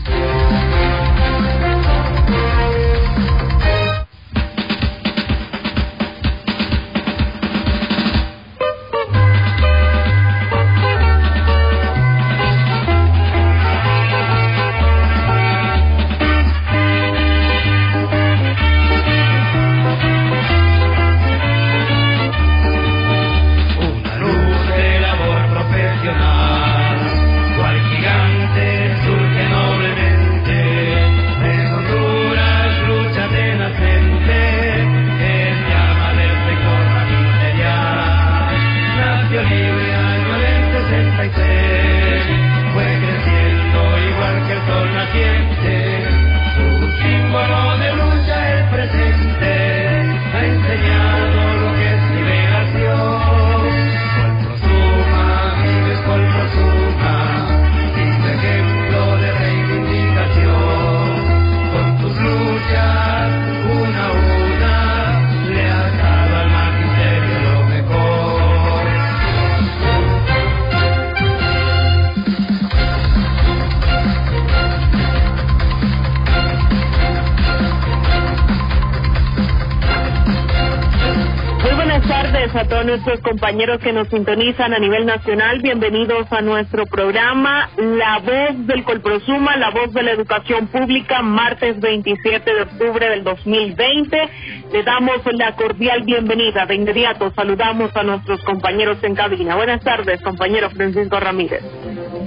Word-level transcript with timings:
Nuestros 82.91 83.21
compañeros 83.21 83.79
que 83.81 83.93
nos 83.93 84.09
sintonizan 84.09 84.75
a 84.75 84.81
nivel 84.81 85.07
nacional. 85.07 85.61
Bienvenidos 85.61 86.27
a 86.33 86.41
nuestro 86.41 86.87
programa 86.87 87.71
La 87.77 88.19
Voz 88.19 88.67
del 88.67 88.83
Colprosuma, 88.83 89.57
La 89.57 89.71
Voz 89.71 89.93
de 89.93 90.03
la 90.03 90.11
Educación 90.11 90.67
Pública, 90.67 91.23
martes 91.23 91.79
27 91.79 92.53
de 92.53 92.63
octubre 92.63 93.09
del 93.09 93.23
2020. 93.23 94.29
Le 94.73 94.83
damos 94.83 95.21
la 95.35 95.55
cordial 95.55 96.03
bienvenida. 96.03 96.67
De 96.67 96.75
inmediato 96.75 97.33
saludamos 97.37 97.95
a 97.97 98.03
nuestros 98.03 98.43
compañeros 98.43 98.99
en 99.05 99.15
cabina. 99.15 99.55
Buenas 99.55 99.85
tardes, 99.85 100.21
compañero 100.23 100.69
Francisco 100.71 101.21
Ramírez. 101.21 101.63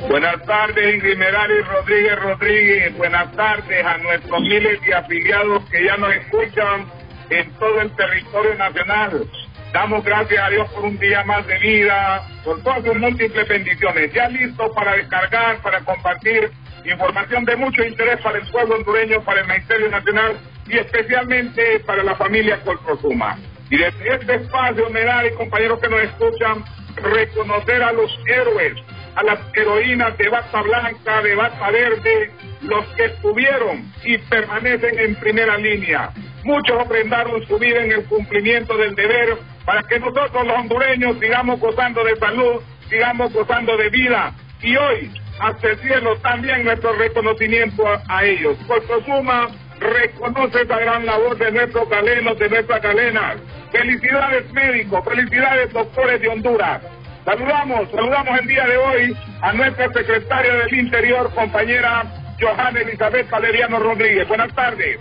Buenas 0.07 0.45
tardes, 0.45 0.95
Ingrid 0.95 1.17
Merari 1.17 1.59
Rodríguez 1.59 2.19
Rodríguez. 2.21 2.97
Buenas 2.97 3.29
tardes 3.33 3.85
a 3.85 3.97
nuestros 3.97 4.39
miles 4.39 4.79
de 4.81 4.95
afiliados 4.95 5.61
que 5.69 5.83
ya 5.83 5.97
nos 5.97 6.15
escuchan 6.15 6.85
en 7.31 7.51
todo 7.59 7.81
el 7.81 7.91
territorio 7.97 8.55
nacional. 8.55 9.27
Damos 9.73 10.03
gracias 10.03 10.39
a 10.39 10.51
Dios 10.51 10.69
por 10.69 10.85
un 10.85 10.99
día 10.99 11.23
más 11.23 11.47
de 11.47 11.57
vida, 11.57 12.21
por 12.45 12.61
todas 12.61 12.85
sus 12.85 12.95
múltiples 12.95 13.47
bendiciones. 13.47 14.13
Ya 14.13 14.29
listo 14.29 14.71
para 14.71 14.95
descargar, 14.95 15.57
para 15.63 15.79
compartir 15.79 16.51
información 16.85 17.43
de 17.43 17.55
mucho 17.55 17.83
interés 17.83 18.21
para 18.21 18.37
el 18.37 18.47
pueblo 18.51 18.75
hondureño, 18.75 19.23
para 19.23 19.41
el 19.41 19.47
Ministerio 19.47 19.89
Nacional 19.89 20.37
y 20.67 20.77
especialmente 20.77 21.79
para 21.87 22.03
la 22.03 22.15
familia 22.15 22.61
Colprosuma. 22.61 23.39
Y 23.71 23.77
desde 23.77 24.13
este 24.13 24.35
espacio, 24.35 24.91
Merari, 24.91 25.31
compañeros 25.31 25.79
que 25.79 25.89
nos 25.89 26.03
escuchan, 26.03 26.63
reconocer 26.95 27.81
a 27.81 27.93
los 27.93 28.11
héroes, 28.27 28.75
a 29.15 29.23
las 29.23 29.39
heroínas 29.55 30.15
de 30.19 30.29
bata 30.29 30.61
blanca, 30.61 31.19
de 31.23 31.33
bata 31.33 31.71
verde, 31.71 32.31
los 32.61 32.85
que 32.89 33.05
estuvieron 33.05 33.91
y 34.03 34.19
permanecen 34.19 34.99
en 34.99 35.15
primera 35.15 35.57
línea. 35.57 36.11
Muchos 36.43 36.77
ofrendaron 36.77 37.43
su 37.47 37.57
vida 37.57 37.83
en 37.83 37.91
el 37.91 38.03
cumplimiento 38.05 38.77
del 38.77 38.93
deber 38.93 39.37
para 39.65 39.83
que 39.83 39.99
nosotros 39.99 40.45
los 40.45 40.57
hondureños 40.57 41.17
sigamos 41.19 41.59
gozando 41.59 42.03
de 42.03 42.15
salud, 42.17 42.61
sigamos 42.89 43.31
gozando 43.33 43.77
de 43.77 43.89
vida. 43.89 44.33
Y 44.61 44.75
hoy, 44.75 45.11
hasta 45.39 45.69
el 45.69 45.77
cielo, 45.79 46.15
también 46.17 46.63
nuestro 46.63 46.93
reconocimiento 46.93 47.87
a, 47.87 48.01
a 48.07 48.23
ellos. 48.23 48.57
Puerto 48.67 49.03
Suma 49.03 49.49
reconoce 49.79 50.61
esa 50.61 50.77
gran 50.79 51.05
labor 51.05 51.37
de 51.37 51.51
nuestros 51.51 51.89
galenos, 51.89 52.39
de 52.39 52.49
nuestras 52.49 52.81
galenas. 52.81 53.37
Felicidades 53.71 54.51
médicos, 54.53 55.03
felicidades 55.03 55.73
doctores 55.73 56.21
de 56.21 56.29
Honduras. 56.29 56.81
Saludamos, 57.25 57.89
saludamos 57.91 58.39
el 58.39 58.47
día 58.47 58.65
de 58.67 58.77
hoy 58.77 59.17
a 59.41 59.53
nuestra 59.53 59.91
secretaria 59.93 60.53
del 60.55 60.73
Interior, 60.73 61.33
compañera 61.33 62.03
Johanna 62.39 62.81
Elizabeth 62.81 63.29
Valeriano 63.29 63.79
Rodríguez. 63.79 64.27
Buenas 64.27 64.53
tardes. 64.53 64.99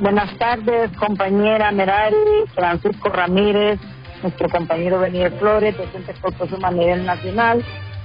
Buenas 0.00 0.36
tardes, 0.38 0.90
compañera 0.96 1.70
Merari, 1.70 2.16
Francisco 2.54 3.08
Ramírez, 3.10 3.78
nuestro 4.22 4.48
compañero 4.48 4.98
Beniel 4.98 5.32
Flores, 5.38 5.76
docente 5.76 6.14
Colprosuma 6.20 6.68
a 6.68 6.72
nivel 6.72 7.04
nacional, 7.04 7.62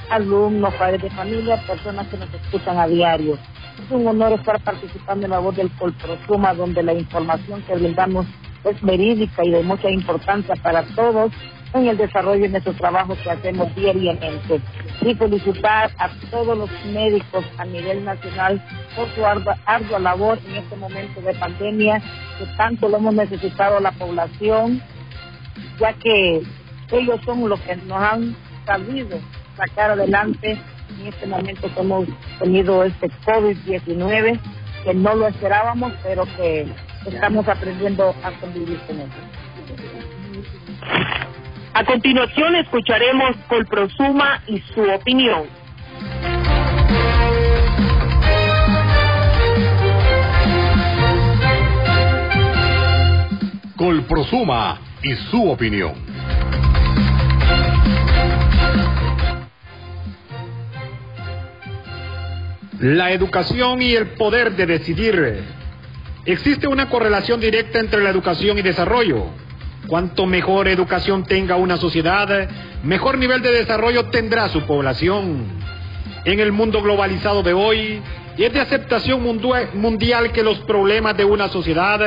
alumnos, 0.10 0.74
padres 0.76 1.02
de 1.02 1.10
familia, 1.10 1.64
personas 1.66 2.08
que 2.08 2.18
nos 2.18 2.32
escuchan 2.34 2.78
a 2.78 2.88
diario. 2.88 3.40
Es 3.84 3.90
un 3.90 4.06
honor 4.06 4.34
estar 4.34 4.62
participando 4.62 5.26
en 5.26 5.32
la 5.32 5.40
voz 5.40 5.56
del 5.56 5.72
Colprosuma, 5.72 6.54
donde 6.54 6.84
la 6.84 6.94
información 6.94 7.64
que 7.64 7.76
brindamos 7.76 8.28
es 8.64 8.80
verídica 8.82 9.44
y 9.46 9.52
de 9.52 9.64
mucha 9.64 9.90
importancia 9.90 10.56
para 10.62 10.84
todos 10.94 11.32
en 11.74 11.88
el 11.88 11.98
desarrollo 11.98 12.42
de 12.42 12.50
nuestro 12.50 12.74
trabajo 12.74 13.16
que 13.24 13.30
hacemos 13.30 13.74
diariamente. 13.76 14.62
Y 15.02 15.14
felicitar 15.16 15.92
a 15.98 16.10
todos 16.32 16.58
los 16.58 16.70
médicos 16.86 17.46
a 17.58 17.66
nivel 17.66 18.04
nacional 18.04 18.64
por 18.96 19.10
su 19.16 19.26
ardua, 19.26 19.58
ardua 19.66 20.00
labor 20.00 20.40
en 20.48 20.56
este 20.56 20.76
momento 20.76 21.22
de 21.22 21.34
pandemia 21.36 22.02
que 22.38 22.46
tanto 22.58 22.90
lo 22.90 22.98
hemos 22.98 23.14
necesitado 23.14 23.78
a 23.78 23.82
la 23.82 23.92
población, 23.92 24.82
ya 25.80 25.94
que 25.94 26.42
ellos 26.92 27.20
son 27.26 27.48
los 27.50 27.60
que 27.62 27.76
nos 27.76 28.02
han 28.02 28.36
sabido 28.66 29.20
sacar 29.56 29.92
adelante 29.92 30.58
en 31.00 31.08
este 31.08 31.28
momento 31.28 31.74
que 31.74 31.80
hemos 31.80 32.08
tenido 32.40 32.84
este 32.84 33.10
COVID-19, 33.26 34.40
que 34.84 34.94
no 34.94 35.16
lo 35.16 35.28
esperábamos, 35.28 35.94
pero 36.04 36.26
que 36.38 36.68
estamos 37.06 37.48
aprendiendo 37.48 38.16
a 38.24 38.32
convivir 38.40 38.80
con 38.88 39.00
él. 39.00 39.10
A 41.78 41.86
continuación 41.86 42.56
escucharemos 42.56 43.38
Colprosuma 43.48 44.42
y 44.48 44.60
su 44.62 44.82
opinión. 44.82 45.44
Colprosuma 53.76 54.80
y 55.04 55.14
su 55.30 55.52
opinión. 55.52 55.94
La 62.80 63.12
educación 63.12 63.84
y 63.84 63.94
el 63.94 64.08
poder 64.16 64.56
de 64.56 64.66
decidir. 64.66 65.44
Existe 66.26 66.68
una 66.68 66.90
correlación 66.90 67.40
directa 67.40 67.78
entre 67.78 68.02
la 68.02 68.10
educación 68.10 68.58
y 68.58 68.64
desarrollo. 68.64 69.28
Cuanto 69.88 70.26
mejor 70.26 70.68
educación 70.68 71.24
tenga 71.24 71.56
una 71.56 71.78
sociedad, 71.78 72.50
mejor 72.84 73.18
nivel 73.18 73.42
de 73.42 73.52
desarrollo 73.52 74.06
tendrá 74.06 74.50
su 74.50 74.64
población. 74.64 75.46
En 76.26 76.40
el 76.42 76.52
mundo 76.52 76.82
globalizado 76.82 77.42
de 77.42 77.54
hoy, 77.54 78.02
es 78.38 78.54
de 78.54 78.60
aceptación 78.60 79.24
mundial 79.74 80.32
que 80.32 80.44
los 80.44 80.60
problemas 80.60 81.16
de 81.16 81.24
una 81.24 81.48
sociedad 81.48 82.00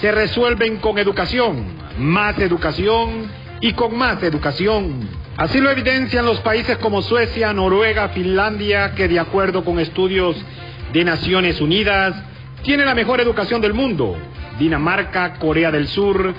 se 0.00 0.10
resuelven 0.10 0.78
con 0.78 0.98
educación, 0.98 1.66
más 1.98 2.38
educación 2.38 3.30
y 3.60 3.72
con 3.74 3.96
más 3.96 4.22
educación. 4.22 5.08
Así 5.36 5.60
lo 5.60 5.70
evidencian 5.70 6.24
los 6.24 6.40
países 6.40 6.78
como 6.78 7.02
Suecia, 7.02 7.52
Noruega, 7.52 8.08
Finlandia, 8.08 8.94
que 8.94 9.06
de 9.06 9.20
acuerdo 9.20 9.64
con 9.64 9.78
estudios 9.78 10.36
de 10.92 11.04
Naciones 11.04 11.60
Unidas, 11.60 12.14
tiene 12.62 12.84
la 12.84 12.94
mejor 12.94 13.20
educación 13.20 13.60
del 13.60 13.74
mundo. 13.74 14.16
Dinamarca, 14.58 15.34
Corea 15.34 15.70
del 15.70 15.86
Sur, 15.86 16.34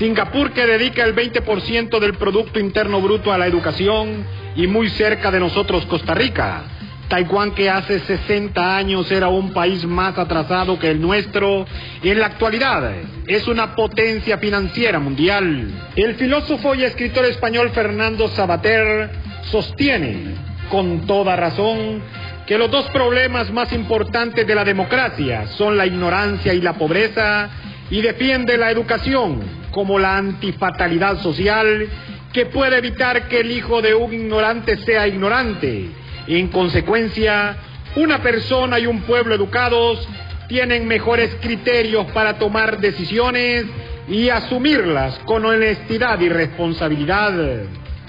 Singapur 0.00 0.52
que 0.52 0.64
dedica 0.64 1.04
el 1.04 1.14
20% 1.14 1.98
del 1.98 2.14
Producto 2.14 2.58
Interno 2.58 3.02
Bruto 3.02 3.34
a 3.34 3.36
la 3.36 3.46
educación 3.46 4.24
y 4.56 4.66
muy 4.66 4.88
cerca 4.88 5.30
de 5.30 5.38
nosotros 5.38 5.84
Costa 5.84 6.14
Rica. 6.14 6.62
Taiwán 7.10 7.50
que 7.50 7.68
hace 7.68 8.00
60 8.00 8.78
años 8.78 9.12
era 9.12 9.28
un 9.28 9.52
país 9.52 9.84
más 9.84 10.16
atrasado 10.16 10.78
que 10.78 10.90
el 10.90 11.02
nuestro, 11.02 11.66
en 12.02 12.18
la 12.18 12.28
actualidad 12.28 12.94
es 13.26 13.46
una 13.46 13.76
potencia 13.76 14.38
financiera 14.38 14.98
mundial. 14.98 15.70
El 15.94 16.14
filósofo 16.14 16.74
y 16.74 16.84
escritor 16.84 17.26
español 17.26 17.68
Fernando 17.74 18.26
Sabater 18.28 19.10
sostiene, 19.50 20.34
con 20.70 21.06
toda 21.06 21.36
razón, 21.36 22.00
que 22.46 22.56
los 22.56 22.70
dos 22.70 22.86
problemas 22.86 23.52
más 23.52 23.70
importantes 23.74 24.46
de 24.46 24.54
la 24.54 24.64
democracia 24.64 25.46
son 25.58 25.76
la 25.76 25.84
ignorancia 25.84 26.54
y 26.54 26.62
la 26.62 26.72
pobreza, 26.72 27.50
y 27.90 28.00
defiende 28.00 28.56
la 28.56 28.70
educación 28.70 29.59
como 29.70 29.98
la 29.98 30.16
antifatalidad 30.16 31.20
social 31.22 31.88
que 32.32 32.46
puede 32.46 32.78
evitar 32.78 33.28
que 33.28 33.40
el 33.40 33.50
hijo 33.50 33.82
de 33.82 33.94
un 33.94 34.12
ignorante 34.12 34.76
sea 34.78 35.08
ignorante 35.08 35.90
en 36.26 36.48
consecuencia, 36.48 37.56
una 37.96 38.22
persona 38.22 38.78
y 38.78 38.86
un 38.86 39.02
pueblo 39.02 39.34
educados 39.34 40.06
tienen 40.48 40.86
mejores 40.86 41.36
criterios 41.40 42.06
para 42.12 42.38
tomar 42.38 42.78
decisiones 42.80 43.66
y 44.08 44.28
asumirlas 44.28 45.18
con 45.20 45.44
honestidad 45.44 46.20
y 46.20 46.28
responsabilidad. 46.28 47.32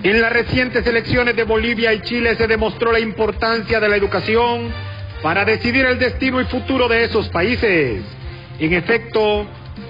En 0.04 0.22
las 0.22 0.34
recientes 0.34 0.86
elecciones 0.86 1.36
de 1.36 1.44
Bolivia 1.44 1.94
y 1.94 2.02
Chile 2.02 2.36
se 2.36 2.48
demostró 2.48 2.92
la 2.92 3.00
importancia 3.00 3.80
de 3.80 3.88
la 3.88 3.96
educación 3.96 4.72
para 5.22 5.46
decidir 5.46 5.86
el 5.86 6.00
destino 6.00 6.42
y 6.42 6.46
futuro 6.46 6.88
de 6.88 7.04
esos 7.04 7.30
países. 7.30 8.02
En 8.60 8.74
efecto, 8.74 9.48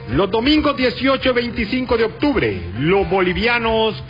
los 0.09 0.29
domingos 0.29 0.75
18 0.75 1.29
y 1.29 1.33
25 1.33 1.97
de 1.97 2.03
octubre, 2.03 2.61
los 2.79 3.09
bolivianos 3.09 4.01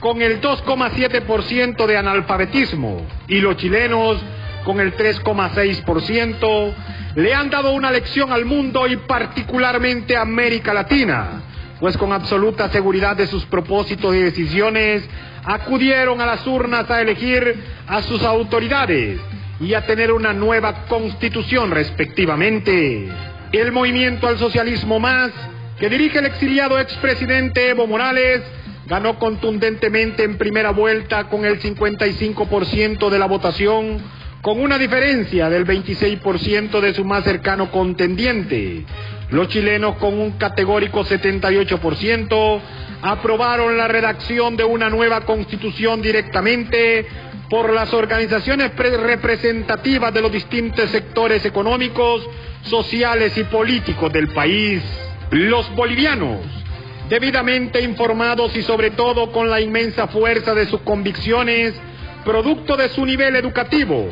con 0.00 0.20
el 0.20 0.40
2,7% 0.40 1.86
de 1.86 1.96
analfabetismo 1.96 3.06
y 3.28 3.40
los 3.40 3.56
chilenos 3.56 4.22
con 4.64 4.80
el 4.80 4.96
3,6% 4.96 6.74
le 7.14 7.34
han 7.34 7.48
dado 7.48 7.72
una 7.72 7.90
lección 7.90 8.32
al 8.32 8.44
mundo 8.44 8.86
y 8.86 8.96
particularmente 8.96 10.16
a 10.16 10.22
América 10.22 10.74
Latina, 10.74 11.42
pues 11.80 11.96
con 11.96 12.12
absoluta 12.12 12.68
seguridad 12.68 13.16
de 13.16 13.26
sus 13.26 13.44
propósitos 13.46 14.14
y 14.14 14.18
decisiones 14.18 15.08
acudieron 15.44 16.20
a 16.20 16.26
las 16.26 16.46
urnas 16.46 16.90
a 16.90 17.00
elegir 17.00 17.62
a 17.86 18.02
sus 18.02 18.22
autoridades 18.22 19.18
y 19.60 19.72
a 19.72 19.86
tener 19.86 20.12
una 20.12 20.32
nueva 20.32 20.86
constitución 20.86 21.70
respectivamente. 21.70 23.08
El 23.52 23.72
movimiento 23.72 24.26
al 24.26 24.38
socialismo 24.38 24.98
más 24.98 25.30
que 25.78 25.88
dirige 25.88 26.18
el 26.18 26.26
exiliado 26.26 26.78
expresidente 26.78 27.68
Evo 27.68 27.86
Morales 27.86 28.42
ganó 28.86 29.18
contundentemente 29.18 30.24
en 30.24 30.38
primera 30.38 30.70
vuelta 30.70 31.28
con 31.28 31.44
el 31.44 31.60
55% 31.60 33.08
de 33.08 33.18
la 33.18 33.26
votación, 33.26 34.00
con 34.42 34.60
una 34.60 34.78
diferencia 34.78 35.48
del 35.50 35.66
26% 35.66 36.80
de 36.80 36.94
su 36.94 37.04
más 37.04 37.24
cercano 37.24 37.70
contendiente. 37.70 38.84
Los 39.30 39.48
chilenos 39.48 39.96
con 39.96 40.18
un 40.18 40.32
categórico 40.32 41.04
78% 41.04 42.60
aprobaron 43.02 43.76
la 43.76 43.88
redacción 43.88 44.56
de 44.56 44.64
una 44.64 44.88
nueva 44.88 45.22
constitución 45.22 46.00
directamente 46.00 47.06
por 47.48 47.72
las 47.72 47.92
organizaciones 47.94 48.72
representativas 48.76 50.12
de 50.12 50.22
los 50.22 50.32
distintos 50.32 50.90
sectores 50.90 51.44
económicos, 51.44 52.28
sociales 52.62 53.36
y 53.36 53.44
políticos 53.44 54.12
del 54.12 54.28
país. 54.28 54.82
Los 55.30 55.72
bolivianos 55.74 56.40
debidamente 57.08 57.80
informados 57.82 58.56
y 58.56 58.62
sobre 58.62 58.90
todo 58.90 59.30
con 59.30 59.48
la 59.48 59.60
inmensa 59.60 60.08
fuerza 60.08 60.54
de 60.54 60.66
sus 60.66 60.80
convicciones, 60.80 61.74
producto 62.24 62.76
de 62.76 62.88
su 62.88 63.06
nivel 63.06 63.36
educativo, 63.36 64.08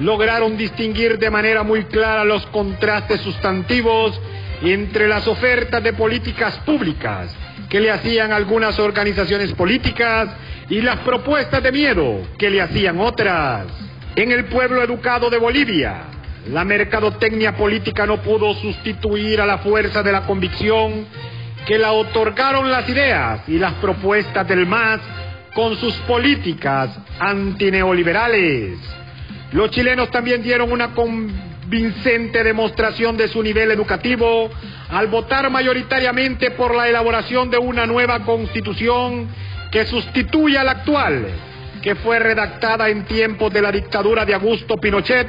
lograron 0.00 0.56
distinguir 0.56 1.18
de 1.18 1.30
manera 1.30 1.62
muy 1.62 1.84
clara 1.84 2.24
los 2.24 2.44
contrastes 2.46 3.20
sustantivos 3.20 4.20
entre 4.62 5.06
las 5.06 5.26
ofertas 5.28 5.82
de 5.82 5.92
políticas 5.92 6.56
públicas 6.58 7.34
que 7.72 7.80
le 7.80 7.90
hacían 7.90 8.32
algunas 8.32 8.78
organizaciones 8.78 9.54
políticas 9.54 10.28
y 10.68 10.82
las 10.82 10.98
propuestas 10.98 11.62
de 11.62 11.72
miedo 11.72 12.20
que 12.36 12.50
le 12.50 12.60
hacían 12.60 13.00
otras. 13.00 13.64
En 14.14 14.30
el 14.30 14.44
pueblo 14.44 14.82
educado 14.82 15.30
de 15.30 15.38
Bolivia, 15.38 16.02
la 16.50 16.66
mercadotecnia 16.66 17.56
política 17.56 18.04
no 18.04 18.20
pudo 18.20 18.52
sustituir 18.52 19.40
a 19.40 19.46
la 19.46 19.56
fuerza 19.56 20.02
de 20.02 20.12
la 20.12 20.26
convicción 20.26 21.06
que 21.66 21.78
la 21.78 21.92
otorgaron 21.92 22.70
las 22.70 22.86
ideas 22.90 23.40
y 23.48 23.58
las 23.58 23.72
propuestas 23.76 24.46
del 24.46 24.66
MAS 24.66 25.00
con 25.54 25.74
sus 25.78 25.94
políticas 26.00 26.90
antineoliberales. 27.18 28.76
Los 29.52 29.70
chilenos 29.70 30.10
también 30.10 30.42
dieron 30.42 30.70
una 30.70 30.92
convincente 31.72 32.44
demostración 32.44 33.16
de 33.16 33.28
su 33.28 33.42
nivel 33.42 33.70
educativo 33.70 34.50
al 34.90 35.06
votar 35.06 35.48
mayoritariamente 35.48 36.50
por 36.50 36.74
la 36.74 36.86
elaboración 36.86 37.48
de 37.48 37.56
una 37.56 37.86
nueva 37.86 38.26
constitución 38.26 39.26
que 39.70 39.86
sustituya 39.86 40.60
a 40.60 40.64
la 40.64 40.72
actual, 40.72 41.28
que 41.80 41.94
fue 41.94 42.18
redactada 42.18 42.90
en 42.90 43.06
tiempos 43.06 43.50
de 43.54 43.62
la 43.62 43.72
dictadura 43.72 44.26
de 44.26 44.34
Augusto 44.34 44.76
Pinochet 44.76 45.26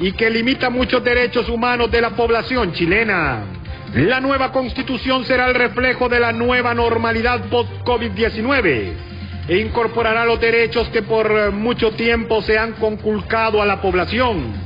y 0.00 0.10
que 0.10 0.28
limita 0.28 0.70
muchos 0.70 1.04
derechos 1.04 1.48
humanos 1.48 1.88
de 1.88 2.00
la 2.00 2.10
población 2.10 2.72
chilena. 2.72 3.44
La 3.94 4.20
nueva 4.20 4.50
constitución 4.50 5.24
será 5.24 5.46
el 5.46 5.54
reflejo 5.54 6.08
de 6.08 6.18
la 6.18 6.32
nueva 6.32 6.74
normalidad 6.74 7.44
post-COVID-19 7.44 8.92
e 9.46 9.58
incorporará 9.58 10.24
los 10.24 10.40
derechos 10.40 10.88
que 10.88 11.02
por 11.02 11.52
mucho 11.52 11.92
tiempo 11.92 12.42
se 12.42 12.58
han 12.58 12.72
conculcado 12.72 13.62
a 13.62 13.66
la 13.66 13.80
población. 13.80 14.65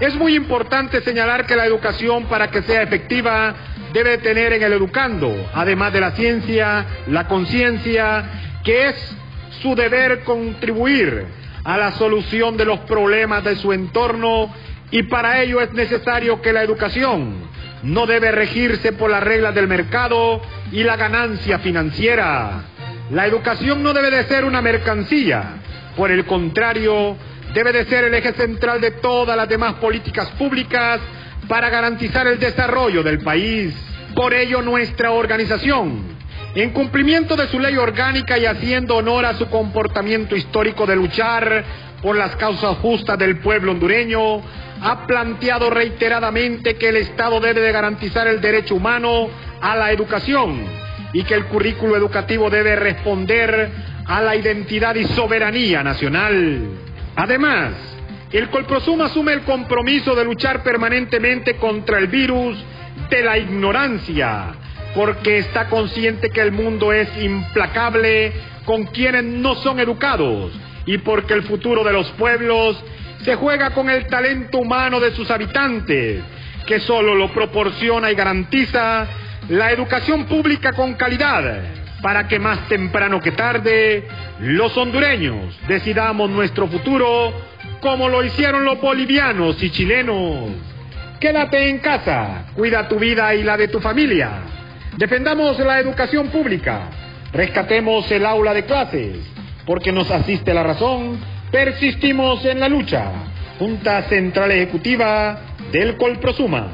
Es 0.00 0.14
muy 0.16 0.34
importante 0.34 1.00
señalar 1.02 1.46
que 1.46 1.56
la 1.56 1.66
educación 1.66 2.24
para 2.24 2.50
que 2.50 2.62
sea 2.62 2.82
efectiva 2.82 3.54
debe 3.92 4.18
tener 4.18 4.52
en 4.52 4.62
el 4.62 4.72
educando, 4.72 5.32
además 5.54 5.92
de 5.92 6.00
la 6.00 6.10
ciencia, 6.12 6.84
la 7.06 7.28
conciencia, 7.28 8.24
que 8.64 8.88
es 8.88 9.16
su 9.62 9.76
deber 9.76 10.24
contribuir 10.24 11.26
a 11.62 11.78
la 11.78 11.92
solución 11.92 12.56
de 12.56 12.64
los 12.64 12.80
problemas 12.80 13.44
de 13.44 13.56
su 13.56 13.72
entorno 13.72 14.52
y 14.90 15.04
para 15.04 15.40
ello 15.42 15.60
es 15.60 15.72
necesario 15.72 16.42
que 16.42 16.52
la 16.52 16.62
educación 16.62 17.34
no 17.82 18.06
debe 18.06 18.32
regirse 18.32 18.92
por 18.92 19.10
las 19.10 19.22
reglas 19.22 19.54
del 19.54 19.68
mercado 19.68 20.40
y 20.72 20.82
la 20.82 20.96
ganancia 20.96 21.58
financiera. 21.60 22.64
La 23.10 23.26
educación 23.26 23.82
no 23.82 23.92
debe 23.92 24.10
de 24.10 24.24
ser 24.24 24.44
una 24.44 24.60
mercancía, 24.60 25.56
por 25.96 26.10
el 26.10 26.24
contrario, 26.24 27.16
debe 27.54 27.72
de 27.72 27.84
ser 27.86 28.04
el 28.04 28.14
eje 28.14 28.32
central 28.32 28.80
de 28.80 28.90
todas 28.90 29.36
las 29.36 29.48
demás 29.48 29.74
políticas 29.74 30.28
públicas 30.32 31.00
para 31.48 31.70
garantizar 31.70 32.26
el 32.26 32.40
desarrollo 32.40 33.04
del 33.04 33.20
país. 33.20 33.72
Por 34.14 34.34
ello, 34.34 34.60
nuestra 34.60 35.12
organización, 35.12 36.02
en 36.56 36.70
cumplimiento 36.70 37.36
de 37.36 37.46
su 37.46 37.60
ley 37.60 37.76
orgánica 37.76 38.36
y 38.38 38.46
haciendo 38.46 38.96
honor 38.96 39.24
a 39.24 39.34
su 39.34 39.48
comportamiento 39.48 40.34
histórico 40.34 40.84
de 40.84 40.96
luchar 40.96 41.64
por 42.02 42.16
las 42.16 42.34
causas 42.36 42.76
justas 42.78 43.18
del 43.18 43.38
pueblo 43.38 43.70
hondureño, 43.70 44.42
ha 44.82 45.06
planteado 45.06 45.70
reiteradamente 45.70 46.74
que 46.74 46.88
el 46.88 46.96
Estado 46.96 47.38
debe 47.38 47.60
de 47.60 47.72
garantizar 47.72 48.26
el 48.26 48.40
derecho 48.40 48.74
humano 48.74 49.28
a 49.60 49.76
la 49.76 49.92
educación 49.92 50.60
y 51.12 51.22
que 51.22 51.34
el 51.34 51.44
currículo 51.46 51.96
educativo 51.96 52.50
debe 52.50 52.74
responder 52.74 53.70
a 54.06 54.20
la 54.20 54.34
identidad 54.34 54.96
y 54.96 55.04
soberanía 55.04 55.84
nacional. 55.84 56.83
Además, 57.16 57.74
el 58.32 58.50
Colprosum 58.50 59.00
asume 59.02 59.32
el 59.32 59.42
compromiso 59.42 60.14
de 60.14 60.24
luchar 60.24 60.62
permanentemente 60.62 61.56
contra 61.56 61.98
el 61.98 62.08
virus 62.08 62.58
de 63.08 63.22
la 63.22 63.38
ignorancia, 63.38 64.54
porque 64.94 65.38
está 65.38 65.68
consciente 65.68 66.30
que 66.30 66.40
el 66.40 66.52
mundo 66.52 66.92
es 66.92 67.08
implacable 67.22 68.32
con 68.64 68.84
quienes 68.86 69.24
no 69.24 69.54
son 69.56 69.78
educados 69.78 70.52
y 70.86 70.98
porque 70.98 71.34
el 71.34 71.44
futuro 71.44 71.84
de 71.84 71.92
los 71.92 72.10
pueblos 72.12 72.82
se 73.22 73.36
juega 73.36 73.70
con 73.70 73.88
el 73.88 74.06
talento 74.06 74.58
humano 74.58 75.00
de 75.00 75.12
sus 75.12 75.30
habitantes, 75.30 76.22
que 76.66 76.80
solo 76.80 77.14
lo 77.14 77.32
proporciona 77.32 78.10
y 78.10 78.14
garantiza 78.14 79.06
la 79.48 79.70
educación 79.70 80.24
pública 80.24 80.72
con 80.72 80.94
calidad, 80.94 81.83
para 82.04 82.28
que 82.28 82.38
más 82.38 82.68
temprano 82.68 83.18
que 83.18 83.32
tarde 83.32 84.06
los 84.38 84.76
hondureños 84.76 85.58
decidamos 85.66 86.28
nuestro 86.28 86.66
futuro 86.66 87.32
como 87.80 88.10
lo 88.10 88.22
hicieron 88.22 88.62
los 88.62 88.78
bolivianos 88.78 89.62
y 89.62 89.70
chilenos. 89.70 90.50
Quédate 91.18 91.70
en 91.70 91.78
casa, 91.78 92.44
cuida 92.54 92.88
tu 92.88 92.98
vida 92.98 93.34
y 93.34 93.42
la 93.42 93.56
de 93.56 93.68
tu 93.68 93.80
familia. 93.80 94.32
Defendamos 94.98 95.58
la 95.60 95.80
educación 95.80 96.28
pública, 96.28 96.90
rescatemos 97.32 98.10
el 98.10 98.26
aula 98.26 98.52
de 98.52 98.66
clases, 98.66 99.16
porque 99.64 99.90
nos 99.90 100.10
asiste 100.10 100.52
la 100.52 100.62
razón, 100.62 101.18
persistimos 101.50 102.44
en 102.44 102.60
la 102.60 102.68
lucha. 102.68 103.12
Junta 103.58 104.02
Central 104.10 104.50
Ejecutiva 104.50 105.38
del 105.72 105.96
Colprosuma. 105.96 106.68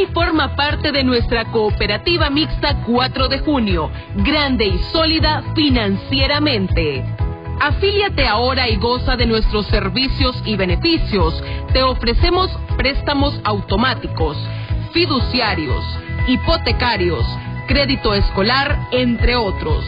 Y 0.00 0.06
forma 0.06 0.56
parte 0.56 0.92
de 0.92 1.04
nuestra 1.04 1.44
cooperativa 1.46 2.30
mixta 2.30 2.82
4 2.86 3.28
de 3.28 3.40
junio, 3.40 3.90
grande 4.16 4.66
y 4.66 4.78
sólida 4.92 5.42
financieramente. 5.54 7.04
Afíliate 7.60 8.26
ahora 8.26 8.68
y 8.68 8.76
goza 8.76 9.16
de 9.16 9.26
nuestros 9.26 9.66
servicios 9.66 10.42
y 10.46 10.56
beneficios. 10.56 11.42
Te 11.74 11.82
ofrecemos 11.82 12.50
préstamos 12.78 13.38
automáticos, 13.44 14.38
fiduciarios, 14.92 15.84
hipotecarios, 16.26 17.26
crédito 17.68 18.14
escolar, 18.14 18.88
entre 18.92 19.36
otros. 19.36 19.84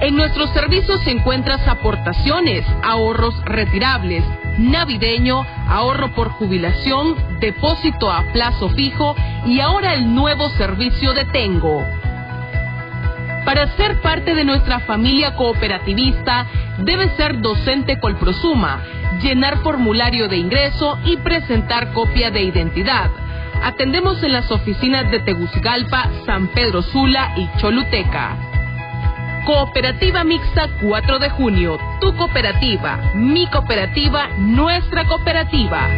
En 0.00 0.14
nuestros 0.14 0.50
servicios 0.50 1.00
se 1.00 1.10
encuentras 1.10 1.66
aportaciones, 1.66 2.64
ahorros 2.84 3.34
retirables, 3.44 4.24
navideño, 4.56 5.44
ahorro 5.66 6.14
por 6.14 6.28
jubilación, 6.30 7.16
depósito 7.40 8.08
a 8.10 8.22
plazo 8.32 8.68
fijo 8.70 9.16
y 9.44 9.58
ahora 9.58 9.94
el 9.94 10.14
nuevo 10.14 10.50
servicio 10.50 11.14
de 11.14 11.24
Tengo. 11.24 11.84
Para 13.44 13.66
ser 13.76 14.00
parte 14.00 14.36
de 14.36 14.44
nuestra 14.44 14.78
familia 14.80 15.34
cooperativista, 15.34 16.46
debe 16.78 17.08
ser 17.16 17.40
docente 17.40 17.98
Colprosuma, 17.98 18.80
llenar 19.20 19.58
formulario 19.62 20.28
de 20.28 20.36
ingreso 20.36 20.96
y 21.04 21.16
presentar 21.16 21.92
copia 21.92 22.30
de 22.30 22.42
identidad. 22.42 23.10
Atendemos 23.64 24.22
en 24.22 24.32
las 24.32 24.48
oficinas 24.52 25.10
de 25.10 25.18
Tegucigalpa, 25.20 26.08
San 26.24 26.48
Pedro 26.48 26.82
Sula 26.82 27.32
y 27.36 27.48
Choluteca. 27.58 28.47
Cooperativa 29.48 30.24
Mixta 30.24 30.68
4 30.78 31.18
de 31.18 31.30
junio. 31.30 31.78
Tu 32.02 32.14
cooperativa, 32.16 32.98
mi 33.14 33.46
cooperativa, 33.46 34.28
nuestra 34.36 35.06
cooperativa. 35.06 35.88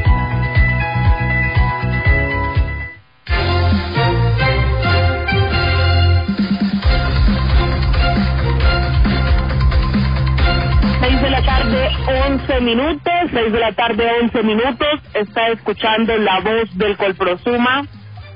Seis 11.00 11.20
de 11.20 11.30
la 11.30 11.42
tarde, 11.44 11.88
11 12.28 12.60
minutos. 12.60 13.12
Seis 13.32 13.52
de 13.52 13.58
la 13.58 13.72
tarde, 13.72 14.08
11 14.22 14.42
minutos. 14.44 15.00
Está 15.14 15.48
escuchando 15.48 16.16
la 16.18 16.38
voz 16.38 16.78
del 16.78 16.96
Colprosuma. 16.96 17.82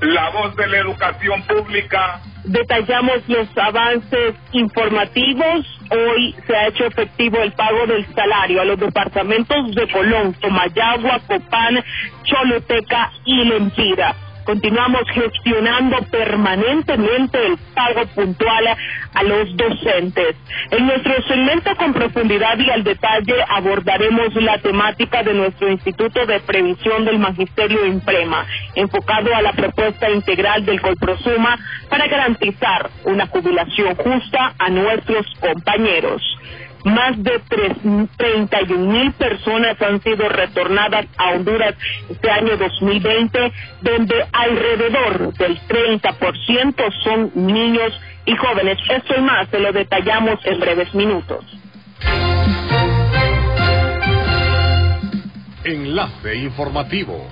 La 0.00 0.30
voz 0.30 0.56
de 0.56 0.66
la 0.66 0.78
educación 0.78 1.40
pública. 1.42 2.20
Detallamos 2.44 3.26
los 3.26 3.48
avances 3.56 4.34
informativos. 4.52 5.66
Hoy 5.90 6.34
se 6.46 6.54
ha 6.54 6.68
hecho 6.68 6.84
efectivo 6.84 7.38
el 7.38 7.52
pago 7.52 7.86
del 7.86 8.06
salario 8.14 8.60
a 8.60 8.64
los 8.64 8.78
departamentos 8.78 9.74
de 9.74 9.90
Colón, 9.90 10.34
Tomayagua, 10.34 11.20
Copán, 11.26 11.82
Choluteca 12.24 13.10
y 13.24 13.44
Lempira. 13.44 14.14
Continuamos 14.44 15.02
gestionando 15.12 15.96
permanentemente 16.10 17.46
el 17.46 17.56
pago 17.74 18.06
puntual 18.14 18.76
a 19.14 19.22
los 19.22 19.56
docentes. 19.56 20.36
En 20.70 20.86
nuestro 20.86 21.14
segmento 21.22 21.74
con 21.76 21.94
profundidad 21.94 22.58
y 22.58 22.70
al 22.70 22.84
detalle 22.84 23.34
abordaremos 23.48 24.34
la 24.34 24.58
temática 24.58 25.22
de 25.22 25.32
nuestro 25.32 25.70
Instituto 25.70 26.26
de 26.26 26.40
Previsión 26.40 27.06
del 27.06 27.18
Magisterio 27.18 27.86
Imprema, 27.86 28.46
enfocado 28.74 29.34
a 29.34 29.40
la 29.40 29.52
propuesta 29.52 30.10
integral 30.10 30.64
del 30.66 30.80
Colprosuma 30.80 31.58
para 31.88 32.06
garantizar 32.06 32.90
una 33.04 33.26
jubilación 33.26 33.94
justa 33.94 34.54
a 34.58 34.68
nuestros 34.68 35.26
compañeros. 35.40 36.22
Más 36.84 37.22
de 37.22 37.40
31 38.16 38.92
mil 38.92 39.12
personas 39.12 39.80
han 39.80 40.02
sido 40.02 40.28
retornadas 40.28 41.06
a 41.16 41.30
Honduras 41.30 41.74
este 42.10 42.30
año 42.30 42.56
2020, 42.58 43.52
donde 43.80 44.26
alrededor 44.32 45.32
del 45.32 45.58
30% 45.66 46.92
son 47.02 47.32
niños 47.34 47.98
y 48.26 48.36
jóvenes. 48.36 48.78
Esto 48.90 49.14
y 49.16 49.22
más 49.22 49.48
se 49.48 49.58
lo 49.58 49.72
detallamos 49.72 50.38
en 50.44 50.60
breves 50.60 50.94
minutos. 50.94 51.44
Enlace 55.64 56.34
informativo. 56.36 57.26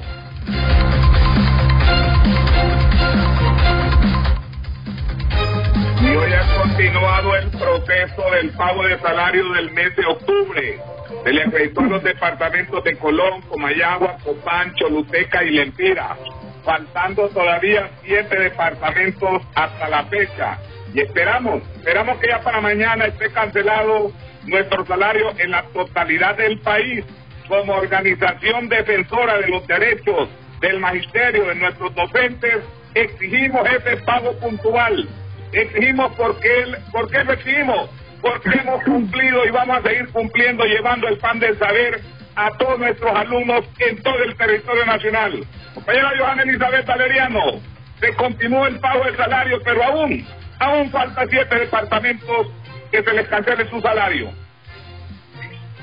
Proceso 8.03 8.31
del 8.31 8.51
pago 8.51 8.83
de 8.85 8.99
salario 8.99 9.53
del 9.53 9.71
mes 9.73 9.95
de 9.97 10.05
octubre. 10.07 10.79
Se 11.25 11.33
le 11.33 11.43
acreditó 11.43 11.81
a 11.81 11.85
los 11.85 12.03
departamentos 12.03 12.83
de 12.85 12.97
Colón, 12.97 13.43
Comayagua, 13.43 14.17
Copán, 14.25 14.75
Choluteca 14.75 15.45
y 15.45 15.51
Lempira, 15.51 16.17
faltando 16.65 17.29
todavía 17.29 17.91
siete 18.03 18.39
departamentos 18.39 19.43
hasta 19.55 19.89
la 19.89 20.05
fecha. 20.05 20.59
Y 20.95 21.01
esperamos, 21.01 21.63
esperamos 21.77 22.19
que 22.19 22.29
ya 22.29 22.41
para 22.41 22.61
mañana 22.61 23.07
esté 23.07 23.31
cancelado 23.31 24.13
nuestro 24.47 24.85
salario 24.87 25.33
en 25.39 25.51
la 25.51 25.63
totalidad 25.73 26.37
del 26.37 26.59
país 26.61 27.05
como 27.49 27.75
organización 27.75 28.69
defensora 28.69 29.39
de 29.39 29.49
los 29.49 29.67
derechos 29.67 30.29
del 30.61 30.79
magisterio, 30.81 31.47
de 31.47 31.55
nuestros 31.57 31.95
docentes, 31.95 32.59
exigimos 32.95 33.67
ese 33.69 33.97
pago 33.99 34.33
puntual 34.39 35.09
exigimos 35.53 36.13
porque, 36.17 36.63
él, 36.63 36.77
porque 36.91 37.25
lo 37.25 37.33
exigimos, 37.33 37.91
porque 38.21 38.51
hemos 38.59 38.83
cumplido 38.85 39.45
y 39.47 39.51
vamos 39.51 39.79
a 39.79 39.83
seguir 39.83 40.09
cumpliendo, 40.09 40.65
llevando 40.65 41.09
el 41.09 41.19
pan 41.19 41.39
del 41.39 41.59
saber 41.59 42.01
a 42.37 42.51
todos 42.57 42.79
nuestros 42.79 43.15
alumnos 43.15 43.65
en 43.79 44.03
todo 44.03 44.23
el 44.25 44.37
territorio 44.37 44.87
nacional. 44.87 45.45
Compañera 45.75 46.13
Johanna 46.19 46.43
Elizabeth 46.43 46.87
Valeriano, 46.87 47.61
se 48.01 48.15
continúa 48.15 48.69
el 48.69 48.81
pago 48.81 49.05
del 49.05 49.17
salario, 49.17 49.61
pero 49.65 49.85
aún, 49.85 50.27
aún 50.59 50.91
falta 50.91 51.25
siete 51.29 51.59
departamentos 51.59 52.49
que 52.91 53.03
se 53.03 53.13
les 53.13 53.29
cancele 53.29 53.69
su 53.69 53.81
salario. 53.81 54.31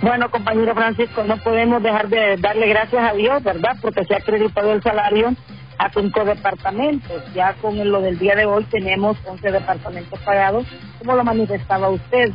Bueno, 0.02 0.32
compañero 0.32 0.74
Francisco, 0.74 1.24
no 1.26 1.38
podemos 1.38 1.84
dejar 1.84 2.08
de 2.08 2.38
darle 2.38 2.68
gracias 2.68 3.04
a 3.04 3.14
Dios, 3.14 3.44
¿verdad? 3.44 3.76
Porque 3.82 4.06
se 4.06 4.14
ha 4.14 4.18
acreditado 4.18 4.72
el 4.72 4.82
salario 4.82 5.36
a 5.80 5.90
cinco 5.92 6.24
departamentos. 6.26 7.24
Ya 7.34 7.54
con 7.56 7.78
lo 7.90 8.02
del 8.02 8.20
día 8.20 8.36
de 8.36 8.46
hoy 8.46 8.66
tenemos 8.66 9.18
11 9.26 9.52
departamentos 9.52 10.20
pagados, 10.20 10.66
como 11.00 11.16
lo 11.16 11.24
manifestaba 11.24 11.90
usted. 11.90 12.32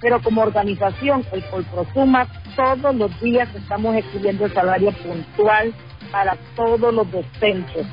Pero 0.00 0.20
como 0.20 0.42
organización, 0.42 1.24
el 1.32 1.44
Colprosuma, 1.46 2.26
todos 2.54 2.94
los 2.94 3.20
días 3.20 3.48
estamos 3.54 3.96
escribiendo 3.96 4.44
el 4.44 4.52
salario 4.52 4.92
puntual 4.92 5.72
para 6.12 6.36
todos 6.54 6.92
los 6.92 7.10
docentes. 7.10 7.86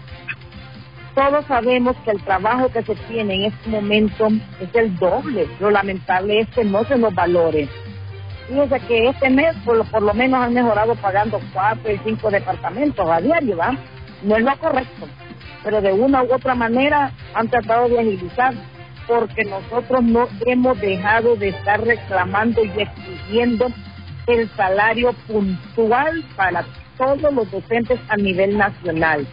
Todos 1.16 1.46
sabemos 1.46 1.96
que 2.04 2.12
el 2.12 2.22
trabajo 2.24 2.70
que 2.70 2.84
se 2.84 2.96
tiene 3.08 3.36
en 3.36 3.44
este 3.46 3.70
momento 3.70 4.28
es 4.60 4.76
el 4.76 4.96
doble. 4.98 5.48
Lo 5.60 5.72
lamentable 5.72 6.42
es 6.42 6.50
que 6.50 6.64
no 6.66 6.84
se 6.84 6.98
nos 6.98 7.16
valore. 7.16 7.70
Fíjense 8.48 8.80
que 8.82 9.08
este 9.10 9.30
mes 9.30 9.56
por 9.64 9.78
lo, 9.78 9.84
por 9.86 10.04
lo 10.04 10.14
menos 10.14 10.44
han 10.44 10.54
mejorado 10.54 10.94
pagando 10.96 11.40
cuatro 11.54 11.92
y 11.92 12.00
cinco 12.04 12.30
departamentos 12.30 13.10
a 13.10 13.22
diario, 13.22 13.58
¿va? 13.58 13.76
No 14.26 14.36
es 14.36 14.44
lo 14.44 14.58
correcto, 14.58 15.08
pero 15.64 15.82
de 15.82 15.94
una 15.94 16.24
u 16.24 16.34
otra 16.34 16.56
manera 16.56 17.12
han 17.36 17.48
tratado 17.48 17.88
de 17.90 18.00
agilizar 18.00 18.56
porque 19.08 19.46
nosotros 19.46 20.02
no 20.02 20.28
hemos 20.48 20.82
dejado 20.82 21.36
de 21.36 21.50
estar 21.50 21.80
reclamando 21.86 22.64
y 22.66 22.72
exigiendo 22.82 23.68
el 24.26 24.50
salario 24.56 25.14
puntual 25.28 26.26
para 26.36 26.66
todos 26.98 27.32
los 27.32 27.52
docentes 27.52 28.00
a 28.10 28.18
nivel 28.18 28.58
nacional. 28.58 29.28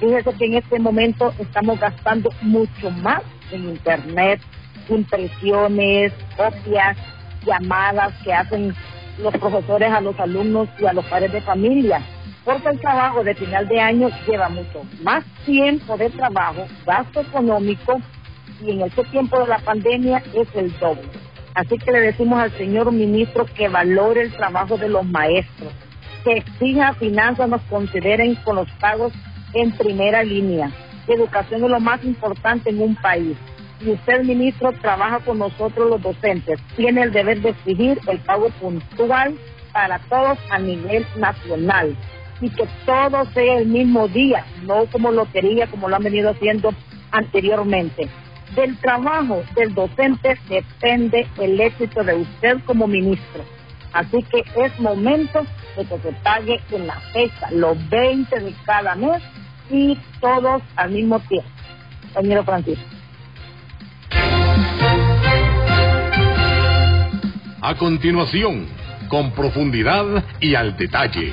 Fíjese 0.00 0.32
que 0.32 0.46
en 0.46 0.54
este 0.54 0.78
momento 0.78 1.34
estamos 1.38 1.78
gastando 1.78 2.30
mucho 2.40 2.90
más 3.02 3.22
en 3.52 3.68
Internet, 3.68 4.40
impresiones, 4.88 6.14
copias, 6.38 6.96
llamadas 7.44 8.14
que 8.24 8.32
hacen 8.32 8.74
los 9.18 9.36
profesores 9.36 9.92
a 9.92 10.00
los 10.00 10.18
alumnos 10.18 10.70
y 10.78 10.86
a 10.86 10.94
los 10.94 11.04
padres 11.04 11.32
de 11.32 11.42
familia. 11.42 12.00
Porque 12.48 12.70
el 12.70 12.80
trabajo 12.80 13.22
de 13.22 13.34
final 13.34 13.68
de 13.68 13.78
año 13.78 14.08
lleva 14.26 14.48
mucho 14.48 14.80
más 15.02 15.22
tiempo 15.44 15.98
de 15.98 16.08
trabajo, 16.08 16.66
gasto 16.86 17.20
económico, 17.20 18.00
y 18.62 18.70
en 18.70 18.80
este 18.80 19.04
tiempo 19.04 19.38
de 19.40 19.48
la 19.48 19.58
pandemia 19.58 20.22
es 20.32 20.48
el 20.54 20.72
doble. 20.78 21.02
Así 21.52 21.76
que 21.76 21.92
le 21.92 22.00
decimos 22.00 22.40
al 22.40 22.50
señor 22.52 22.90
ministro 22.90 23.44
que 23.44 23.68
valore 23.68 24.22
el 24.22 24.32
trabajo 24.32 24.78
de 24.78 24.88
los 24.88 25.04
maestros, 25.04 25.74
que 26.24 26.38
exija 26.38 26.94
finanzas 26.94 27.50
nos 27.50 27.60
consideren 27.64 28.34
con 28.36 28.56
los 28.56 28.70
pagos 28.80 29.12
en 29.52 29.70
primera 29.72 30.22
línea. 30.22 30.70
Educación 31.06 31.64
es 31.64 31.70
lo 31.70 31.80
más 31.80 32.02
importante 32.02 32.70
en 32.70 32.80
un 32.80 32.96
país. 32.96 33.36
Y 33.82 33.90
usted, 33.90 34.24
ministro, 34.24 34.72
trabaja 34.72 35.18
con 35.18 35.38
nosotros 35.38 35.90
los 35.90 36.00
docentes. 36.00 36.58
Tiene 36.76 37.02
el 37.02 37.12
deber 37.12 37.42
de 37.42 37.50
exigir 37.50 38.00
el 38.06 38.18
pago 38.20 38.48
puntual 38.58 39.36
para 39.70 39.98
todos 39.98 40.38
a 40.48 40.58
nivel 40.58 41.06
nacional 41.14 41.94
y 42.40 42.50
que 42.50 42.66
todo 42.86 43.24
sea 43.32 43.58
el 43.58 43.66
mismo 43.66 44.08
día, 44.08 44.44
no 44.64 44.86
como 44.86 45.10
lotería, 45.10 45.66
como 45.66 45.88
lo 45.88 45.96
han 45.96 46.02
venido 46.02 46.30
haciendo 46.30 46.72
anteriormente. 47.10 48.08
Del 48.54 48.76
trabajo 48.78 49.42
del 49.54 49.74
docente 49.74 50.38
depende 50.48 51.26
el 51.38 51.60
éxito 51.60 52.02
de 52.02 52.14
usted 52.14 52.58
como 52.64 52.86
ministro. 52.86 53.44
Así 53.92 54.22
que 54.24 54.44
es 54.64 54.78
momento 54.80 55.44
de 55.76 55.84
que 55.84 55.98
se 55.98 56.12
pague 56.22 56.60
en 56.70 56.86
la 56.86 57.00
fecha, 57.12 57.50
los 57.50 57.76
20 57.88 58.38
de 58.38 58.54
cada 58.64 58.94
mes 58.94 59.22
y 59.70 59.96
todos 60.20 60.62
al 60.76 60.90
mismo 60.90 61.20
tiempo. 61.20 61.48
Señor 62.14 62.44
Francisco. 62.44 62.84
A 67.60 67.74
continuación, 67.76 68.66
con 69.08 69.32
profundidad 69.32 70.24
y 70.40 70.54
al 70.54 70.76
detalle. 70.76 71.32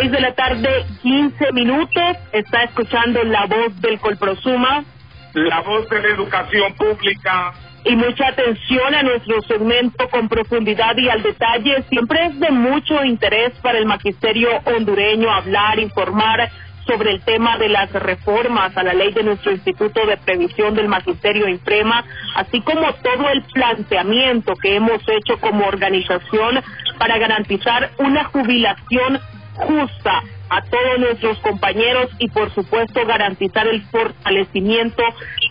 6 0.00 0.12
de 0.12 0.20
la 0.20 0.34
tarde, 0.34 0.84
15 1.02 1.52
minutos. 1.52 2.16
Está 2.32 2.64
escuchando 2.64 3.22
la 3.24 3.46
voz 3.46 3.80
del 3.80 3.98
Colprosuma. 3.98 4.84
La 5.32 5.60
voz 5.60 5.88
de 5.88 6.02
la 6.02 6.08
educación 6.08 6.74
pública. 6.74 7.54
Y 7.84 7.96
mucha 7.96 8.28
atención 8.28 8.94
a 8.94 9.02
nuestro 9.02 9.40
segmento 9.42 10.06
con 10.10 10.28
profundidad 10.28 10.98
y 10.98 11.08
al 11.08 11.22
detalle. 11.22 11.82
Siempre 11.88 12.26
es 12.26 12.38
de 12.40 12.50
mucho 12.50 13.02
interés 13.04 13.52
para 13.62 13.78
el 13.78 13.86
magisterio 13.86 14.50
hondureño 14.66 15.32
hablar, 15.32 15.78
informar 15.78 16.50
sobre 16.86 17.12
el 17.12 17.20
tema 17.22 17.56
de 17.56 17.68
las 17.70 17.90
reformas 17.92 18.76
a 18.76 18.82
la 18.82 18.92
ley 18.92 19.12
de 19.12 19.22
nuestro 19.22 19.52
Instituto 19.52 20.04
de 20.06 20.18
Previsión 20.18 20.74
del 20.74 20.88
Magisterio 20.88 21.48
Imprema, 21.48 22.04
así 22.34 22.60
como 22.60 22.92
todo 22.94 23.30
el 23.30 23.42
planteamiento 23.44 24.54
que 24.56 24.76
hemos 24.76 25.00
hecho 25.08 25.38
como 25.40 25.66
organización 25.66 26.62
para 26.98 27.18
garantizar 27.18 27.90
una 27.98 28.24
jubilación 28.24 29.20
justa 29.56 30.22
a 30.48 30.62
todos 30.62 30.98
nuestros 30.98 31.38
compañeros 31.40 32.10
y 32.18 32.28
por 32.28 32.52
supuesto 32.54 33.04
garantizar 33.04 33.66
el 33.66 33.82
fortalecimiento 33.86 35.02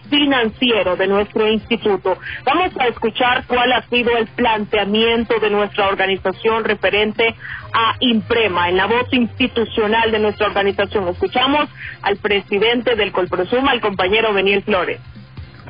financiero 0.10 0.96
de 0.96 1.08
nuestro 1.08 1.52
instituto. 1.52 2.18
Vamos 2.46 2.72
a 2.80 2.88
escuchar 2.88 3.46
cuál 3.48 3.74
ha 3.74 3.82
sido 3.90 4.16
el 4.18 4.28
planteamiento 4.28 5.40
de 5.40 5.50
nuestra 5.50 5.88
organización 5.88 6.64
referente 6.64 7.36
a 7.74 7.96
Imprema, 8.00 8.70
en 8.70 8.78
la 8.78 8.86
voz 8.86 9.12
institucional 9.12 10.12
de 10.12 10.20
nuestra 10.20 10.48
organización. 10.48 11.08
Escuchamos 11.10 11.68
al 12.02 12.18
presidente 12.18 12.96
del 12.96 13.12
Colprosuma, 13.12 13.74
el 13.74 13.82
compañero 13.82 14.34
Beniel 14.34 14.64
Flores. 14.64 15.00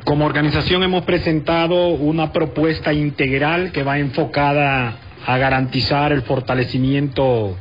Como 0.04 0.24
organización 0.24 0.84
hemos 0.84 1.04
presentado 1.04 1.88
una 1.88 2.32
propuesta 2.32 2.92
integral 2.92 3.72
que 3.72 3.82
va 3.82 3.98
enfocada 3.98 4.94
a 5.26 5.38
garantizar 5.38 6.12
el 6.12 6.22
fortalecimiento 6.22 7.56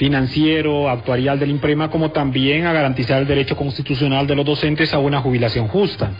financiero, 0.00 0.88
actuarial 0.88 1.38
del 1.38 1.50
IMPREMA, 1.50 1.90
como 1.90 2.10
también 2.10 2.64
a 2.64 2.72
garantizar 2.72 3.20
el 3.20 3.28
derecho 3.28 3.54
constitucional 3.54 4.26
de 4.26 4.34
los 4.34 4.46
docentes 4.46 4.94
a 4.94 4.98
una 4.98 5.20
jubilación 5.20 5.68
justa. 5.68 6.10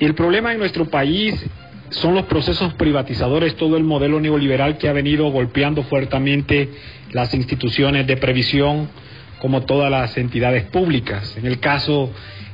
El 0.00 0.14
problema 0.14 0.50
en 0.50 0.58
nuestro 0.58 0.86
país 0.86 1.34
son 1.90 2.14
los 2.14 2.24
procesos 2.24 2.72
privatizadores, 2.72 3.54
todo 3.56 3.76
el 3.76 3.84
modelo 3.84 4.18
neoliberal 4.18 4.78
que 4.78 4.88
ha 4.88 4.94
venido 4.94 5.28
golpeando 5.30 5.82
fuertemente 5.82 6.70
las 7.12 7.34
instituciones 7.34 8.06
de 8.06 8.16
previsión, 8.16 8.88
como 9.40 9.64
todas 9.64 9.90
las 9.90 10.16
entidades 10.16 10.64
públicas. 10.64 11.36
En 11.36 11.44
el 11.44 11.60
caso 11.60 12.10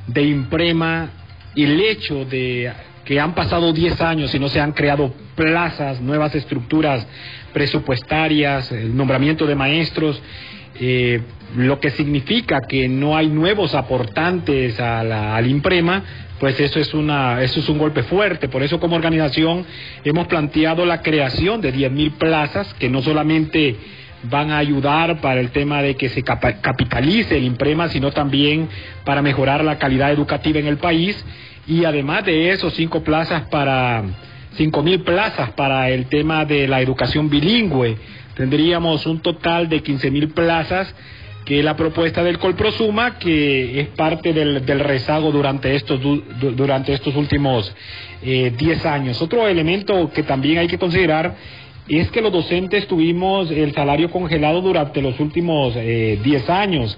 de 0.09 0.25
Imprema, 0.25 1.11
el 1.55 1.81
hecho 1.81 2.25
de 2.25 2.73
que 3.05 3.21
han 3.21 3.37
pasado 3.37 3.73
10 3.73 4.01
años 4.01 4.35
y 4.35 4.41
no 4.41 4.49
se 4.49 4.61
han 4.61 4.73
creado 4.73 5.15
plazas, 5.37 6.01
nuevas 6.01 6.35
estructuras 6.35 7.07
presupuestarias, 7.53 8.71
el 8.73 8.97
nombramiento 8.97 9.47
de 9.47 9.55
maestros, 9.55 10.21
eh, 10.81 11.21
lo 11.57 11.81
que 11.81 11.91
significa 11.91 12.61
que 12.67 12.89
no 12.89 13.17
hay 13.17 13.29
nuevos 13.29 13.75
aportantes 13.75 14.81
a 14.81 15.05
la, 15.05 15.37
al 15.37 15.47
IMPREMA, 15.47 16.03
pues 16.41 16.59
eso 16.59 16.81
es, 16.81 16.93
una, 16.95 17.43
eso 17.43 17.61
es 17.61 17.69
un 17.69 17.79
golpe 17.79 18.03
fuerte. 18.03 18.49
Por 18.49 18.63
eso 18.63 18.81
como 18.81 18.97
organización 18.97 19.65
hemos 20.03 20.27
planteado 20.27 20.85
la 20.87 21.03
creación 21.03 21.61
de 21.61 21.73
10.000 21.73 22.13
plazas 22.13 22.75
que 22.75 22.89
no 22.89 23.03
solamente 23.03 23.77
van 24.25 24.51
a 24.51 24.59
ayudar 24.59 25.21
para 25.21 25.41
el 25.41 25.51
tema 25.51 25.83
de 25.83 25.97
que 25.97 26.09
se 26.09 26.23
capitalice 26.23 27.37
el 27.37 27.45
IMPREMA, 27.45 27.89
sino 27.89 28.13
también 28.13 28.69
para 29.05 29.23
mejorar 29.23 29.63
la 29.65 29.79
calidad 29.79 30.11
educativa 30.13 30.59
en 30.59 30.67
el 30.67 30.79
país 30.79 31.23
y 31.67 31.85
además 31.85 32.25
de 32.25 32.51
eso, 32.51 32.71
cinco 32.71 33.03
plazas 33.03 33.43
para, 33.49 34.03
cinco 34.55 34.83
mil 34.83 35.01
plazas 35.01 35.51
para 35.53 35.91
el 35.91 36.07
tema 36.07 36.45
de 36.45 36.69
la 36.69 36.81
educación 36.81 37.29
bilingüe. 37.29 37.97
Tendríamos 38.35 39.07
un 39.07 39.21
total 39.21 39.69
de 39.69 39.83
quince 39.83 40.11
mil 40.11 40.29
plazas 40.29 40.95
que 41.45 41.59
es 41.59 41.65
la 41.65 41.77
propuesta 41.77 42.23
del 42.23 42.39
Colprosuma, 42.39 43.19
que 43.19 43.81
es 43.81 43.89
parte 43.89 44.33
del, 44.33 44.65
del 44.65 44.79
rezago 44.79 45.33
durante 45.33 45.75
estos, 45.75 46.01
durante 46.57 46.93
estos 46.93 47.17
últimos 47.17 47.75
eh, 48.23 48.53
diez 48.57 48.87
años. 48.87 49.21
Otro 49.21 49.49
elemento 49.49 50.09
que 50.15 50.23
también 50.23 50.59
hay 50.59 50.69
que 50.69 50.79
considerar 50.79 51.35
es 51.89 52.11
que 52.13 52.21
los 52.21 52.33
docentes 52.33 52.87
tuvimos 52.87 53.51
el 53.51 53.75
salario 53.75 54.09
congelado 54.09 54.61
durante 54.61 55.03
los 55.03 55.19
últimos 55.19 55.75
eh, 55.77 56.21
diez 56.23 56.49
años 56.49 56.97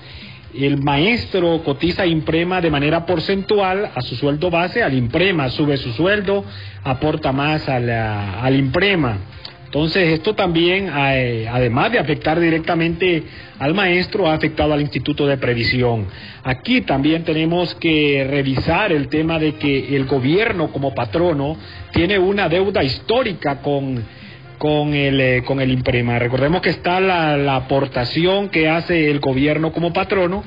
el 0.57 0.83
maestro 0.83 1.63
cotiza 1.65 2.07
Imprema 2.07 2.61
de 2.61 2.71
manera 2.71 3.07
porcentual 3.07 3.91
a 3.95 4.01
su 4.03 4.17
sueldo 4.17 4.51
base, 4.51 4.83
al 4.83 4.95
Imprema, 4.95 5.51
sube 5.51 5.77
su 5.77 5.93
sueldo, 5.93 6.45
aporta 6.83 7.33
más 7.33 7.69
al 7.69 8.57
Imprema. 8.57 9.19
Entonces, 9.65 10.13
esto 10.13 10.37
también, 10.37 10.89
eh, 10.97 11.49
además 11.51 11.91
de 11.91 11.99
afectar 11.99 12.39
directamente 12.39 13.25
al 13.59 13.75
maestro, 13.75 14.29
ha 14.29 14.35
afectado 14.35 14.73
al 14.73 14.81
Instituto 14.81 15.27
de 15.27 15.37
Previsión. 15.37 16.07
Aquí 16.45 16.83
también 16.83 17.25
tenemos 17.25 17.75
que 17.75 18.25
revisar 18.31 18.93
el 18.93 19.09
tema 19.09 19.41
de 19.41 19.57
que 19.57 19.97
el 19.97 20.05
gobierno 20.05 20.71
como 20.71 20.95
patrono 20.95 21.57
tiene 21.93 22.21
una 22.21 22.49
deuda 22.49 22.85
histórica 22.85 23.63
con 23.63 24.05
con 24.65 24.95
el, 24.95 25.21
eh, 25.21 25.43
con 25.45 25.61
el 25.61 25.71
Imprema. 25.71 26.19
Recordemos 26.19 26.63
que 26.63 26.71
está 26.71 26.99
la, 26.99 27.37
la, 27.37 27.57
aportación 27.57 28.49
que 28.49 28.67
hace 28.67 29.11
el 29.11 29.21
gobierno 29.21 29.73
como 29.73 29.93
patrono 29.93 30.43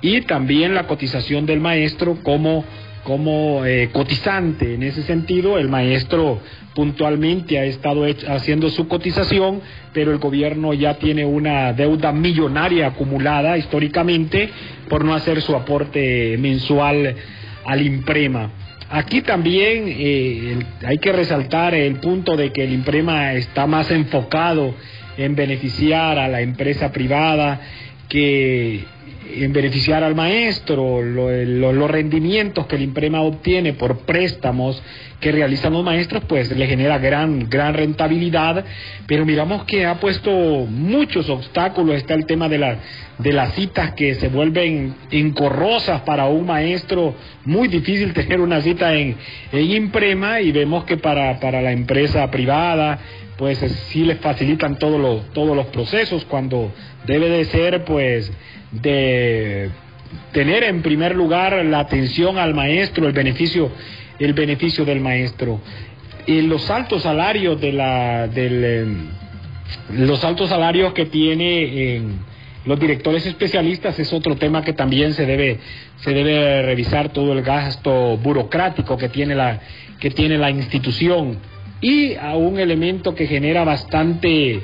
y 0.00 0.22
también 0.22 0.74
la 0.74 0.88
cotización 0.88 1.46
del 1.46 1.60
maestro 1.60 2.16
como, 2.24 2.64
como 3.04 3.64
eh, 3.64 3.90
cotizante. 3.92 4.74
En 4.74 4.82
ese 4.82 5.04
sentido, 5.04 5.56
el 5.56 5.68
maestro 5.68 6.40
puntualmente 6.74 7.60
ha 7.60 7.64
estado 7.64 8.06
haciendo 8.26 8.70
su 8.70 8.88
cotización, 8.88 9.60
pero 9.92 10.10
el 10.10 10.18
gobierno 10.18 10.74
ya 10.74 10.94
tiene 10.94 11.24
una 11.24 11.72
deuda 11.72 12.10
millonaria 12.10 12.88
acumulada 12.88 13.56
históricamente 13.56 14.50
por 14.88 15.04
no 15.04 15.14
hacer 15.14 15.42
su 15.42 15.54
aporte 15.54 16.36
mensual 16.40 17.14
al 17.64 17.82
Imprema. 17.82 18.50
Aquí 18.92 19.22
también 19.22 19.84
eh, 19.86 20.58
hay 20.84 20.98
que 20.98 21.12
resaltar 21.12 21.74
el 21.74 21.96
punto 22.00 22.36
de 22.36 22.52
que 22.52 22.64
el 22.64 22.72
IMPREMA 22.72 23.34
está 23.34 23.68
más 23.68 23.88
enfocado 23.92 24.74
en 25.16 25.36
beneficiar 25.36 26.18
a 26.18 26.26
la 26.26 26.40
empresa 26.40 26.90
privada 26.90 27.60
que 28.08 28.84
en 29.36 29.52
beneficiar 29.52 30.02
al 30.02 30.14
maestro, 30.14 31.02
los 31.02 31.90
rendimientos 31.90 32.66
que 32.66 32.76
el 32.76 32.82
IMPREMA 32.82 33.20
obtiene 33.22 33.72
por 33.72 33.98
préstamos 34.00 34.82
que 35.20 35.32
realizan 35.32 35.72
los 35.74 35.84
maestros, 35.84 36.24
pues 36.26 36.50
le 36.56 36.66
genera 36.66 36.98
gran, 36.98 37.48
gran 37.48 37.74
rentabilidad, 37.74 38.64
pero 39.06 39.26
miramos 39.26 39.64
que 39.64 39.84
ha 39.84 40.00
puesto 40.00 40.30
muchos 40.30 41.28
obstáculos, 41.28 41.96
está 41.96 42.14
el 42.14 42.24
tema 42.24 42.48
de, 42.48 42.58
la, 42.58 42.76
de 43.18 43.32
las 43.32 43.52
citas 43.54 43.92
que 43.92 44.14
se 44.14 44.28
vuelven 44.28 44.94
encorrosas 45.10 46.00
para 46.02 46.26
un 46.26 46.46
maestro, 46.46 47.14
muy 47.44 47.68
difícil 47.68 48.12
tener 48.14 48.40
una 48.40 48.62
cita 48.62 48.94
en, 48.94 49.16
en 49.52 49.70
Imprema 49.70 50.40
y 50.40 50.52
vemos 50.52 50.84
que 50.84 50.96
para, 50.96 51.38
para 51.38 51.60
la 51.60 51.72
empresa 51.72 52.30
privada, 52.30 52.98
pues 53.36 53.58
sí 53.88 54.04
les 54.04 54.18
facilitan 54.18 54.78
todos 54.78 55.00
los, 55.00 55.32
todos 55.32 55.56
los 55.56 55.66
procesos 55.66 56.24
cuando 56.26 56.72
debe 57.06 57.28
de 57.30 57.44
ser 57.46 57.84
pues 57.84 58.30
de 58.72 59.70
tener 60.32 60.64
en 60.64 60.82
primer 60.82 61.14
lugar 61.14 61.64
la 61.64 61.80
atención 61.80 62.38
al 62.38 62.54
maestro, 62.54 63.06
el 63.06 63.12
beneficio 63.12 63.70
el 64.20 64.34
beneficio 64.34 64.84
del 64.84 65.00
maestro. 65.00 65.60
Y 66.26 66.42
los 66.42 66.70
altos 66.70 67.02
salarios 67.02 67.60
de 67.60 67.72
la, 67.72 68.28
del, 68.28 68.64
em, 68.64 69.08
los 69.94 70.22
altos 70.22 70.50
salarios 70.50 70.92
que 70.92 71.06
tiene 71.06 71.96
em, 71.96 72.18
los 72.66 72.78
directores 72.78 73.24
especialistas 73.24 73.98
es 73.98 74.12
otro 74.12 74.36
tema 74.36 74.62
que 74.62 74.74
también 74.74 75.14
se 75.14 75.24
debe 75.24 75.58
se 75.96 76.12
debe 76.12 76.62
revisar 76.62 77.08
todo 77.08 77.32
el 77.32 77.42
gasto 77.42 78.18
burocrático 78.18 78.98
que 78.98 79.08
tiene 79.08 79.34
la 79.34 79.60
que 79.98 80.10
tiene 80.10 80.36
la 80.36 80.50
institución 80.50 81.38
Y 81.80 82.14
a 82.16 82.36
un 82.36 82.58
elemento 82.58 83.14
que 83.14 83.26
genera 83.26 83.64
bastante, 83.64 84.60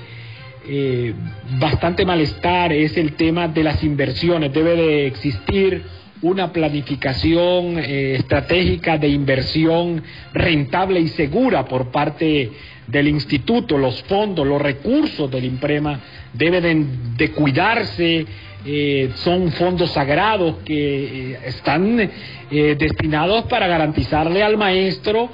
eh, 0.69 1.15
bastante 1.59 2.05
malestar 2.05 2.73
es 2.73 2.97
el 2.97 3.15
tema 3.15 3.49
de 3.49 3.65
las 3.65 3.83
inversiones. 3.83 4.53
Debe 4.53 4.77
de 4.77 5.07
existir 5.07 5.83
una 6.23 6.53
planificación 6.53 7.79
eh, 7.79 8.17
estratégica 8.17 8.99
de 8.99 9.09
inversión 9.09 10.03
rentable 10.33 11.01
y 11.01 11.09
segura 11.09 11.65
por 11.67 11.91
parte 11.91 12.51
del 12.87 13.09
instituto, 13.09 13.77
los 13.77 14.03
fondos, 14.05 14.47
los 14.47 14.63
recursos 14.63 15.31
del 15.31 15.45
IMPREMA 15.45 16.01
deben 16.33 17.17
de, 17.17 17.31
cuidarse, 17.33 18.25
eh, 18.65 19.11
son 19.17 19.51
fondos 19.53 19.91
sagrados 19.91 20.59
que 20.65 21.33
eh, 21.33 21.39
están 21.47 22.11
destinados 22.49 23.47
para 23.47 23.67
garantizarle 23.67 24.41
al 24.43 24.57
maestro 24.57 25.31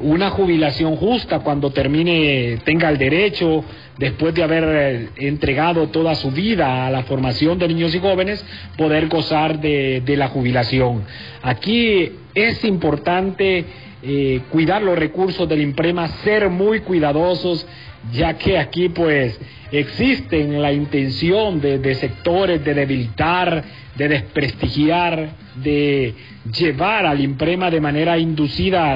una 0.00 0.30
jubilación 0.30 0.96
justa 0.96 1.40
cuando 1.40 1.70
termine, 1.70 2.58
tenga 2.64 2.88
el 2.88 2.96
derecho, 2.96 3.64
después 3.98 4.34
de 4.34 4.42
haber 4.42 5.10
entregado 5.16 5.88
toda 5.88 6.14
su 6.14 6.30
vida 6.30 6.86
a 6.86 6.90
la 6.90 7.02
formación 7.02 7.58
de 7.58 7.68
niños 7.68 7.94
y 7.94 7.98
jóvenes, 7.98 8.44
poder 8.76 9.08
gozar 9.08 9.60
de, 9.60 10.00
de 10.00 10.16
la 10.16 10.28
jubilación. 10.28 11.02
Aquí 11.42 12.12
es 12.34 12.64
importante 12.64 13.64
eh, 14.00 14.40
cuidar 14.50 14.80
los 14.80 14.96
recursos 14.96 15.48
del 15.48 15.60
IMPREMA, 15.60 16.06
ser 16.22 16.48
muy 16.48 16.80
cuidadosos, 16.80 17.66
ya 18.12 18.34
que 18.34 18.58
aquí 18.58 18.88
pues 18.88 19.38
existen 19.70 20.60
la 20.62 20.72
intención 20.72 21.60
de, 21.60 21.94
sectores 21.94 22.64
de 22.64 22.74
debilitar, 22.74 23.64
de 23.96 24.08
desprestigiar, 24.08 25.30
de 25.56 26.14
llevar 26.56 27.06
al 27.06 27.20
IMPREMA 27.20 27.70
de 27.70 27.80
manera 27.80 28.18
inducida 28.18 28.92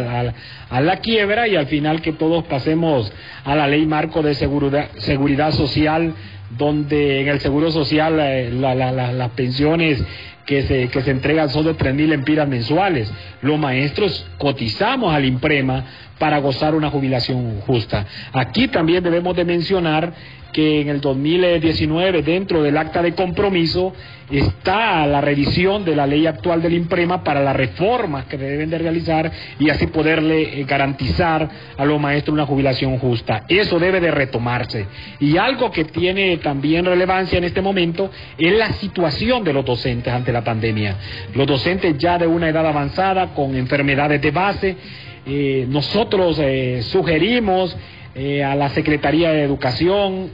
a, 0.71 0.81
la 0.81 0.97
quiebra 0.99 1.47
y 1.49 1.57
al 1.57 1.67
final 1.67 2.01
que 2.01 2.13
todos 2.13 2.45
pasemos 2.45 3.13
a 3.45 3.55
la 3.55 3.67
ley 3.67 3.85
marco 3.87 4.23
de 4.23 4.35
seguridad, 4.35 4.89
seguridad 4.99 5.53
social, 5.53 6.15
donde 6.57 7.21
en 7.21 7.29
el 7.29 7.41
seguro 7.41 7.71
social 7.71 8.19
eh, 8.21 8.51
las 8.53 9.31
pensiones 9.31 10.03
que 10.47 10.63
se, 10.63 10.89
que 10.89 11.03
se 11.03 11.11
entregan 11.11 11.49
son 11.51 11.67
de 11.67 11.77
3.000 11.77 12.13
empiras 12.15 12.49
mensuales. 12.49 13.13
Los 13.43 13.59
maestros 13.59 14.27
cotizamos 14.39 15.15
al 15.15 15.25
IMPREMA 15.25 15.85
para 16.23 16.39
gozar 16.39 16.77
una 16.77 16.89
jubilación 16.89 17.63
justa. 17.63 18.07
Aquí 18.33 18.69
también 18.69 19.03
debemos 19.03 19.35
de 19.35 19.45
mencionar 19.45 20.13
que 20.53 20.81
en 20.81 20.89
el 20.89 21.01
2019 21.01 22.23
dentro 22.23 22.63
del 22.63 22.77
acta 22.77 23.03
de 23.03 23.13
compromiso 23.13 23.93
está 24.31 25.05
la 25.05 25.21
revisión 25.21 25.85
de 25.85 25.97
la 25.97 26.07
ley 26.07 26.29
actual 26.29 26.63
del 26.63 26.75
IMPREMA 26.75 27.25
para 27.25 27.43
las 27.43 27.57
reformas 27.57 28.27
que 28.27 28.39
deben 28.39 28.71
de 28.71 28.79
realizar 28.79 29.33
y 29.59 29.69
así 29.69 29.89
poderle 29.89 30.61
eh, 30.61 30.65
garantizar 30.65 31.49
a 31.77 31.85
los 31.85 32.01
maestros 32.01 32.35
una 32.35 32.47
jubilación 32.47 32.99
justa. 32.99 33.43
Eso 33.49 33.81
debe 33.81 33.99
de 33.99 34.13
retomarse. 34.13 34.87
Y 35.19 35.39
algo 35.39 35.73
que 35.73 35.87
tiene 35.87 36.37
también 36.37 36.85
relevancia 36.85 37.37
en 37.37 37.45
este 37.45 37.63
momento 37.63 38.13
es 38.39 38.53
la 38.53 38.71
situación 38.75 39.43
de 39.43 39.55
los 39.55 39.65
docentes 39.65 40.13
ante 40.13 40.31
la 40.31 40.45
pandemia. 40.45 40.95
Los 41.35 41.49
docentes 41.49 41.99
ya 41.99 42.17
de 42.17 42.29
una 42.29 42.49
edad 42.49 42.65
avanzada 42.65 43.35
con 43.35 43.57
enfermedades 43.57 44.23
de 44.23 44.31
base, 44.31 44.77
eh, 45.27 45.67
nosotros 45.69 46.39
eh, 46.41 46.83
sugerimos 46.83 47.77
a 48.15 48.55
la 48.55 48.69
Secretaría 48.69 49.33
de 49.33 49.43
Educación 49.43 50.29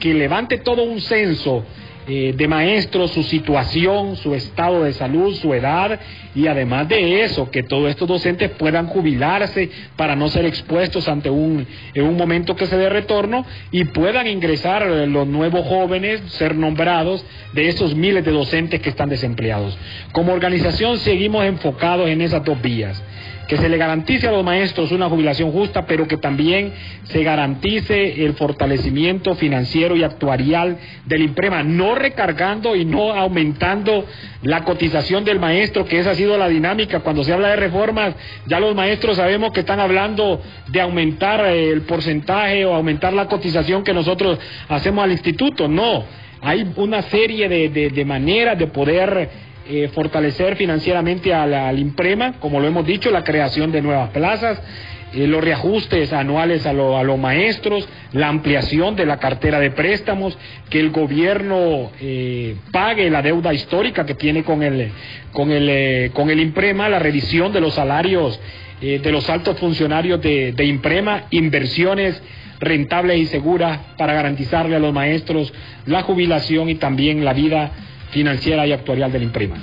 que 0.00 0.12
levante 0.12 0.58
todo 0.58 0.82
un 0.82 1.00
censo 1.00 1.64
eh, 2.08 2.34
de 2.36 2.46
maestros, 2.46 3.10
su 3.10 3.24
situación, 3.24 4.14
su 4.14 4.32
estado 4.36 4.84
de 4.84 4.92
salud, 4.92 5.34
su 5.34 5.52
edad 5.52 5.98
y 6.36 6.46
además 6.46 6.88
de 6.88 7.24
eso, 7.24 7.50
que 7.50 7.64
todos 7.64 7.90
estos 7.90 8.06
docentes 8.06 8.50
puedan 8.50 8.86
jubilarse 8.86 9.68
para 9.96 10.14
no 10.14 10.28
ser 10.28 10.44
expuestos 10.44 11.08
ante 11.08 11.30
un, 11.30 11.66
en 11.94 12.04
un 12.04 12.16
momento 12.16 12.54
que 12.54 12.66
se 12.66 12.76
dé 12.76 12.88
retorno 12.88 13.44
y 13.72 13.86
puedan 13.86 14.28
ingresar 14.28 14.86
los 14.86 15.26
nuevos 15.26 15.66
jóvenes, 15.66 16.20
ser 16.28 16.54
nombrados 16.54 17.24
de 17.54 17.66
esos 17.66 17.96
miles 17.96 18.24
de 18.24 18.30
docentes 18.30 18.80
que 18.80 18.90
están 18.90 19.08
desempleados. 19.08 19.76
Como 20.12 20.32
organización 20.32 20.98
seguimos 20.98 21.44
enfocados 21.44 22.08
en 22.08 22.20
esas 22.20 22.44
dos 22.44 22.62
vías 22.62 23.02
que 23.46 23.56
se 23.56 23.68
le 23.68 23.76
garantice 23.76 24.26
a 24.26 24.32
los 24.32 24.44
maestros 24.44 24.90
una 24.92 25.08
jubilación 25.08 25.52
justa, 25.52 25.86
pero 25.86 26.08
que 26.08 26.16
también 26.16 26.72
se 27.04 27.22
garantice 27.22 28.24
el 28.24 28.34
fortalecimiento 28.34 29.34
financiero 29.36 29.96
y 29.96 30.02
actuarial 30.02 30.78
del 31.04 31.22
IMPREMA, 31.22 31.62
no 31.62 31.94
recargando 31.94 32.74
y 32.74 32.84
no 32.84 33.12
aumentando 33.12 34.04
la 34.42 34.64
cotización 34.64 35.24
del 35.24 35.38
maestro, 35.38 35.84
que 35.84 35.98
esa 35.98 36.10
ha 36.10 36.14
sido 36.14 36.36
la 36.36 36.48
dinámica. 36.48 37.00
Cuando 37.00 37.22
se 37.22 37.32
habla 37.32 37.48
de 37.48 37.56
reformas, 37.56 38.14
ya 38.46 38.58
los 38.58 38.74
maestros 38.74 39.16
sabemos 39.16 39.52
que 39.52 39.60
están 39.60 39.80
hablando 39.80 40.40
de 40.68 40.80
aumentar 40.80 41.46
el 41.46 41.82
porcentaje 41.82 42.64
o 42.64 42.74
aumentar 42.74 43.12
la 43.12 43.26
cotización 43.26 43.84
que 43.84 43.94
nosotros 43.94 44.38
hacemos 44.68 45.04
al 45.04 45.12
instituto. 45.12 45.68
No, 45.68 46.04
hay 46.40 46.66
una 46.76 47.02
serie 47.02 47.48
de, 47.48 47.90
de 47.90 48.04
maneras 48.04 48.58
de 48.58 48.66
poder 48.66 49.45
eh, 49.68 49.88
fortalecer 49.92 50.56
financieramente 50.56 51.34
al, 51.34 51.78
IMPREMA, 51.78 52.34
como 52.40 52.60
lo 52.60 52.68
hemos 52.68 52.86
dicho, 52.86 53.10
la 53.10 53.24
creación 53.24 53.72
de 53.72 53.82
nuevas 53.82 54.10
plazas, 54.10 54.60
eh, 55.12 55.26
los 55.26 55.42
reajustes 55.42 56.12
anuales 56.12 56.66
a, 56.66 56.72
los 56.72 57.18
maestros, 57.18 57.88
la 58.12 58.28
ampliación 58.28 58.94
de 58.96 59.06
la 59.06 59.18
cartera 59.18 59.58
de 59.58 59.70
préstamos, 59.70 60.38
que 60.70 60.78
el 60.78 60.90
gobierno 60.90 61.90
eh, 62.00 62.56
pague 62.70 63.10
la 63.10 63.22
deuda 63.22 63.52
histórica 63.52 64.06
que 64.06 64.14
tiene 64.14 64.44
con 64.44 64.62
el, 64.62 64.92
con 65.32 65.50
el, 65.50 66.12
con 66.12 66.30
el 66.30 66.40
IMPREMA, 66.40 66.88
la 66.88 66.98
revisión 66.98 67.52
de 67.52 67.60
los 67.60 67.74
salarios 67.74 68.38
de 68.78 69.10
los 69.10 69.30
altos 69.30 69.58
funcionarios 69.58 70.20
de 70.20 70.54
IMPREMA, 70.58 71.24
inversiones 71.30 72.22
rentables 72.60 73.18
y 73.18 73.26
seguras 73.26 73.78
para 73.96 74.12
garantizarle 74.12 74.76
a 74.76 74.78
los 74.78 74.92
maestros 74.92 75.52
la 75.86 76.02
jubilación 76.02 76.68
y 76.68 76.74
también 76.76 77.24
la 77.24 77.32
vida 77.32 77.72
financiera 78.16 78.66
y 78.66 78.72
actuarial 78.72 79.12
del 79.12 79.24
IMPRIMA. 79.24 79.56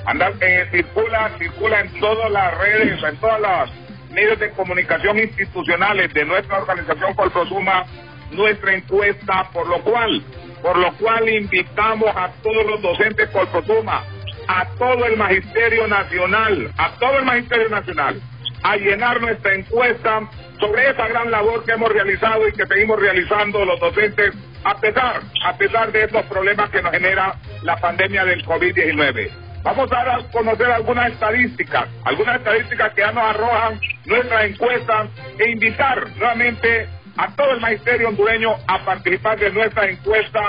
Anda, 0.07 0.33
eh, 0.41 0.67
circula, 0.71 1.31
circula 1.39 1.81
en 1.81 2.01
todas 2.01 2.31
las 2.31 2.57
redes, 2.59 3.03
en 3.03 3.17
todas 3.19 3.41
las 3.41 3.71
medios 4.11 4.39
de 4.39 4.51
comunicación 4.51 5.19
institucionales 5.19 6.13
de 6.13 6.25
nuestra 6.25 6.59
organización 6.59 7.15
Colprosuma 7.15 7.85
nuestra 8.33 8.75
encuesta, 8.75 9.49
por 9.53 9.67
lo 9.67 9.81
cual 9.83 10.23
por 10.63 10.77
lo 10.77 10.93
cual 10.95 11.29
invitamos 11.29 12.11
a 12.15 12.31
todos 12.43 12.67
los 12.67 12.83
docentes 12.83 13.29
por 13.31 13.49
Prosuma, 13.49 14.05
a 14.47 14.67
todo 14.79 15.07
el 15.07 15.17
Magisterio 15.17 15.87
Nacional, 15.87 16.71
a 16.77 16.91
todo 16.99 17.19
el 17.19 17.25
Magisterio 17.25 17.69
Nacional, 17.69 18.21
a 18.63 18.77
llenar 18.77 19.21
nuestra 19.21 19.55
encuesta 19.55 20.29
sobre 20.59 20.91
esa 20.91 21.09
gran 21.09 21.31
labor 21.31 21.65
que 21.65 21.73
hemos 21.73 21.91
realizado 21.91 22.47
y 22.47 22.53
que 22.53 22.67
seguimos 22.67 23.01
realizando 23.01 23.65
los 23.65 23.81
docentes 23.81 24.35
a 24.63 24.75
pesar, 24.79 25.23
a 25.47 25.57
pesar 25.57 25.91
de 25.93 26.05
estos 26.05 26.27
problemas 26.27 26.69
que 26.69 26.83
nos 26.83 26.93
genera 26.93 27.35
la 27.63 27.77
pandemia 27.79 28.27
del 28.27 28.45
COVID-19. 28.45 29.50
Vamos 29.63 29.93
a 29.93 29.97
dar 29.97 30.09
a 30.09 30.23
conocer 30.31 30.71
algunas 30.71 31.13
estadísticas, 31.13 31.89
algunas 32.05 32.37
estadísticas 32.39 32.95
que 32.95 33.03
ya 33.03 33.13
nos 33.13 33.25
arrojan 33.25 33.81
nuestra 34.07 34.47
encuesta 34.47 35.07
e 35.39 35.51
invitar 35.51 36.09
nuevamente 36.17 36.89
a 37.17 37.29
todo 37.35 37.53
el 37.53 37.61
magisterio 37.61 38.09
hondureño 38.09 38.55
a 38.67 38.79
participar 38.85 39.39
de 39.39 39.51
nuestra 39.51 39.91
encuesta 39.91 40.41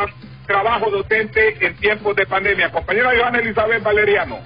trabajo 0.47 0.89
docente 0.89 1.55
en 1.65 1.75
tiempos 1.75 2.15
de 2.15 2.25
pandemia. 2.25 2.71
Compañera 2.71 3.11
Joana 3.17 3.39
Elizabeth 3.39 3.83
Valeriano. 3.83 4.39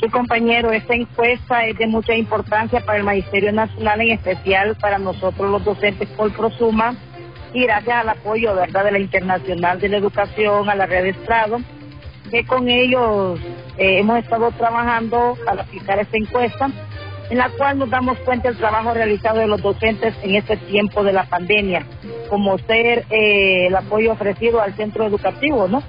Sí, 0.00 0.08
compañero, 0.10 0.72
esta 0.72 0.94
encuesta 0.94 1.64
es 1.64 1.78
de 1.78 1.86
mucha 1.86 2.14
importancia 2.14 2.80
para 2.80 2.98
el 2.98 3.04
Magisterio 3.04 3.52
Nacional, 3.52 4.00
en 4.02 4.10
especial 4.12 4.76
para 4.76 4.98
nosotros 4.98 5.50
los 5.50 5.64
docentes 5.64 6.08
por 6.10 6.32
Prosuma, 6.34 6.94
y 7.54 7.64
gracias 7.64 7.96
al 7.96 8.10
apoyo 8.10 8.54
verdad 8.54 8.84
de 8.84 8.92
la 8.92 8.98
Internacional 8.98 9.80
de 9.80 9.88
la 9.88 9.96
Educación, 9.96 10.68
a 10.68 10.74
la 10.74 10.84
Red 10.84 11.06
Estrado, 11.06 11.60
que 12.30 12.44
con 12.44 12.68
ellos 12.68 13.40
eh, 13.78 13.98
hemos 13.98 14.18
estado 14.18 14.50
trabajando 14.52 15.36
para 15.44 15.62
aplicar 15.62 15.98
esta 15.98 16.16
encuesta, 16.16 16.70
en 17.30 17.38
la 17.38 17.50
cual 17.50 17.78
nos 17.78 17.90
damos 17.90 18.18
cuenta 18.20 18.48
del 18.48 18.58
trabajo 18.58 18.94
realizado 18.94 19.40
de 19.40 19.46
los 19.46 19.60
docentes 19.60 20.14
en 20.22 20.36
este 20.36 20.56
tiempo 20.56 21.02
de 21.02 21.12
la 21.12 21.24
pandemia, 21.24 21.84
como 22.28 22.58
ser 22.58 23.04
eh, 23.10 23.66
el 23.66 23.76
apoyo 23.76 24.12
ofrecido 24.12 24.60
al 24.60 24.74
centro 24.76 25.06
educativo, 25.06 25.66
¿no? 25.68 25.82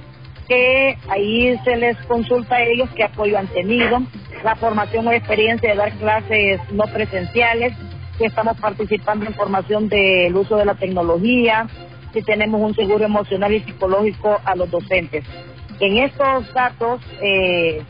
que 0.47 0.97
ahí 1.10 1.60
se 1.63 1.76
les 1.76 1.97
consulta 2.06 2.56
a 2.56 2.63
ellos 2.63 2.89
qué 2.95 3.04
apoyo 3.04 3.38
han 3.38 3.47
tenido, 3.47 4.02
la 4.43 4.56
formación 4.56 5.08
o 5.08 5.12
experiencia 5.12 5.71
de 5.71 5.76
dar 5.76 5.91
clases 5.93 6.62
no 6.71 6.86
presenciales, 6.86 7.73
si 8.17 8.26
estamos 8.26 8.58
participando 8.60 9.26
en 9.26 9.34
formación 9.34 9.89
del 9.89 10.36
uso 10.36 10.56
de 10.56 10.65
la 10.65 10.76
tecnología, 10.76 11.67
si 12.13 12.21
tenemos 12.21 12.62
un 12.62 12.73
seguro 12.73 13.06
emocional 13.06 13.54
y 13.54 13.60
psicológico 13.60 14.39
a 14.43 14.56
los 14.56 14.71
docentes. 14.71 15.26
En 15.79 15.97
estos 15.97 16.51
datos 16.53 17.01
eh, 17.21 17.83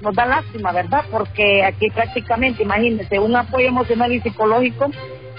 nos 0.00 0.14
da 0.14 0.26
lástima, 0.26 0.72
¿verdad? 0.72 1.04
Porque 1.10 1.64
aquí 1.64 1.88
prácticamente, 1.90 2.62
imagínense, 2.62 3.18
un 3.18 3.36
apoyo 3.36 3.68
emocional 3.68 4.12
y 4.12 4.20
psicológico 4.20 4.90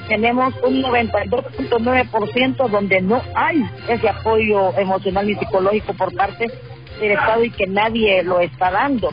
tenemos 0.08 0.54
un 0.63 0.84
92.9% 0.84 2.69
donde 2.69 3.02
no 3.02 3.22
hay 3.36 3.63
ese 3.88 4.10
apoyo 4.10 4.78
emocional 4.78 5.30
y 5.30 5.36
psicológico 5.36 5.93
por 5.93 6.13
parte 6.13 6.52
del 7.00 7.12
Estado 7.12 7.43
y 7.43 7.52
que 7.52 7.67
nadie 7.67 8.24
lo 8.24 8.39
está 8.39 8.72
dando. 8.72 9.12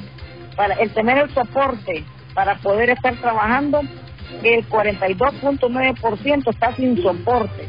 Para 0.56 0.74
el 0.74 0.90
tener 0.90 1.18
el 1.18 1.30
soporte 1.30 2.04
para 2.34 2.56
poder 2.56 2.90
estar 2.90 3.14
trabajando, 3.16 3.82
el 4.42 4.68
42.9% 4.68 6.50
está 6.50 6.74
sin 6.74 7.02
soporte. 7.02 7.68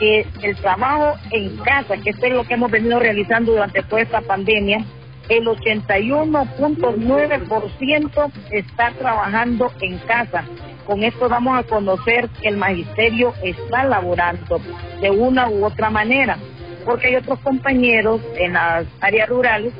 Que 0.00 0.26
el 0.42 0.56
trabajo 0.56 1.16
en 1.30 1.56
casa, 1.58 1.96
que 1.98 2.10
esto 2.10 2.26
es 2.26 2.32
lo 2.32 2.42
que 2.44 2.54
hemos 2.54 2.70
venido 2.70 2.98
realizando 2.98 3.52
durante 3.52 3.82
toda 3.82 4.02
esta 4.02 4.20
pandemia, 4.22 4.84
el 5.28 5.46
81.9% 5.46 8.32
está 8.50 8.90
trabajando 8.98 9.70
en 9.80 9.98
casa. 9.98 10.44
Con 10.86 11.04
esto 11.04 11.28
vamos 11.28 11.56
a 11.56 11.62
conocer 11.62 12.28
que 12.40 12.48
el 12.48 12.56
magisterio 12.56 13.32
está 13.44 13.84
laborando 13.84 14.60
de 15.00 15.10
una 15.10 15.48
u 15.48 15.64
otra 15.64 15.88
manera, 15.88 16.36
porque 16.84 17.06
hay 17.08 17.16
otros 17.16 17.38
compañeros 17.40 18.20
en 18.36 18.52
las 18.54 18.86
áreas 19.00 19.28
rurales 19.28 19.72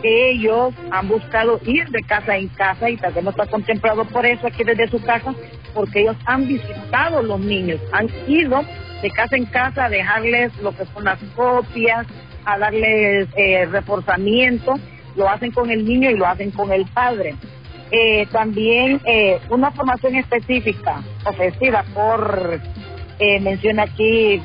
que 0.00 0.30
ellos 0.30 0.72
han 0.90 1.08
buscado 1.08 1.60
ir 1.64 1.88
de 1.90 2.02
casa 2.02 2.36
en 2.36 2.48
casa 2.48 2.88
y 2.88 2.96
tal 2.96 3.12
vez 3.12 3.24
no 3.24 3.30
está 3.30 3.46
contemplado 3.46 4.04
por 4.04 4.24
eso 4.24 4.46
aquí 4.46 4.64
desde 4.64 4.88
su 4.88 5.02
casa, 5.02 5.34
porque 5.74 6.00
ellos 6.00 6.16
han 6.24 6.46
visitado 6.46 7.22
los 7.22 7.40
niños, 7.40 7.80
han 7.92 8.08
ido 8.26 8.64
de 9.04 9.10
casa 9.10 9.36
en 9.36 9.44
casa 9.44 9.84
a 9.84 9.88
dejarles 9.90 10.56
lo 10.62 10.74
que 10.74 10.86
son 10.86 11.04
las 11.04 11.18
copias, 11.36 12.06
a 12.46 12.56
darles 12.56 13.28
eh, 13.36 13.66
reforzamiento, 13.66 14.76
lo 15.14 15.28
hacen 15.28 15.50
con 15.50 15.70
el 15.70 15.84
niño 15.84 16.10
y 16.10 16.16
lo 16.16 16.26
hacen 16.26 16.50
con 16.50 16.72
el 16.72 16.86
padre. 16.86 17.34
Eh, 17.90 18.26
también 18.32 19.02
eh, 19.04 19.38
una 19.50 19.70
formación 19.72 20.16
específica 20.16 21.02
ofrecida 21.26 21.84
por, 21.92 22.60
eh, 23.18 23.40
menciona 23.40 23.82
aquí, 23.82 24.40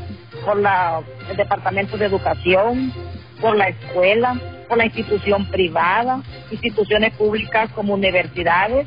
por 0.45 0.59
la, 0.59 1.01
el 1.31 1.37
Departamento 1.37 1.97
de 1.97 2.07
Educación, 2.07 2.91
por 3.39 3.55
la 3.55 3.69
escuela, 3.69 4.37
por 4.67 4.77
la 4.77 4.87
institución 4.87 5.49
privada, 5.49 6.21
instituciones 6.51 7.13
públicas 7.13 7.71
como 7.71 7.93
universidades, 7.93 8.85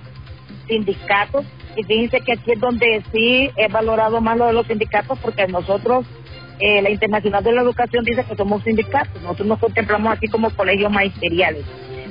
sindicatos. 0.68 1.46
Y 1.76 1.82
fíjense 1.84 2.20
que 2.20 2.32
aquí 2.32 2.52
es 2.52 2.60
donde 2.60 3.02
sí 3.12 3.50
he 3.56 3.68
valorado 3.68 4.20
más 4.20 4.36
lo 4.36 4.46
de 4.46 4.52
los 4.52 4.66
sindicatos 4.66 5.18
porque 5.20 5.46
nosotros, 5.46 6.06
la 6.60 6.90
Internacional 6.90 7.42
de 7.42 7.52
la 7.52 7.62
Educación 7.62 8.04
dice 8.04 8.24
que 8.24 8.36
somos 8.36 8.62
sindicatos, 8.62 9.20
nosotros 9.22 9.48
nos 9.48 9.58
contemplamos 9.58 10.12
aquí 10.12 10.28
como 10.28 10.50
colegios 10.50 10.92
magisteriales. 10.92 11.64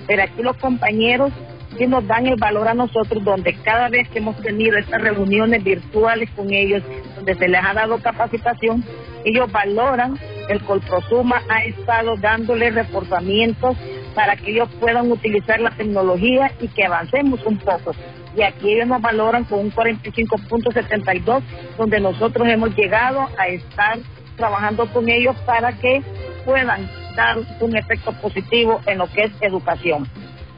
Pero 0.07 0.23
aquí 0.23 0.41
los 0.41 0.57
compañeros 0.57 1.31
que 1.77 1.87
nos 1.87 2.05
dan 2.05 2.27
el 2.27 2.35
valor 2.35 2.67
a 2.67 2.73
nosotros, 2.73 3.23
donde 3.23 3.53
cada 3.63 3.87
vez 3.87 4.09
que 4.09 4.19
hemos 4.19 4.35
tenido 4.41 4.77
estas 4.77 5.01
reuniones 5.01 5.63
virtuales 5.63 6.29
con 6.31 6.51
ellos, 6.51 6.83
donde 7.15 7.35
se 7.35 7.47
les 7.47 7.63
ha 7.63 7.73
dado 7.73 7.97
capacitación, 7.99 8.83
ellos 9.23 9.49
valoran, 9.51 10.19
el 10.49 10.61
Colprosuma 10.63 11.41
ha 11.47 11.63
estado 11.63 12.17
dándole 12.17 12.71
reforzamientos 12.71 13.77
para 14.15 14.35
que 14.35 14.51
ellos 14.51 14.67
puedan 14.79 15.11
utilizar 15.11 15.61
la 15.61 15.71
tecnología 15.71 16.51
y 16.59 16.67
que 16.67 16.83
avancemos 16.83 17.45
un 17.45 17.57
poco. 17.57 17.93
Y 18.35 18.43
aquí 18.43 18.73
ellos 18.73 18.87
nos 18.87 19.01
valoran 19.01 19.43
con 19.43 19.59
un 19.59 19.71
45.72, 19.71 21.41
donde 21.77 21.99
nosotros 21.99 22.47
hemos 22.47 22.75
llegado 22.75 23.27
a 23.37 23.47
estar 23.47 23.99
trabajando 24.37 24.87
con 24.87 25.09
ellos 25.09 25.35
para 25.45 25.73
que 25.73 26.01
puedan 26.45 26.89
dar 27.15 27.37
un 27.59 27.75
efecto 27.75 28.13
positivo 28.13 28.79
en 28.85 28.99
lo 28.99 29.07
que 29.07 29.23
es 29.23 29.31
educación 29.41 30.07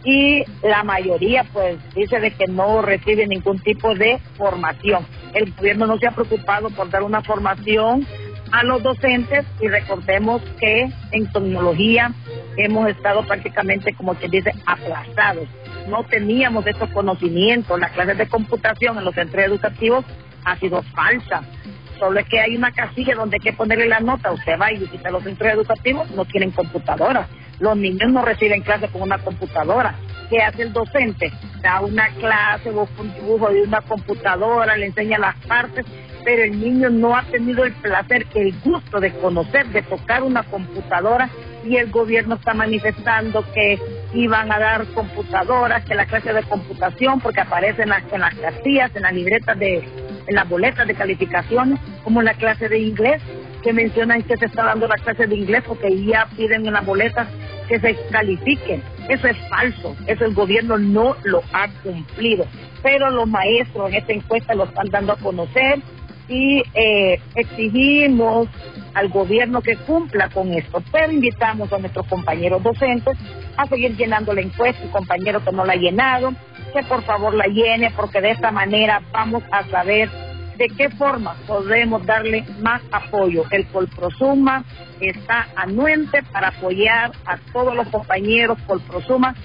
y 0.05 0.43
la 0.62 0.83
mayoría 0.83 1.45
pues 1.53 1.77
dice 1.95 2.19
de 2.19 2.31
que 2.31 2.45
no 2.47 2.81
recibe 2.81 3.27
ningún 3.27 3.59
tipo 3.59 3.95
de 3.95 4.19
formación. 4.38 5.05
El 5.33 5.53
gobierno 5.53 5.88
no 5.88 5.97
se 5.97 6.07
ha 6.07 6.12
preocupado 6.12 6.69
por 6.69 6.89
dar 6.89 7.03
una 7.03 7.21
formación 7.21 8.05
a 8.51 8.63
los 8.63 8.83
docentes 8.83 9.45
y 9.62 9.67
recordemos 9.67 10.41
que 10.59 10.89
en 11.12 11.31
tecnología 11.31 12.12
hemos 12.57 12.89
estado 12.89 13.25
prácticamente 13.25 13.93
como 13.93 14.13
se 14.15 14.27
dice 14.27 14.51
aplazados. 14.65 15.47
No 15.88 16.04
teníamos 16.04 16.65
estos 16.65 16.89
conocimientos, 16.89 17.80
las 17.80 17.91
clases 17.91 18.17
de 18.17 18.28
computación 18.28 18.98
en 18.98 19.06
los 19.06 19.15
centros 19.15 19.46
educativos 19.46 20.06
ha 20.46 20.56
sido 20.58 20.82
falsa. 20.84 21.43
Solo 22.00 22.19
es 22.19 22.28
que 22.28 22.39
hay 22.39 22.56
una 22.56 22.72
casilla 22.72 23.15
donde 23.15 23.38
hay 23.38 23.39
que 23.39 23.54
ponerle 23.54 23.88
la 23.88 24.00
nota. 24.00 24.32
Usted 24.32 24.60
va 24.60 24.72
y 24.72 24.80
visita 24.80 25.12
los 25.12 25.24
centros 25.24 25.52
educativos, 25.52 26.10
no 26.12 26.26
tienen 26.26 26.52
computadoras. 26.52 27.28
Los 27.60 27.78
niños 27.78 28.12
no 28.12 28.24
reciben 28.24 28.62
clase 28.62 28.88
con 28.88 29.04
una 29.04 29.19
computadora. 29.19 29.96
¿Qué 30.30 30.39
hace 30.39 30.63
el 30.63 30.74
docente? 30.74 31.32
Da 31.62 31.82
una 31.82 32.10
clase, 32.15 32.72
busca 32.72 33.02
un 33.02 33.13
dibujo 33.13 33.50
de 33.50 33.63
una 33.63 33.82
computadora, 33.82 34.76
le 34.76 34.88
enseña 34.88 35.17
las 35.17 35.36
partes, 35.46 35.86
pero 36.26 36.43
el 36.43 36.60
niño 36.60 36.89
no 36.89 37.15
ha 37.15 37.24
tenido 37.24 37.63
el 37.63 37.74
placer, 37.74 38.26
el 38.34 38.54
gusto 38.63 39.00
de 39.00 39.12
conocer, 39.13 39.67
de 39.67 39.82
tocar 39.84 40.24
una 40.24 40.43
computadora 40.43 41.30
y 41.63 41.78
el 41.78 41.91
gobierno 41.91 42.36
está 42.36 42.54
manifestando 42.54 43.46
que 43.54 43.80
iban 44.13 44.52
a 44.52 44.60
dar 44.60 44.86
computadoras, 44.88 45.84
que 45.86 45.95
la 45.95 46.06
clase 46.06 46.34
de 46.34 46.43
computación, 46.43 47.19
porque 47.19 47.41
aparece 47.41 47.84
en 47.84 47.89
las, 47.89 48.04
en 48.12 48.21
las 48.21 48.36
casillas, 48.36 48.95
en 48.95 49.04
las 49.04 49.13
libretas 49.13 49.58
de, 49.58 49.78
en 50.28 50.36
las 50.36 50.47
boletas 50.47 50.88
de 50.88 50.93
calificaciones, 50.93 51.80
como 52.04 52.21
la 52.21 52.34
clase 52.34 52.69
de 52.69 52.80
inglés, 52.80 53.21
que 53.63 53.73
mencionan 53.73 54.21
que 54.23 54.38
se 54.38 54.45
está 54.45 54.65
dando 54.65 54.88
la 54.88 54.97
clase 54.97 55.26
de 55.26 55.36
inglés 55.36 55.63
porque 55.65 56.04
ya 56.04 56.28
piden 56.36 56.65
en 56.65 56.73
las 56.73 56.86
boletas 56.86 57.28
que 57.67 57.80
se 57.80 57.95
califiquen. 58.12 58.84
Eso 59.10 59.28
es 59.28 59.38
falso, 59.49 59.95
eso 60.06 60.26
el 60.26 60.34
gobierno 60.34 60.78
no 60.78 61.15
lo 61.23 61.41
ha 61.54 61.67
cumplido. 61.82 62.45
Pero 62.82 63.10
los 63.10 63.28
maestros 63.28 63.89
en 63.89 63.95
esta 63.95 64.13
encuesta 64.13 64.54
lo 64.54 64.65
están 64.65 64.89
dando 64.89 65.13
a 65.13 65.17
conocer 65.17 65.80
y 66.34 66.63
eh, 66.74 67.19
exigimos 67.36 68.48
al 68.96 69.10
gobierno 69.10 69.62
que 69.62 69.76
cumpla 69.78 70.30
con 70.30 70.52
esto. 70.54 70.84
Pero 70.91 71.12
invitamos 71.12 71.72
a 71.72 71.78
nuestros 71.78 72.08
compañeros 72.08 72.63
docentes 72.63 73.17
a 73.56 73.67
seguir 73.67 73.96
llenando 73.96 74.34
la 74.34 74.41
encuesta, 74.41 74.84
el 74.84 74.89
compañero 74.89 75.43
que 75.43 75.52
no 75.52 75.63
la 75.63 75.74
ha 75.74 75.78
llenado, 75.78 76.34
que 76.74 76.84
por 76.84 77.04
favor 77.04 77.36
la 77.36 77.46
llene 77.46 77.91
porque 77.96 78.19
de 78.19 78.32
esta 78.32 78.52
manera 78.52 79.02
vamos 79.12 79.43
a 79.52 79.63
saber 79.69 80.10
de 80.58 80.67
qué 80.69 80.89
forma 80.89 81.36
podemos 81.48 82.06
darle 82.06 82.43
más 82.62 82.82
apoyo. 82.91 83.43
El 83.52 83.67
Colprosuma 83.67 84.63
está 85.00 85.48
anuente 85.56 86.24
para 86.32 86.50
apoyar 86.50 87.12
a 87.26 87.38
todos 87.52 87.76
los 87.76 87.88
compañeros 87.89 88.58
Colprosuma 88.65 89.36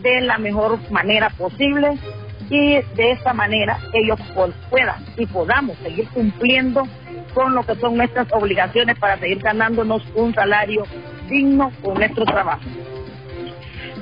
de 0.00 0.20
la 0.20 0.38
mejor 0.38 0.78
manera 0.90 1.30
posible 1.30 1.98
y 2.50 2.80
de 2.94 3.12
esta 3.12 3.32
manera 3.32 3.78
ellos 3.92 4.18
puedan 4.70 5.04
y 5.16 5.26
podamos 5.26 5.76
seguir 5.78 6.08
cumpliendo 6.08 6.82
con 7.34 7.54
lo 7.54 7.62
que 7.62 7.74
son 7.76 7.96
nuestras 7.96 8.26
obligaciones 8.32 8.98
para 8.98 9.18
seguir 9.18 9.38
ganándonos 9.38 10.02
un 10.14 10.34
salario 10.34 10.84
digno 11.28 11.70
con 11.82 11.94
nuestro 11.94 12.24
trabajo. 12.24 12.62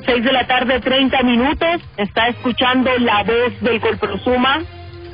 Seis 0.04 0.24
de 0.24 0.32
la 0.32 0.46
tarde, 0.46 0.80
30 0.80 1.22
minutos. 1.24 1.82
Está 1.96 2.28
escuchando 2.28 2.90
la 2.98 3.24
voz 3.24 3.60
del 3.60 3.80
Colprosuma. 3.80 4.62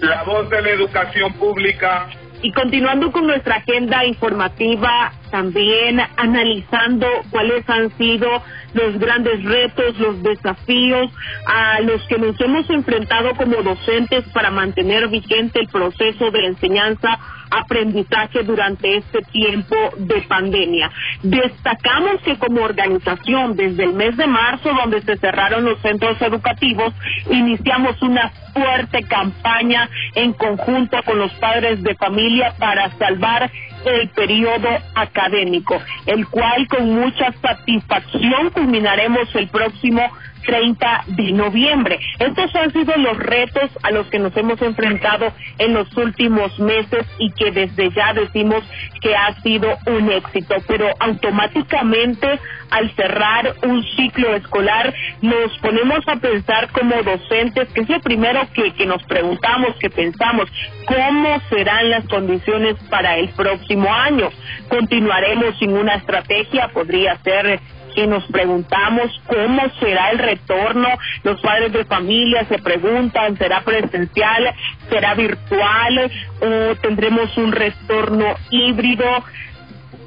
La 0.01 0.23
voz 0.25 0.51
de 0.51 0.61
la 0.61 0.71
educación 0.71 1.33
pública. 1.35 2.09
Y 2.43 2.51
continuando 2.53 3.13
con 3.13 3.27
nuestra 3.27 3.57
agenda 3.57 4.05
informativa, 4.05 5.13
también 5.31 6.01
analizando 6.17 7.07
cuáles 7.31 7.69
han 7.71 7.97
sido 7.97 8.29
los 8.75 8.99
grandes 8.99 9.45
retos, 9.45 9.97
los 9.99 10.23
desafíos 10.23 11.11
a 11.47 11.81
los 11.83 12.03
que 12.09 12.19
nos 12.19 12.41
hemos 12.41 12.69
enfrentado 12.69 13.35
como 13.37 13.63
docentes 13.63 14.25
para 14.33 14.51
mantener 14.51 15.09
vigente 15.09 15.61
el 15.61 15.69
proceso 15.69 16.33
de 16.33 16.47
enseñanza 16.47 17.19
aprendizaje 17.53 18.43
durante 18.43 18.97
este 18.97 19.21
tiempo 19.31 19.77
de 19.99 20.23
pandemia. 20.23 20.91
Destacamos 21.23 22.21
que 22.23 22.39
como 22.39 22.63
organización 22.63 23.55
desde 23.57 23.85
el 23.85 23.93
mes 23.93 24.17
de 24.17 24.27
marzo 24.27 24.71
donde 24.75 25.03
se 25.03 25.17
cerraron 25.19 25.65
los 25.65 25.81
centros 25.81 26.21
educativos 26.23 26.95
iniciamos 27.31 28.01
una 28.03 28.31
fuerte 28.53 29.03
campaña 29.05 29.89
en 30.15 30.33
conjunto 30.33 31.03
con 31.05 31.19
los 31.19 31.33
padres 31.35 31.83
de 31.83 31.95
familia 31.95 32.55
para 32.59 32.91
salvar 32.99 33.51
el 33.85 34.09
periodo 34.11 34.69
académico, 34.95 35.81
el 36.07 36.27
cual 36.29 36.67
con 36.69 36.91
mucha 36.95 37.33
satisfacción 37.33 38.51
culminaremos 38.51 39.35
el 39.35 39.49
próximo 39.49 40.03
30 40.43 41.05
de 41.07 41.33
noviembre. 41.33 41.99
Estos 42.19 42.55
han 42.55 42.73
sido 42.73 42.95
los 42.97 43.17
retos 43.17 43.71
a 43.83 43.91
los 43.91 44.07
que 44.09 44.19
nos 44.19 44.37
hemos 44.37 44.61
enfrentado 44.61 45.33
en 45.59 45.75
los 45.75 45.95
últimos 45.97 46.59
meses 46.59 47.07
y 47.19 47.31
que 47.33 47.51
desde 47.51 47.91
ya 47.91 48.13
decimos 48.13 48.65
que 49.01 49.15
ha 49.17 49.35
sido 49.43 49.69
un 49.87 50.11
éxito, 50.11 50.57
pero 50.67 50.89
automáticamente 51.01 52.39
al 52.71 52.91
cerrar 52.95 53.55
un 53.65 53.83
ciclo 53.97 54.35
escolar 54.35 54.95
nos 55.21 55.57
ponemos 55.59 56.07
a 56.07 56.17
pensar 56.17 56.71
como 56.71 57.03
docentes, 57.03 57.69
que 57.69 57.83
es 57.83 57.89
lo 57.89 58.01
primero 58.01 58.41
que, 58.55 58.87
nos 58.87 59.03
preguntamos, 59.05 59.77
que 59.79 59.91
pensamos, 59.91 60.49
¿cómo 60.87 61.41
serán 61.51 61.91
las 61.91 62.09
condiciones 62.09 62.77
para 62.89 63.19
el 63.19 63.29
próximo 63.31 63.72
año? 63.81 64.31
¿Continuaremos 64.69 65.59
sin 65.59 65.73
una 65.73 65.95
estrategia? 65.95 66.69
¿Podría 66.69 67.17
ser 67.23 67.61
que 67.95 68.07
nos 68.07 68.25
preguntamos 68.25 69.11
cómo 69.27 69.63
será 69.81 70.11
el 70.11 70.19
retorno. 70.19 70.89
Los 71.25 71.41
padres 71.41 71.73
de 71.73 71.85
familia 71.85 72.45
se 72.47 72.59
preguntan, 72.59 73.37
¿será 73.37 73.61
presencial? 73.63 74.55
¿Será 74.89 75.15
virtual? 75.15 76.11
¿O 76.41 76.75
tendremos 76.77 77.37
un 77.37 77.53
retorno 77.53 78.35
híbrido? 78.51 79.07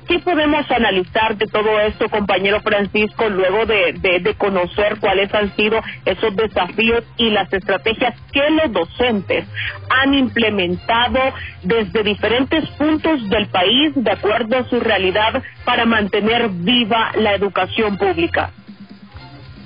¿Qué 0.08 0.20
podemos 0.20 0.70
analizar 0.70 1.36
de 1.36 1.48
todo 1.48 1.80
esto, 1.80 2.08
compañero 2.10 2.62
Francisco, 2.62 3.28
luego 3.28 3.65
de, 3.65 3.94
de, 3.94 4.36
conocer 4.36 5.00
cuáles 5.00 5.34
han 5.34 5.56
sido 5.56 5.82
esos 6.06 6.36
desafíos 6.36 7.04
y 7.18 7.32
las 7.32 7.52
estrategias 7.52 8.13
que 8.32 8.48
los 8.52 8.72
docentes 8.72 9.46
han 9.89 10.13
implementado 10.13 11.20
desde 11.63 12.04
diferentes 12.04 12.70
puntos 12.72 13.28
del 13.30 13.48
país 13.48 13.94
de 13.96 14.12
acuerdo 14.12 14.58
a 14.60 14.70
su 14.70 14.80
realidad 14.80 15.41
para 15.63 15.86
mantener 15.86 16.50
viva 16.50 17.12
la 17.15 17.34
educación 17.34 17.98
pública? 17.98 18.52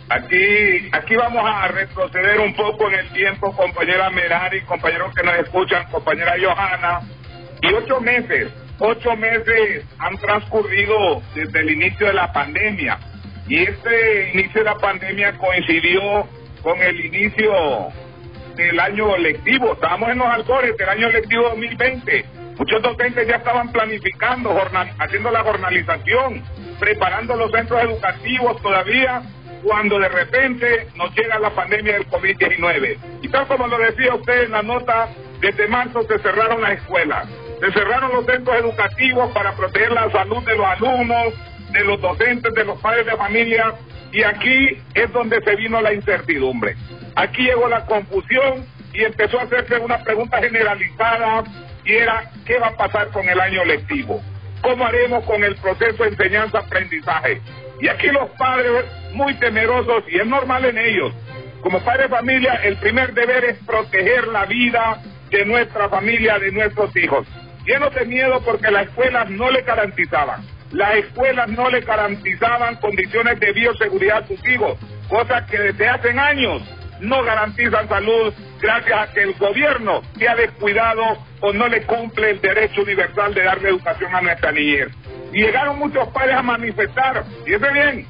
Aquí, 0.10 0.90
aquí 0.94 1.16
vamos 1.16 1.44
a 1.46 1.68
retroceder 1.68 2.40
un 2.40 2.56
poco 2.56 2.88
en 2.88 2.96
el 2.96 3.10
tiempo, 3.10 3.54
compañera 3.56 4.10
Merari, 4.10 4.62
compañeros 4.62 5.14
que 5.14 5.24
nos 5.24 5.36
escuchan, 5.36 5.86
compañera 5.92 6.36
Johanna, 6.42 7.02
y 7.62 7.74
ocho 7.74 8.00
meses 8.00 8.54
ocho 8.80 9.16
meses 9.16 9.86
han 10.00 10.18
transcurrido 10.18 11.22
desde 11.36 11.60
el 11.60 11.72
inicio 11.72 12.08
de 12.08 12.14
la 12.14 12.32
pandemia 12.32 12.98
y 13.48 13.64
este 13.64 14.32
inicio 14.34 14.62
de 14.62 14.64
la 14.64 14.78
pandemia 14.78 15.38
coincidió 15.38 16.28
con 16.62 16.80
el 16.82 17.06
inicio 17.06 17.52
del 18.56 18.80
año 18.80 19.18
lectivo. 19.18 19.74
Estábamos 19.74 20.10
en 20.10 20.20
los 20.20 20.28
albores 20.28 20.78
del 20.78 20.90
año 20.90 21.10
lectivo 21.10 21.50
2020. 21.50 22.26
Muchos 22.58 22.82
docentes 22.82 23.28
ya 23.28 23.38
estaban 23.38 23.72
planificando, 23.72 24.56
haciendo 25.00 25.32
la 25.32 25.44
jornalización, 25.44 26.44
preparando 26.78 27.36
los 27.38 27.52
centros 27.52 27.82
educativos 27.82 28.62
todavía, 28.62 29.24
cuando 29.64 29.98
de 29.98 30.10
repente 30.10 30.88
nos 30.96 31.14
llega 31.16 31.40
la 31.40 31.50
pandemia 31.50 31.94
del 31.94 32.08
COVID-19. 32.08 32.98
Y 33.22 33.30
tal 33.30 33.48
como 33.48 33.68
lo 33.68 33.78
decía 33.78 34.14
usted 34.14 34.44
en 34.44 34.52
la 34.52 34.62
nota, 34.62 35.10
desde 35.40 35.68
marzo 35.68 36.04
se 36.04 36.20
cerraron 36.20 36.62
las 36.62 36.74
escuelas 36.74 37.28
se 37.60 37.72
cerraron 37.74 38.12
los 38.14 38.26
centros 38.26 38.56
educativos 38.58 39.32
para 39.34 39.54
proteger 39.54 39.92
la 39.92 40.10
salud 40.12 40.44
de 40.46 40.56
los 40.56 40.66
alumnos, 40.66 41.34
de 41.72 41.84
los 41.84 42.00
docentes, 42.02 42.54
de 42.54 42.64
los 42.64 42.80
padres 42.80 43.06
de 43.06 43.18
familia, 43.18 43.74
y 44.12 44.24
aquí 44.24 44.78
es 44.94 45.12
donde 45.12 45.42
se 45.42 45.56
vino 45.56 45.82
la 45.82 45.94
incertidumbre. 45.94 46.76
Aquí 47.16 47.44
llegó 47.44 47.68
la 47.68 47.86
confusión 47.86 48.66
y 48.94 49.04
empezó 49.04 49.40
a 49.40 49.44
hacerse 49.44 49.78
una 49.78 50.02
pregunta 50.04 50.40
generalizada 50.40 51.44
y 51.84 51.94
era, 51.94 52.32
¿qué 52.46 52.58
va 52.60 52.68
a 52.68 52.78
pasar 52.78 53.10
con 53.10 53.28
el 53.28 53.40
año 53.40 53.66
lectivo? 53.66 54.22
¿Cómo 54.62 54.86
haremos 54.86 55.24
con 55.26 55.44
el 55.44 55.56
proceso 55.56 56.04
de 56.04 56.10
enseñanza-aprendizaje? 56.10 57.42
Y 57.82 57.88
aquí 57.88 58.08
los 58.08 58.30
padres 58.32 58.86
muy 59.14 59.34
temerosos, 59.36 60.04
y 60.10 60.20
es 60.20 60.26
normal 60.26 60.66
en 60.66 60.78
ellos, 60.78 61.14
como 61.62 61.80
padres 61.82 62.10
de 62.10 62.16
familia, 62.16 62.54
el 62.64 62.78
primer 62.78 63.14
deber 63.14 63.44
es 63.44 63.58
proteger 63.66 64.28
la 64.30 64.46
vida 64.46 65.02
de 65.30 65.46
nuestra 65.46 65.90
familia, 65.90 66.40
de 66.40 66.52
nuestros 66.52 66.96
hijos 66.96 67.28
llenos 67.70 67.94
de 67.94 68.06
miedo 68.06 68.42
porque 68.44 68.72
las 68.72 68.88
escuelas 68.88 69.30
no 69.30 69.52
le 69.52 69.62
garantizaban. 69.62 70.42
Las 70.72 70.96
escuelas 70.96 71.48
no 71.50 71.70
le 71.70 71.82
garantizaban 71.82 72.76
condiciones 72.78 73.40
de 73.40 73.54
bioseguridad 73.54 74.24
a 74.24 74.28
sus 74.28 74.48
hijos, 74.48 74.78
cosas 75.08 75.44
que 75.50 75.58
desde 75.58 75.88
hace 75.88 76.10
años 76.10 76.64
no 77.00 77.24
garantizan 77.24 77.88
salud 77.88 78.34
gracias 78.60 79.00
a 79.00 79.14
que 79.14 79.22
el 79.22 79.34
gobierno 79.34 80.02
se 80.18 80.28
ha 80.28 80.36
descuidado 80.36 81.04
o 81.42 81.54
no 81.54 81.68
le 81.68 81.84
cumple 81.84 82.32
el 82.32 82.42
derecho 82.42 82.82
universal 82.82 83.34
de 83.34 83.44
darle 83.44 83.70
educación 83.70 84.16
a 84.16 84.22
nuestra 84.22 84.52
niñez. 84.52 84.90
Llegaron 85.32 85.78
muchos 85.78 86.08
padres 86.10 86.36
a 86.36 86.42
manifestar, 86.42 87.24
ese 87.46 87.72
bien, 87.72 88.08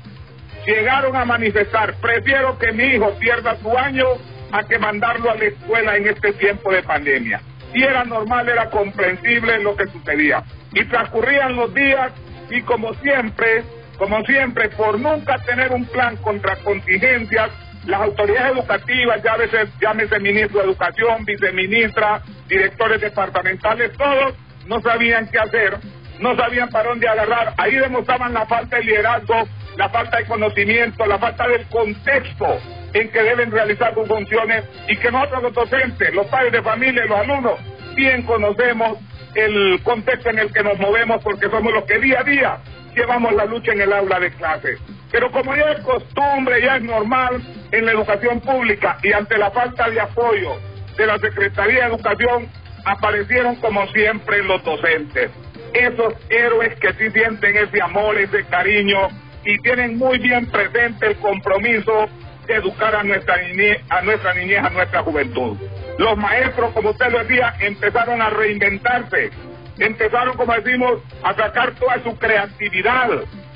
llegaron 0.65 1.15
a 1.17 1.25
manifestar, 1.25 1.95
prefiero 1.95 2.57
que 2.57 2.71
mi 2.71 2.85
hijo 2.95 3.11
pierda 3.19 3.57
su 3.57 3.77
año 3.77 4.05
a 4.51 4.63
que 4.63 4.79
mandarlo 4.79 5.29
a 5.29 5.35
la 5.35 5.45
escuela 5.45 5.97
en 5.97 6.07
este 6.07 6.31
tiempo 6.33 6.71
de 6.71 6.81
pandemia 6.81 7.41
y 7.73 7.83
era 7.83 8.03
normal, 8.03 8.49
era 8.49 8.69
comprensible 8.69 9.61
lo 9.61 9.75
que 9.75 9.87
sucedía. 9.87 10.43
Y 10.73 10.85
transcurrían 10.85 11.55
los 11.55 11.73
días 11.73 12.11
y 12.49 12.61
como 12.61 12.93
siempre, 12.95 13.63
como 13.97 14.23
siempre, 14.25 14.69
por 14.69 14.99
nunca 14.99 15.37
tener 15.39 15.71
un 15.71 15.85
plan 15.85 16.15
contra 16.17 16.55
contingencias, 16.57 17.51
las 17.85 18.01
autoridades 18.01 18.53
educativas, 18.53 19.23
ya 19.23 19.37
veces, 19.37 19.69
llámese 19.81 20.19
ministro 20.19 20.59
de 20.59 20.65
Educación, 20.65 21.25
viceministra, 21.25 22.21
directores 22.47 23.01
departamentales, 23.01 23.91
todos 23.97 24.35
no 24.67 24.81
sabían 24.81 25.27
qué 25.27 25.39
hacer, 25.39 25.77
no 26.19 26.35
sabían 26.35 26.69
para 26.69 26.89
dónde 26.89 27.07
agarrar. 27.07 27.53
Ahí 27.57 27.75
demostraban 27.75 28.33
la 28.33 28.45
falta 28.45 28.77
de 28.77 28.83
liderazgo, 28.83 29.47
la 29.77 29.89
falta 29.89 30.17
de 30.17 30.25
conocimiento, 30.25 31.05
la 31.05 31.17
falta 31.17 31.47
del 31.47 31.65
contexto 31.67 32.59
en 32.93 33.09
que 33.09 33.23
deben 33.23 33.51
realizar 33.51 33.93
sus 33.93 34.07
funciones 34.07 34.63
y 34.87 34.95
que 34.97 35.11
nosotros 35.11 35.43
los 35.43 35.53
docentes, 35.53 36.13
los 36.13 36.27
padres 36.27 36.51
de 36.51 36.61
familia 36.61 37.05
y 37.05 37.07
los 37.07 37.19
alumnos 37.19 37.59
bien 37.95 38.23
conocemos 38.23 38.97
el 39.35 39.79
contexto 39.83 40.29
en 40.29 40.39
el 40.39 40.51
que 40.51 40.63
nos 40.63 40.79
movemos 40.79 41.23
porque 41.23 41.49
somos 41.49 41.71
los 41.73 41.83
que 41.83 41.99
día 41.99 42.21
a 42.21 42.23
día 42.23 42.57
llevamos 42.95 43.33
la 43.33 43.45
lucha 43.45 43.71
en 43.71 43.81
el 43.81 43.93
aula 43.93 44.19
de 44.19 44.31
clase. 44.31 44.77
Pero 45.11 45.31
como 45.31 45.55
ya 45.55 45.71
es 45.71 45.81
costumbre, 45.81 46.61
ya 46.61 46.77
es 46.77 46.83
normal 46.83 47.41
en 47.71 47.85
la 47.85 47.91
educación 47.91 48.39
pública 48.41 48.97
y 49.03 49.11
ante 49.13 49.37
la 49.37 49.51
falta 49.51 49.89
de 49.89 49.99
apoyo 49.99 50.57
de 50.97 51.05
la 51.05 51.17
Secretaría 51.19 51.81
de 51.81 51.95
Educación, 51.95 52.49
aparecieron 52.85 53.55
como 53.57 53.87
siempre 53.87 54.43
los 54.43 54.63
docentes. 54.63 55.31
Esos 55.73 56.13
héroes 56.29 56.75
que 56.79 56.93
sí 56.93 57.09
sienten 57.11 57.57
ese 57.57 57.81
amor, 57.81 58.17
ese 58.17 58.43
cariño 58.45 59.07
y 59.45 59.57
tienen 59.59 59.97
muy 59.97 60.17
bien 60.19 60.47
presente 60.47 61.07
el 61.07 61.15
compromiso 61.17 62.09
educar 62.55 62.95
a 62.95 63.03
nuestra 63.03 63.37
niñez, 63.41 63.81
a 63.89 64.01
nuestra 64.01 64.33
niñez, 64.33 64.63
a 64.63 64.69
nuestra 64.69 65.03
juventud. 65.03 65.57
Los 65.97 66.17
maestros, 66.17 66.71
como 66.73 66.91
usted 66.91 67.09
lo 67.11 67.19
decía, 67.19 67.53
empezaron 67.59 68.21
a 68.21 68.29
reinventarse, 68.29 69.31
empezaron, 69.79 70.35
como 70.35 70.53
decimos, 70.53 71.01
a 71.23 71.33
sacar 71.33 71.75
toda 71.75 72.01
su 72.03 72.17
creatividad, 72.17 73.09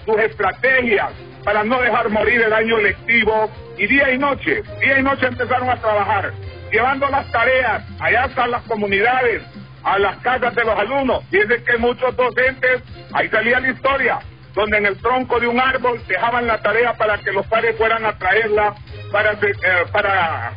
sus 0.06 0.18
estrategias 0.18 1.12
para 1.44 1.64
no 1.64 1.82
dejar 1.82 2.10
morir 2.10 2.42
el 2.42 2.54
año 2.54 2.78
lectivo 2.78 3.50
y 3.78 3.88
día 3.88 4.12
y 4.12 4.18
noche, 4.18 4.64
día 4.80 5.00
y 5.00 5.04
noche 5.04 5.28
empezaron 5.28 5.70
a 5.70 5.76
trabajar, 5.78 6.32
llevando 6.72 7.08
las 7.10 7.30
tareas 7.32 7.84
allá 8.00 8.24
hasta 8.24 8.48
las 8.48 8.64
comunidades, 8.64 9.44
a 9.84 10.00
las 10.00 10.18
casas 10.18 10.56
de 10.56 10.64
los 10.64 10.78
alumnos. 10.78 11.24
Fíjense 11.30 11.64
que 11.64 11.78
muchos 11.78 12.16
docentes, 12.16 12.82
ahí 13.14 13.28
salía 13.30 13.60
la 13.60 13.70
historia, 13.70 14.20
donde 14.54 14.78
en 14.78 14.86
el 14.86 14.98
tronco 14.98 15.40
de 15.40 15.48
un 15.48 15.60
árbol 15.60 16.02
dejaban 16.08 16.48
la 16.48 16.62
tarea 16.62 16.94
para 16.94 17.18
que 17.18 17.32
los 17.32 17.46
padres 17.48 17.76
fueran 17.78 18.06
a 18.06 18.18
traerla 18.18 18.76
para, 19.12 19.34
eh, 19.34 19.86
para 19.92 20.54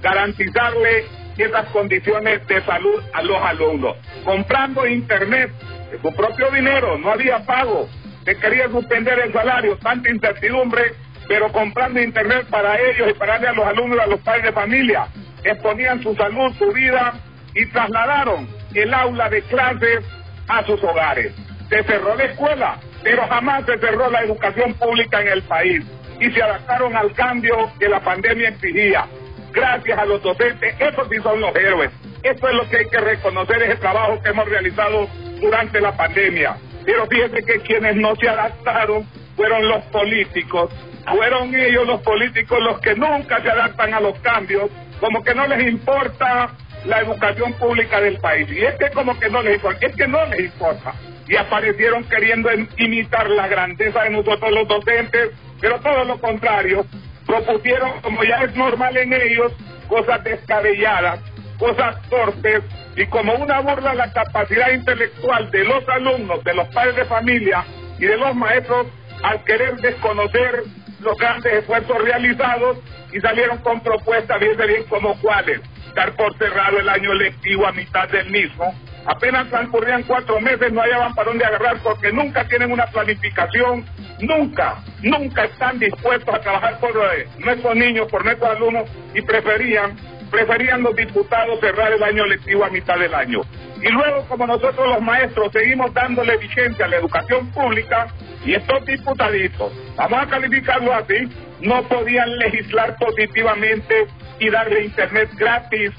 garantizarle 0.00 1.04
esas 1.38 1.66
condiciones 1.66 2.46
de 2.46 2.62
salud 2.62 3.02
a 3.12 3.22
los 3.22 3.42
alumnos. 3.42 3.96
Comprando 4.24 4.86
internet 4.86 5.50
de 5.90 5.98
su 6.00 6.14
propio 6.14 6.50
dinero, 6.50 6.98
no 6.98 7.10
había 7.10 7.40
pago, 7.40 7.88
se 8.24 8.36
quería 8.36 8.68
suspender 8.68 9.18
el 9.18 9.32
salario, 9.32 9.76
tanta 9.78 10.10
incertidumbre, 10.10 10.94
pero 11.28 11.50
comprando 11.52 12.00
internet 12.00 12.46
para 12.50 12.78
ellos 12.80 13.10
y 13.10 13.14
para 13.14 13.34
darle 13.34 13.48
a 13.48 13.52
los 13.52 13.66
alumnos 13.66 14.00
a 14.00 14.06
los 14.06 14.20
padres 14.20 14.44
de 14.44 14.52
familia, 14.52 15.06
exponían 15.44 16.02
su 16.02 16.14
salud, 16.14 16.52
su 16.58 16.70
vida 16.72 17.14
y 17.54 17.66
trasladaron 17.66 18.48
el 18.74 18.94
aula 18.94 19.28
de 19.28 19.42
clases 19.42 20.04
a 20.48 20.64
sus 20.64 20.82
hogares. 20.82 21.34
Se 21.68 21.82
cerró 21.84 22.14
la 22.14 22.24
escuela, 22.24 22.78
pero 23.02 23.26
jamás 23.28 23.64
se 23.66 23.78
cerró 23.78 24.10
la 24.10 24.22
educación 24.22 24.74
pública 24.74 25.20
en 25.20 25.28
el 25.28 25.42
país 25.42 25.84
y 26.20 26.30
se 26.30 26.42
adaptaron 26.42 26.96
al 26.96 27.12
cambio 27.12 27.70
que 27.78 27.88
la 27.88 28.00
pandemia 28.00 28.50
exigía. 28.50 29.06
Gracias 29.52 29.98
a 29.98 30.04
los 30.04 30.22
docentes, 30.22 30.74
esos 30.78 31.08
sí 31.08 31.16
son 31.22 31.40
los 31.40 31.54
héroes. 31.56 31.90
Esto 32.22 32.48
es 32.48 32.54
lo 32.54 32.68
que 32.68 32.78
hay 32.78 32.88
que 32.88 33.00
reconocer, 33.00 33.62
ese 33.62 33.76
trabajo 33.76 34.22
que 34.22 34.30
hemos 34.30 34.48
realizado 34.48 35.08
durante 35.40 35.80
la 35.80 35.96
pandemia. 35.96 36.56
Pero 36.84 37.06
fíjense 37.06 37.42
que 37.44 37.60
quienes 37.60 37.96
no 37.96 38.14
se 38.16 38.28
adaptaron 38.28 39.06
fueron 39.36 39.68
los 39.68 39.82
políticos. 39.84 40.70
Fueron 41.06 41.54
ellos 41.54 41.86
los 41.86 42.00
políticos 42.02 42.58
los 42.62 42.80
que 42.80 42.94
nunca 42.94 43.42
se 43.42 43.50
adaptan 43.50 43.92
a 43.92 44.00
los 44.00 44.18
cambios, 44.20 44.70
como 45.00 45.22
que 45.22 45.34
no 45.34 45.46
les 45.48 45.68
importa 45.68 46.50
la 46.84 47.00
educación 47.00 47.52
pública 47.54 48.00
del 48.00 48.18
país. 48.18 48.48
Y 48.50 48.64
es 48.64 48.76
que 48.76 48.90
como 48.90 49.18
que 49.18 49.28
no 49.28 49.42
les 49.42 49.56
importa, 49.56 49.86
es 49.86 49.96
que 49.96 50.06
no 50.06 50.24
les 50.26 50.40
importa. 50.40 50.94
Y 51.28 51.36
aparecieron 51.36 52.04
queriendo 52.04 52.50
imitar 52.76 53.28
la 53.30 53.48
grandeza 53.48 54.02
de 54.02 54.10
nosotros 54.10 54.50
los 54.52 54.68
docentes, 54.68 55.30
pero 55.60 55.80
todo 55.80 56.04
lo 56.04 56.20
contrario, 56.20 56.84
propusieron, 57.26 58.00
como 58.00 58.24
ya 58.24 58.42
es 58.44 58.54
normal 58.56 58.96
en 58.96 59.12
ellos, 59.12 59.52
cosas 59.88 60.22
descabelladas, 60.24 61.20
cosas 61.58 61.96
torpes, 62.08 62.62
y 62.96 63.06
como 63.06 63.34
una 63.34 63.60
burla 63.60 63.92
a 63.92 63.94
la 63.94 64.12
capacidad 64.12 64.70
intelectual 64.70 65.50
de 65.50 65.64
los 65.64 65.88
alumnos, 65.88 66.44
de 66.44 66.54
los 66.54 66.68
padres 66.68 66.96
de 66.96 67.04
familia 67.06 67.64
y 67.98 68.06
de 68.06 68.16
los 68.16 68.34
maestros, 68.34 68.86
al 69.22 69.42
querer 69.44 69.76
desconocer 69.76 70.64
los 71.00 71.16
grandes 71.18 71.52
esfuerzos 71.54 72.02
realizados 72.02 72.78
y 73.12 73.20
salieron 73.20 73.58
con 73.58 73.80
propuestas 73.80 74.40
bien 74.40 74.56
bien 74.56 74.84
como 74.88 75.18
cuáles. 75.20 75.60
Dar 75.94 76.14
por 76.16 76.36
cerrado 76.38 76.78
el 76.78 76.88
año 76.88 77.12
lectivo 77.14 77.66
a 77.66 77.72
mitad 77.72 78.08
del 78.08 78.30
mismo. 78.30 78.74
Apenas 79.06 79.48
transcurrían 79.50 80.04
cuatro 80.04 80.40
meses, 80.40 80.72
no 80.72 80.80
hallaban 80.80 81.14
para 81.14 81.30
dónde 81.30 81.44
agarrar 81.44 81.78
porque 81.82 82.12
nunca 82.12 82.46
tienen 82.46 82.70
una 82.70 82.86
planificación, 82.86 83.84
nunca, 84.20 84.76
nunca 85.02 85.44
están 85.44 85.78
dispuestos 85.78 86.32
a 86.34 86.40
trabajar 86.40 86.78
por 86.78 86.90
eh, 86.90 87.26
nuestros 87.38 87.74
niños, 87.74 88.08
por 88.08 88.24
nuestros 88.24 88.50
alumnos 88.50 88.88
y 89.14 89.22
preferían, 89.22 89.96
preferían 90.30 90.82
los 90.82 90.94
diputados 90.94 91.58
cerrar 91.60 91.92
el 91.92 92.02
año 92.02 92.26
lectivo 92.26 92.64
a 92.64 92.70
mitad 92.70 92.98
del 92.98 93.14
año. 93.14 93.40
Y 93.82 93.90
luego, 93.90 94.24
como 94.28 94.46
nosotros 94.46 94.88
los 94.88 95.02
maestros 95.02 95.50
seguimos 95.52 95.92
dándole 95.92 96.36
vigencia 96.36 96.84
a 96.84 96.88
la 96.88 96.96
educación 96.98 97.50
pública, 97.50 98.06
y 98.44 98.54
estos 98.54 98.84
diputaditos, 98.86 99.72
vamos 99.96 100.18
a 100.20 100.26
calificarlo 100.26 100.94
así, 100.94 101.28
no 101.60 101.82
podían 101.84 102.38
legislar 102.38 102.96
positivamente 102.96 104.06
y 104.40 104.50
darle 104.50 104.84
internet 104.84 105.30
gratis 105.36 105.92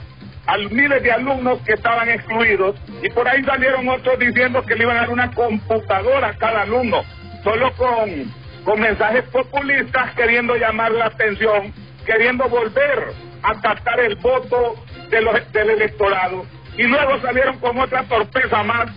a 0.46 0.58
miles 0.58 1.02
de 1.04 1.12
alumnos 1.12 1.60
que 1.66 1.74
estaban 1.74 2.10
excluidos 2.10 2.76
y 3.02 3.10
por 3.10 3.28
ahí 3.28 3.44
salieron 3.44 3.88
otros 3.88 4.20
diciendo 4.20 4.64
que 4.64 4.76
le 4.76 4.84
iban 4.84 4.98
a 4.98 5.02
dar 5.02 5.10
una 5.10 5.32
computadora 5.32 6.30
a 6.30 6.38
cada 6.38 6.64
alumno, 6.64 7.04
solo 7.44 7.72
con, 7.76 8.34
con 8.66 8.80
mensajes 8.80 9.24
populistas 9.30 10.14
queriendo 10.16 10.56
llamar 10.56 10.92
la 10.92 11.06
atención, 11.06 11.74
queriendo 12.06 12.48
volver 12.50 13.14
a 13.42 13.60
captar 13.62 14.00
el 14.02 14.16
voto 14.16 14.76
de 15.10 15.22
los, 15.22 15.52
del 15.54 15.70
electorado. 15.72 16.46
Y 16.78 16.84
luego 16.84 17.20
salieron 17.22 17.60
con 17.60 17.80
otra 17.80 18.04
torpeza 18.04 18.64
más 18.64 18.90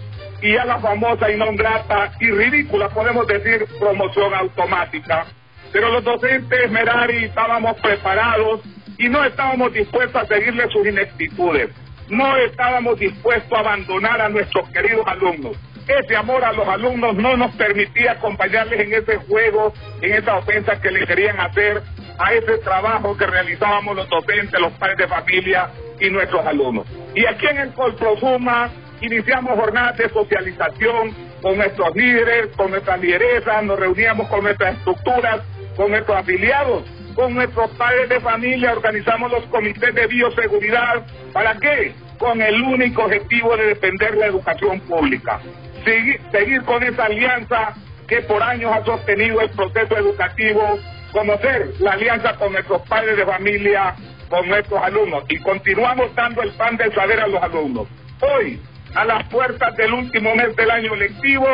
y 0.43 0.53
ya 0.53 0.65
la 0.65 0.79
famosa 0.79 1.31
y 1.31 1.37
no 1.37 1.53
grata 1.55 2.13
y 2.21 2.31
ridícula, 2.31 2.89
podemos 2.89 3.27
decir, 3.27 3.67
promoción 3.79 4.35
automática. 4.35 5.27
Pero 5.73 5.91
los 5.91 6.05
docentes 6.05 6.71
Merari 6.71 7.25
estábamos 7.25 7.79
preparados 7.81 8.61
y 8.99 9.09
no 9.09 9.25
estábamos 9.25 9.73
dispuestos 9.73 10.23
a 10.23 10.27
seguirle 10.27 10.69
sus 10.71 10.87
ineptitudes. 10.87 11.71
No 12.09 12.37
estábamos 12.37 12.99
dispuestos 12.99 13.53
a 13.53 13.61
abandonar 13.61 14.21
a 14.21 14.29
nuestros 14.29 14.69
queridos 14.71 15.07
alumnos. 15.07 15.57
Ese 15.89 16.17
amor 16.17 16.45
a 16.45 16.53
los 16.53 16.67
alumnos 16.67 17.15
no 17.15 17.37
nos 17.37 17.55
permitía 17.55 18.13
acompañarles 18.13 18.81
en 18.81 18.95
ese 18.95 19.17
juego, 19.29 19.73
en 20.01 20.15
esa 20.15 20.37
ofensa 20.37 20.81
que 20.81 20.91
le 20.91 21.07
querían 21.07 21.39
hacer 21.39 21.83
a 22.19 22.33
ese 22.33 22.59
trabajo 22.59 23.17
que 23.17 23.27
realizábamos 23.27 23.95
los 23.95 24.09
docentes, 24.09 24.61
los 24.61 24.73
padres 24.75 24.99
de 24.99 25.09
familia 25.09 25.71
y 26.01 26.11
nuestros 26.11 26.45
alumnos. 26.45 26.87
Y 27.15 27.25
aquí 27.27 27.47
en 27.47 27.59
el 27.59 27.73
Colprosuma 27.73 28.71
iniciamos 29.01 29.59
jornadas 29.59 29.97
de 29.99 30.09
socialización 30.09 31.15
con 31.43 31.57
nuestros 31.57 31.95
líderes, 31.95 32.49
con 32.57 32.71
nuestras 32.71 33.01
lideresas, 33.01 33.63
nos 33.63 33.79
reuníamos 33.79 34.29
con 34.29 34.43
nuestras 34.43 34.77
estructuras, 34.77 35.43
con 35.77 35.91
nuestros 35.91 36.17
afiliados, 36.17 36.85
con 37.17 37.35
nuestros 37.35 37.71
padres 37.73 38.11
de 38.11 38.21
familia, 38.21 38.73
organizamos 38.73 39.33
los 39.33 39.45
comités 39.47 39.95
de 39.95 40.07
bioseguridad. 40.07 41.07
¿Para 41.33 41.57
qué? 41.57 41.95
Con 42.19 42.43
el 42.43 42.61
único 42.61 43.05
objetivo 43.05 43.57
de 43.57 43.69
defender 43.69 44.17
la 44.17 44.27
educación 44.27 44.81
pública. 44.81 45.41
Seguir, 45.83 46.63
con 46.65 46.83
esa 46.83 47.07
alianza 47.07 47.75
que 48.07 48.21
por 48.23 48.43
años 48.43 48.71
ha 48.73 48.85
sostenido 48.85 49.41
el 49.41 49.49
proceso 49.51 49.97
educativo, 49.97 50.79
conocer 51.11 51.73
la 51.81 51.93
alianza 51.93 52.37
con 52.37 52.53
nuestros 52.53 52.83
padres 52.83 53.17
de 53.17 53.25
familia, 53.25 53.95
con 54.29 54.47
nuestros 54.49 54.83
alumnos 54.83 55.25
y 55.29 55.39
continuamos 55.39 56.15
dando 56.15 56.43
el 56.43 56.51
pan 56.51 56.77
del 56.77 56.95
saber 56.95 57.21
a 57.21 57.29
los 57.29 57.43
alumnos. 57.43 57.89
Hoy, 58.21 58.61
a 58.95 59.05
las 59.07 59.27
puertas 59.29 59.75
del 59.77 59.95
último 59.95 60.35
mes 60.35 60.55
del 60.55 60.71
año 60.71 60.95
lectivo, 60.95 61.47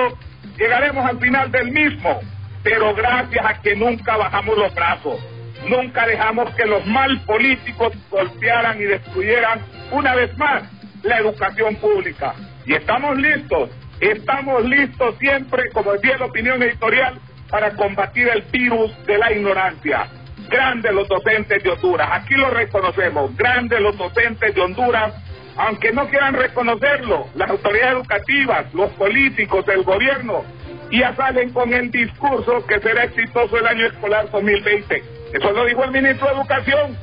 llegaremos 0.58 1.06
al 1.06 1.18
final 1.20 1.52
del 1.52 1.70
mismo, 1.70 2.20
pero 2.64 2.94
gracias 2.94 3.44
a 3.44 3.60
que 3.60 3.76
nunca 3.76 4.16
bajamos 4.16 4.58
los 4.58 4.74
brazos, 4.74 5.20
nunca 5.68 6.06
dejamos 6.06 6.54
que 6.54 6.66
los 6.66 6.84
mal 6.86 7.20
políticos 7.22 7.92
golpearan 8.10 8.80
y 8.80 8.84
destruyeran 8.84 9.60
una 9.90 10.14
vez 10.14 10.36
más 10.38 10.64
la 11.02 11.18
educación 11.18 11.76
pública. 11.76 12.34
Y 12.64 12.74
estamos 12.74 13.16
listos, 13.18 13.70
estamos 14.00 14.64
listos 14.64 15.16
siempre, 15.18 15.70
como 15.70 15.92
decía 15.92 16.18
la 16.18 16.26
opinión 16.26 16.62
editorial, 16.62 17.18
para 17.50 17.72
combatir 17.72 18.28
el 18.28 18.42
virus 18.42 18.90
de 19.06 19.18
la 19.18 19.32
ignorancia. 19.32 20.08
Grandes 20.48 20.92
los 20.92 21.08
docentes 21.08 21.62
de 21.62 21.70
Honduras, 21.70 22.08
aquí 22.12 22.34
lo 22.34 22.50
reconocemos, 22.50 23.36
grandes 23.36 23.80
los 23.80 23.96
docentes 23.96 24.54
de 24.54 24.60
Honduras 24.60 25.14
aunque 25.56 25.92
no 25.92 26.08
quieran 26.08 26.34
reconocerlo, 26.34 27.26
las 27.34 27.50
autoridades 27.50 27.94
educativas, 27.96 28.72
los 28.72 28.90
políticos, 28.92 29.64
el 29.68 29.82
gobierno, 29.82 30.44
ya 30.90 31.14
salen 31.14 31.50
con 31.50 31.72
el 31.72 31.90
discurso 31.90 32.64
que 32.66 32.80
será 32.80 33.04
exitoso 33.04 33.58
el 33.58 33.66
año 33.66 33.86
escolar 33.86 34.30
2020. 34.30 35.21
Eso 35.32 35.52
lo 35.52 35.64
dijo 35.64 35.84
el 35.84 35.90
ministro 35.90 36.28
de 36.28 36.34
Educación, 36.34 36.96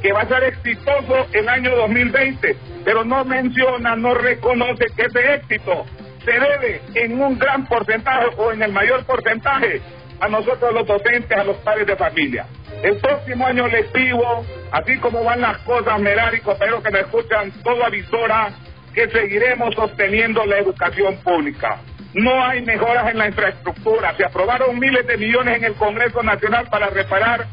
que 0.00 0.12
va 0.12 0.22
a 0.22 0.28
ser 0.28 0.44
exitoso 0.44 1.26
el 1.32 1.48
año 1.48 1.74
2020, 1.76 2.56
pero 2.84 3.04
no 3.04 3.24
menciona, 3.24 3.96
no 3.96 4.14
reconoce 4.14 4.86
que 4.96 5.02
ese 5.02 5.34
éxito 5.34 5.84
se 6.24 6.32
debe 6.32 6.80
en 6.94 7.20
un 7.20 7.38
gran 7.38 7.66
porcentaje 7.66 8.26
o 8.36 8.52
en 8.52 8.62
el 8.62 8.72
mayor 8.72 9.04
porcentaje 9.04 9.80
a 10.20 10.28
nosotros 10.28 10.72
los 10.72 10.86
docentes, 10.86 11.36
a 11.36 11.44
los 11.44 11.56
padres 11.58 11.86
de 11.86 11.96
familia. 11.96 12.46
El 12.82 12.96
próximo 12.98 13.46
año 13.46 13.66
lectivo, 13.66 14.44
así 14.70 14.96
como 14.98 15.24
van 15.24 15.40
las 15.40 15.58
cosas, 15.58 16.00
Merari, 16.00 16.40
pero 16.58 16.82
que 16.82 16.90
me 16.90 17.00
escuchan, 17.00 17.52
todo 17.64 17.84
avisora 17.84 18.52
que 18.94 19.08
seguiremos 19.08 19.74
sosteniendo 19.74 20.44
la 20.44 20.58
educación 20.58 21.16
pública. 21.18 21.80
No 22.14 22.44
hay 22.44 22.62
mejoras 22.62 23.10
en 23.10 23.18
la 23.18 23.28
infraestructura. 23.28 24.14
Se 24.16 24.24
aprobaron 24.24 24.78
miles 24.78 25.06
de 25.06 25.16
millones 25.16 25.56
en 25.56 25.64
el 25.64 25.74
Congreso 25.74 26.22
Nacional 26.22 26.68
para 26.70 26.88
reparar 26.88 27.46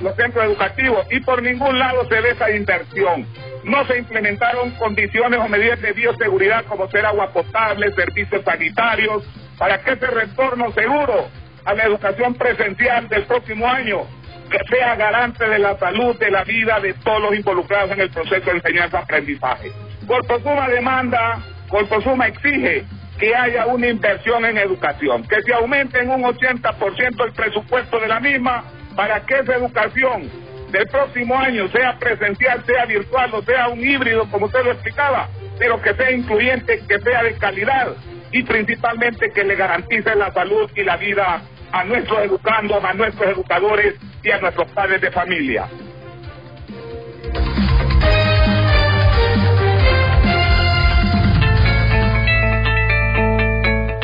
los 0.00 0.14
centros 0.16 0.44
educativos 0.44 1.06
y 1.10 1.20
por 1.20 1.42
ningún 1.42 1.78
lado 1.78 2.06
se 2.08 2.20
ve 2.20 2.30
esa 2.30 2.50
inversión. 2.50 3.26
No 3.64 3.86
se 3.86 3.98
implementaron 3.98 4.70
condiciones 4.72 5.40
o 5.40 5.48
medidas 5.48 5.80
de 5.80 5.92
bioseguridad 5.92 6.64
como 6.66 6.88
ser 6.88 7.06
agua 7.06 7.32
potable, 7.32 7.92
servicios 7.92 8.44
sanitarios, 8.44 9.24
para 9.56 9.78
que 9.78 9.92
ese 9.92 10.06
retorno 10.06 10.72
seguro 10.72 11.28
a 11.64 11.74
la 11.74 11.84
educación 11.84 12.34
presencial 12.34 13.08
del 13.08 13.24
próximo 13.24 13.66
año 13.68 14.06
que 14.50 14.58
sea 14.68 14.96
garante 14.96 15.48
de 15.48 15.58
la 15.58 15.78
salud, 15.78 16.18
de 16.18 16.30
la 16.30 16.44
vida 16.44 16.78
de 16.80 16.92
todos 16.94 17.22
los 17.22 17.34
involucrados 17.34 17.92
en 17.92 18.00
el 18.00 18.10
proceso 18.10 18.50
de 18.50 18.58
enseñanza-aprendizaje. 18.58 19.72
Corposuma 20.06 20.68
demanda, 20.68 21.38
Corposuma 21.68 22.26
exige 22.26 22.84
que 23.18 23.34
haya 23.34 23.66
una 23.66 23.88
inversión 23.88 24.44
en 24.44 24.58
educación, 24.58 25.22
que 25.22 25.40
se 25.42 25.54
aumente 25.54 26.00
en 26.00 26.10
un 26.10 26.22
80% 26.22 27.24
el 27.24 27.32
presupuesto 27.32 27.98
de 28.00 28.08
la 28.08 28.20
misma 28.20 28.64
para 28.94 29.20
que 29.24 29.34
esa 29.34 29.56
educación 29.56 30.30
del 30.70 30.86
próximo 30.86 31.38
año 31.38 31.68
sea 31.68 31.98
presencial, 31.98 32.64
sea 32.64 32.86
virtual 32.86 33.30
o 33.34 33.42
sea 33.42 33.68
un 33.68 33.80
híbrido, 33.80 34.28
como 34.30 34.46
usted 34.46 34.64
lo 34.64 34.72
explicaba, 34.72 35.28
pero 35.58 35.80
que 35.80 35.94
sea 35.94 36.10
incluyente, 36.10 36.82
que 36.88 36.98
sea 37.00 37.22
de 37.22 37.34
calidad 37.36 37.88
y 38.32 38.42
principalmente 38.42 39.30
que 39.30 39.44
le 39.44 39.54
garantice 39.54 40.14
la 40.14 40.32
salud 40.32 40.70
y 40.74 40.82
la 40.82 40.96
vida 40.96 41.42
a 41.72 41.84
nuestros 41.84 42.20
educandos, 42.20 42.82
a 42.82 42.92
nuestros 42.94 43.30
educadores 43.30 43.94
y 44.22 44.30
a 44.30 44.38
nuestros 44.38 44.70
padres 44.72 45.00
de 45.00 45.10
familia. 45.10 45.68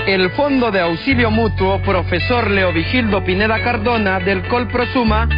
El 0.09 0.31
Fondo 0.31 0.71
de 0.71 0.81
Auxilio 0.81 1.31
Mutuo 1.31 1.83
Profesor 1.83 2.51
Leovigildo 2.51 3.23
Pineda 3.25 3.63
Cardona 3.63 4.19
del 4.19 4.41
Colprosuma, 4.49 5.29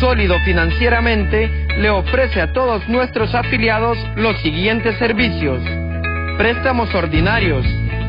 sólido 0.00 0.40
financieramente, 0.46 1.66
le 1.76 1.90
ofrece 1.90 2.40
a 2.40 2.50
todos 2.50 2.88
nuestros 2.88 3.34
afiliados 3.34 3.98
los 4.16 4.40
siguientes 4.40 4.96
servicios. 4.96 5.60
Préstamos 6.38 6.94
ordinarios, 6.94 7.66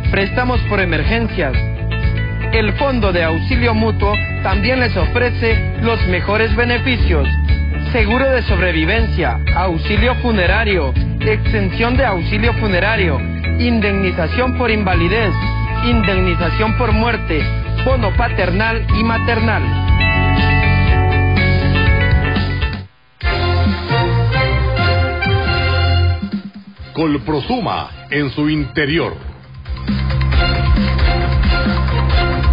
préstamos 0.09 0.61
por 0.69 0.79
emergencias. 0.79 1.51
El 2.53 2.71
Fondo 2.77 3.11
de 3.11 3.25
Auxilio 3.25 3.73
Mutuo 3.73 4.13
también 4.41 4.79
les 4.79 4.95
ofrece 4.95 5.73
los 5.81 6.01
mejores 6.07 6.55
beneficios. 6.55 7.27
Seguro 7.91 8.31
de 8.31 8.41
sobrevivencia, 8.43 9.37
auxilio 9.53 10.15
funerario, 10.21 10.93
extensión 11.19 11.97
de 11.97 12.05
auxilio 12.05 12.53
funerario, 12.53 13.19
indemnización 13.59 14.57
por 14.57 14.71
invalidez, 14.71 15.33
indemnización 15.85 16.77
por 16.77 16.91
muerte, 16.91 17.43
bono 17.85 18.11
paternal 18.15 18.85
y 18.99 19.03
maternal. 19.03 19.63
Colprosuma 26.93 27.89
en 28.09 28.31
su 28.31 28.49
interior. 28.49 29.15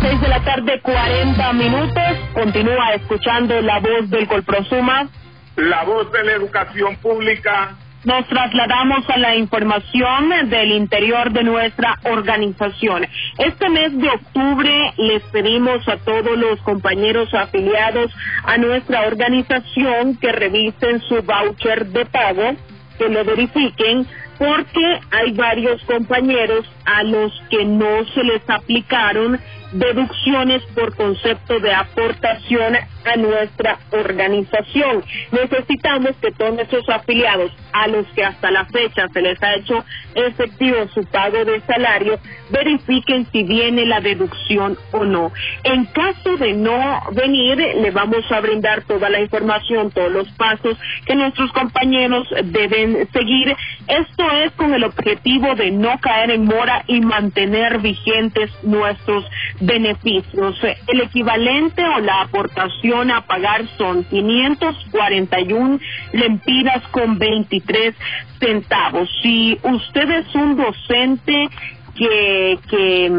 6 0.03 0.20
de 0.20 0.28
la 0.28 0.41
tarde, 0.45 0.80
40 0.83 1.53
minutos. 1.53 2.03
Continúa 2.35 2.95
escuchando 2.95 3.61
la 3.62 3.78
voz 3.78 4.11
del 4.11 4.26
Colprosuma. 4.26 5.09
La 5.57 5.85
voz 5.85 6.11
de 6.12 6.24
la 6.24 6.33
educación 6.33 6.97
pública. 6.97 7.76
Nos 8.05 8.26
trasladamos 8.26 9.09
a 9.09 9.16
la 9.16 9.36
información 9.36 10.30
del 10.50 10.72
interior 10.72 11.30
de 11.32 11.44
nuestra 11.44 12.00
organización. 12.03 13.07
Este 13.38 13.68
mes 13.68 13.96
de 13.96 14.09
octubre 14.09 14.92
les 14.96 15.22
pedimos 15.30 15.86
a 15.88 15.98
todos 15.98 16.36
los 16.36 16.61
compañeros 16.62 17.32
afiliados 17.32 18.12
a 18.42 18.59
nuestra 18.59 19.07
organización 19.07 20.16
que 20.16 20.32
revisen 20.32 21.00
su 21.03 21.22
voucher 21.22 21.86
de 21.86 22.05
pago, 22.07 22.57
que 22.98 23.09
lo 23.09 23.24
verifiquen, 23.24 24.05
porque 24.36 25.00
hay 25.12 25.30
varios 25.32 25.80
compañeros 25.84 26.66
a 26.84 27.05
los 27.05 27.32
que 27.50 27.64
no 27.64 28.05
se 28.14 28.24
les 28.24 28.42
aplicaron 28.50 29.38
deducciones 29.70 30.62
por 30.74 30.96
concepto 30.96 31.61
de 31.61 31.72
aportación 31.72 32.76
a 33.05 33.16
nuestra 33.16 33.78
organización. 33.90 35.05
Necesitamos 35.30 36.12
que 36.20 36.32
todos 36.32 36.55
nuestros 36.55 36.88
afiliados, 36.88 37.53
a 37.72 37.88
los 37.88 38.07
que 38.09 38.24
hasta 38.24 38.50
la 38.50 38.66
fecha 38.66 39.09
se 39.09 39.22
les 39.22 39.42
ha 39.42 39.55
hecho 39.55 39.84
efectivo 40.14 40.76
su 40.94 41.05
pago 41.07 41.44
de 41.44 41.61
salario, 41.62 42.18
verifiquen 42.50 43.26
si 43.32 43.42
viene 43.44 43.86
la 43.86 44.00
deducción 44.00 44.76
o 44.92 45.05
no. 45.05 45.32
En 45.64 45.86
caso 45.86 46.36
de 46.36 46.53
no 46.53 47.03
venir, 47.12 47.57
le 47.57 47.90
vamos 47.90 48.30
a 48.30 48.40
brindar 48.40 48.82
toda 48.82 49.09
la 49.09 49.20
información, 49.20 49.90
todos 49.90 50.12
los 50.12 50.28
pasos 50.32 50.76
que 51.07 51.14
nuestros 51.14 51.50
compañeros 51.53 52.28
deben 52.44 53.09
seguir. 53.12 53.57
Esto 53.88 54.30
es 54.44 54.53
con 54.53 54.74
el 54.74 54.84
objetivo 54.84 55.55
de 55.55 55.70
no 55.70 55.98
caer 56.00 56.30
en 56.30 56.44
mora 56.44 56.84
y 56.86 57.00
mantener 57.00 57.78
vigentes 57.78 58.50
nuestros 58.62 59.24
beneficios. 59.61 60.59
El 60.86 61.00
equivalente 61.00 61.82
o 61.84 62.00
la 62.00 62.22
aportación 62.22 62.91
a 62.93 63.22
pagar 63.22 63.66
son 63.78 64.05
541 64.05 65.80
lempiras 66.12 66.82
con 66.90 67.18
23 67.18 67.95
centavos. 68.38 69.09
Si 69.22 69.59
usted 69.62 70.11
es 70.11 70.34
un 70.34 70.57
docente 70.57 71.49
que, 71.95 72.59
que, 72.68 73.11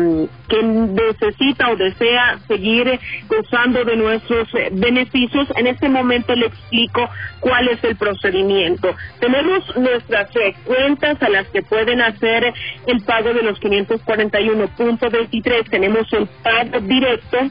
necesita 0.62 1.72
o 1.72 1.76
desea 1.76 2.38
seguir 2.48 3.00
gozando 3.28 3.84
de 3.84 3.96
nuestros 3.96 4.48
beneficios, 4.72 5.48
en 5.56 5.66
este 5.68 5.90
momento 5.90 6.36
le 6.36 6.46
explico 6.48 7.08
cuál 7.40 7.70
es 7.70 7.82
el 7.84 7.96
procedimiento. 7.96 8.96
Tenemos 9.20 9.64
nuestras 9.78 10.30
cuentas 10.66 11.22
a 11.22 11.30
las 11.30 11.48
que 11.48 11.62
pueden 11.64 12.02
hacer 12.02 12.54
el 12.88 13.02
pago 13.02 13.34
de 13.34 13.44
los 13.44 13.60
541.23, 13.60 15.70
tenemos 15.70 16.12
el 16.14 16.28
pago 16.44 16.80
directo 16.82 17.50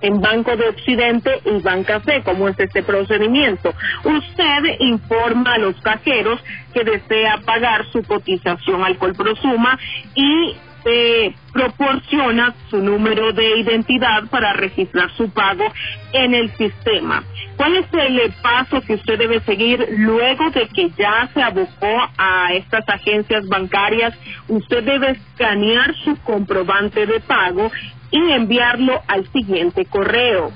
en 0.00 0.20
Banco 0.20 0.56
de 0.56 0.68
Occidente 0.68 1.40
y 1.44 1.60
Bancafé, 1.62 2.22
como 2.22 2.48
es 2.48 2.58
este 2.58 2.82
procedimiento. 2.82 3.74
Usted 4.04 4.80
informa 4.80 5.54
a 5.54 5.58
los 5.58 5.80
cajeros 5.80 6.40
que 6.72 6.84
desea 6.84 7.38
pagar 7.44 7.86
su 7.92 8.02
cotización 8.02 8.84
al 8.84 8.98
Colprosuma 8.98 9.78
y 10.14 10.56
eh, 10.88 11.34
proporciona 11.52 12.54
su 12.70 12.78
número 12.78 13.32
de 13.32 13.58
identidad 13.58 14.24
para 14.30 14.52
registrar 14.52 15.10
su 15.16 15.28
pago 15.30 15.64
en 16.12 16.32
el 16.32 16.48
sistema. 16.56 17.24
¿Cuál 17.56 17.76
es 17.76 17.86
el 17.92 18.32
paso 18.40 18.80
que 18.82 18.94
usted 18.94 19.18
debe 19.18 19.40
seguir 19.40 19.84
luego 19.96 20.50
de 20.50 20.68
que 20.68 20.90
ya 20.90 21.28
se 21.34 21.42
abocó 21.42 22.08
a 22.16 22.52
estas 22.52 22.88
agencias 22.88 23.48
bancarias? 23.48 24.14
Usted 24.46 24.84
debe 24.84 25.10
escanear 25.10 25.92
su 26.04 26.14
comprobante 26.22 27.04
de 27.04 27.18
pago 27.18 27.72
y 28.10 28.32
enviarlo 28.32 29.02
al 29.06 29.30
siguiente 29.32 29.86
correo 29.86 30.52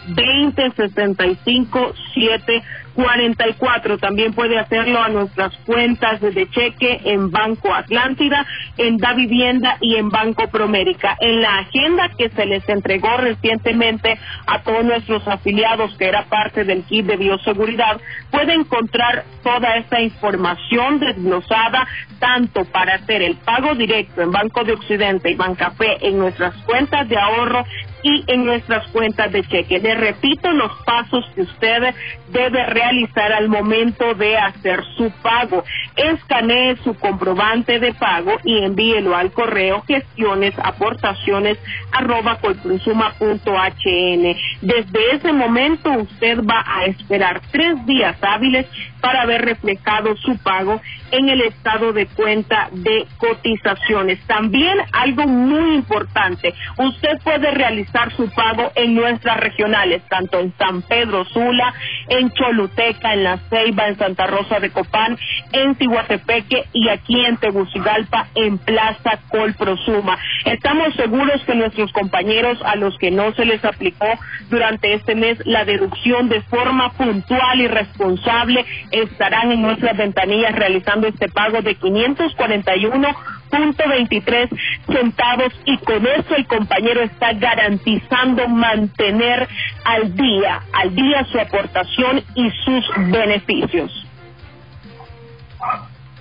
20657 0.08 2.64
44. 2.94 3.98
También 3.98 4.34
puede 4.34 4.60
hacerlo 4.60 5.02
a 5.02 5.10
nuestras 5.10 5.56
cuentas 5.66 6.20
de 6.22 6.50
cheque 6.50 7.02
en 7.06 7.32
Banco 7.32 7.74
Atlántida, 7.74 8.46
en 8.78 8.98
Da 8.98 9.14
Vivienda 9.14 9.78
y 9.80 9.96
en 9.96 10.10
Banco 10.10 10.48
Promérica. 10.50 11.18
En 11.20 11.42
la 11.42 11.60
agenda 11.60 12.10
que 12.18 12.30
se 12.30 12.46
les 12.46 12.68
entregó 12.68 13.18
recientemente 13.18 14.20
a 14.46 14.62
todos 14.62 14.84
nuestros 14.84 15.28
afiliados, 15.28 15.96
que 15.98 16.08
era 16.08 16.26
parte 16.26 16.64
del 16.64 16.84
kit 16.84 17.06
de 17.06 17.18
bioseguridad, 17.18 18.00
puede 18.30 18.54
encontrar 18.54 19.24
toda 19.44 19.78
esta 19.78 20.02
información 20.02 21.00
desglosada, 21.00 21.88
tanto 22.20 22.66
para 22.66 22.96
hacer 22.96 23.22
el 23.22 23.36
pago 23.38 23.76
directo 23.76 24.22
en 24.22 24.32
Banco 24.32 24.64
de 24.64 24.74
Occidente 24.74 25.32
y 25.32 25.36
Bancafé 25.36 26.06
en 26.06 26.18
nuestras 26.18 26.56
cuentas 26.66 27.08
de 27.08 27.18
ahorro 27.18 27.66
y 28.04 28.24
en 28.28 28.46
nuestras 28.46 28.88
cuentas 28.92 29.32
de 29.32 29.44
cheque. 29.44 29.80
Le 29.80 29.96
repito 29.96 30.52
los 30.52 30.72
pasos 30.86 31.26
que 31.36 31.42
usted 31.42 31.94
debe 32.30 32.66
realizar 32.66 33.32
al 33.32 33.50
momento 33.50 34.14
de 34.16 34.38
hacer 34.38 34.84
su 34.98 35.12
pago. 35.22 35.64
Escanee 35.96 36.78
su 36.84 36.94
comprobante 36.96 37.80
de 37.80 37.94
pago 37.94 38.38
y 38.44 38.60
envíelo 38.64 39.16
al 39.16 39.32
correo 39.32 39.84
gestiones 39.88 40.54
aportaciones 40.64 41.58
arroba 41.92 42.38
colconsuma.hn. 42.40 44.36
Desde 44.62 45.12
ese 45.14 45.34
momento 45.34 45.92
usted 45.92 46.40
va 46.44 46.64
a 46.66 46.86
esperar 46.86 47.42
tres 47.52 47.86
días 47.86 48.16
hábiles 48.22 48.68
para 49.02 49.26
ver 49.26 49.42
reflejado 49.44 50.16
su 50.18 50.38
pago 50.38 50.82
en 51.12 51.30
el 51.30 51.42
estado 51.42 51.92
de 51.94 52.06
cuenta 52.08 52.70
de 52.72 53.06
cotizaciones. 53.18 54.20
También 54.28 54.78
algo 54.94 55.28
muy 55.28 55.76
importante, 55.76 56.54
usted 56.78 57.20
puede 57.24 57.52
realizar 57.52 58.12
su 58.14 58.30
pago 58.30 58.72
en 58.76 58.96
nuestras 58.96 59.38
regionales, 59.38 60.04
tanto 60.08 60.40
en 60.40 60.54
San 60.58 60.82
Pedro 60.84 61.26
Sula, 61.26 61.74
en 62.08 62.32
Choluteca, 62.32 63.14
en 63.14 63.24
La 63.24 63.38
Ceiba, 63.50 63.88
en 63.88 63.98
Santa 63.98 64.28
Rosa 64.28 64.60
de 64.60 64.70
Copán, 64.70 65.18
en 65.52 65.76
Tihuatepeque 65.76 66.66
y 66.74 66.90
aquí 66.90 67.26
en 67.26 67.38
Tegucigalpa, 67.38 68.28
en 68.36 68.58
Plaza 68.58 69.20
Colprosuma. 69.30 70.18
Estamos 70.46 70.94
seguros 70.96 71.42
que 71.46 71.56
nuestros 71.56 71.92
compañeros 71.92 72.58
a 72.64 72.76
los 72.76 72.98
que 72.98 73.12
no 73.12 73.34
se 73.34 73.46
les 73.46 73.64
aplicó 73.66 74.08
durante 74.50 74.94
este 74.94 75.16
mes 75.16 75.38
la 75.46 75.66
deducción 75.66 76.30
de 76.30 76.42
forma 76.42 76.92
puntual 76.94 77.62
y 77.62 77.68
responsable 77.68 78.66
estarán 78.92 79.52
en 79.52 79.62
nuestras 79.62 79.96
ventanillas 79.98 80.56
realizando 80.56 81.08
este 81.08 81.28
pago 81.30 81.62
de 81.62 81.78
541.23 81.78 84.50
centavos 84.88 85.54
y 85.66 85.78
con 85.80 86.06
eso 86.06 86.36
el 86.36 86.46
compañero 86.48 87.02
está 87.02 87.34
garantizando 87.34 88.48
mantener 88.48 89.48
al 89.84 90.16
día, 90.16 90.62
al 90.74 90.96
día 90.96 91.26
su 91.32 91.40
aportación 91.40 92.24
y 92.36 92.52
sus 92.64 92.86
beneficios. 93.12 93.92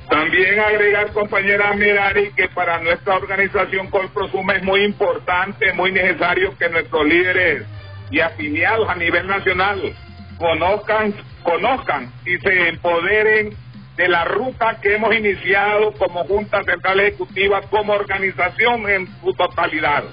También 0.08 0.58
agregar, 0.58 1.12
compañera 1.12 1.74
Mirari, 1.74 2.32
que 2.32 2.48
para 2.48 2.80
nuestra 2.80 3.14
organización 3.14 3.88
Colprosuma 3.88 4.54
es 4.54 4.64
muy 4.64 4.82
importante, 4.82 5.72
muy 5.74 5.92
necesario 5.92 6.56
que 6.58 6.68
nuestros 6.68 7.06
líderes 7.06 7.64
y 8.10 8.18
afiliados 8.18 8.88
a 8.88 8.96
nivel 8.96 9.28
nacional 9.28 9.94
conozcan, 10.40 11.14
conozcan 11.42 12.10
y 12.24 12.38
se 12.38 12.68
empoderen 12.70 13.54
de 13.96 14.08
la 14.08 14.24
ruta 14.24 14.78
que 14.80 14.94
hemos 14.94 15.14
iniciado 15.14 15.92
como 15.92 16.24
Junta 16.24 16.64
Central 16.64 17.00
Ejecutiva, 17.00 17.60
como 17.70 17.92
organización 17.92 18.88
en 18.88 19.06
su 19.20 19.34
totalidad, 19.34 20.04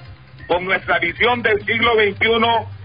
con 0.48 0.66
nuestra 0.66 1.00
visión 1.00 1.42
del 1.42 1.66
siglo 1.66 1.94
XXI, 1.94 2.28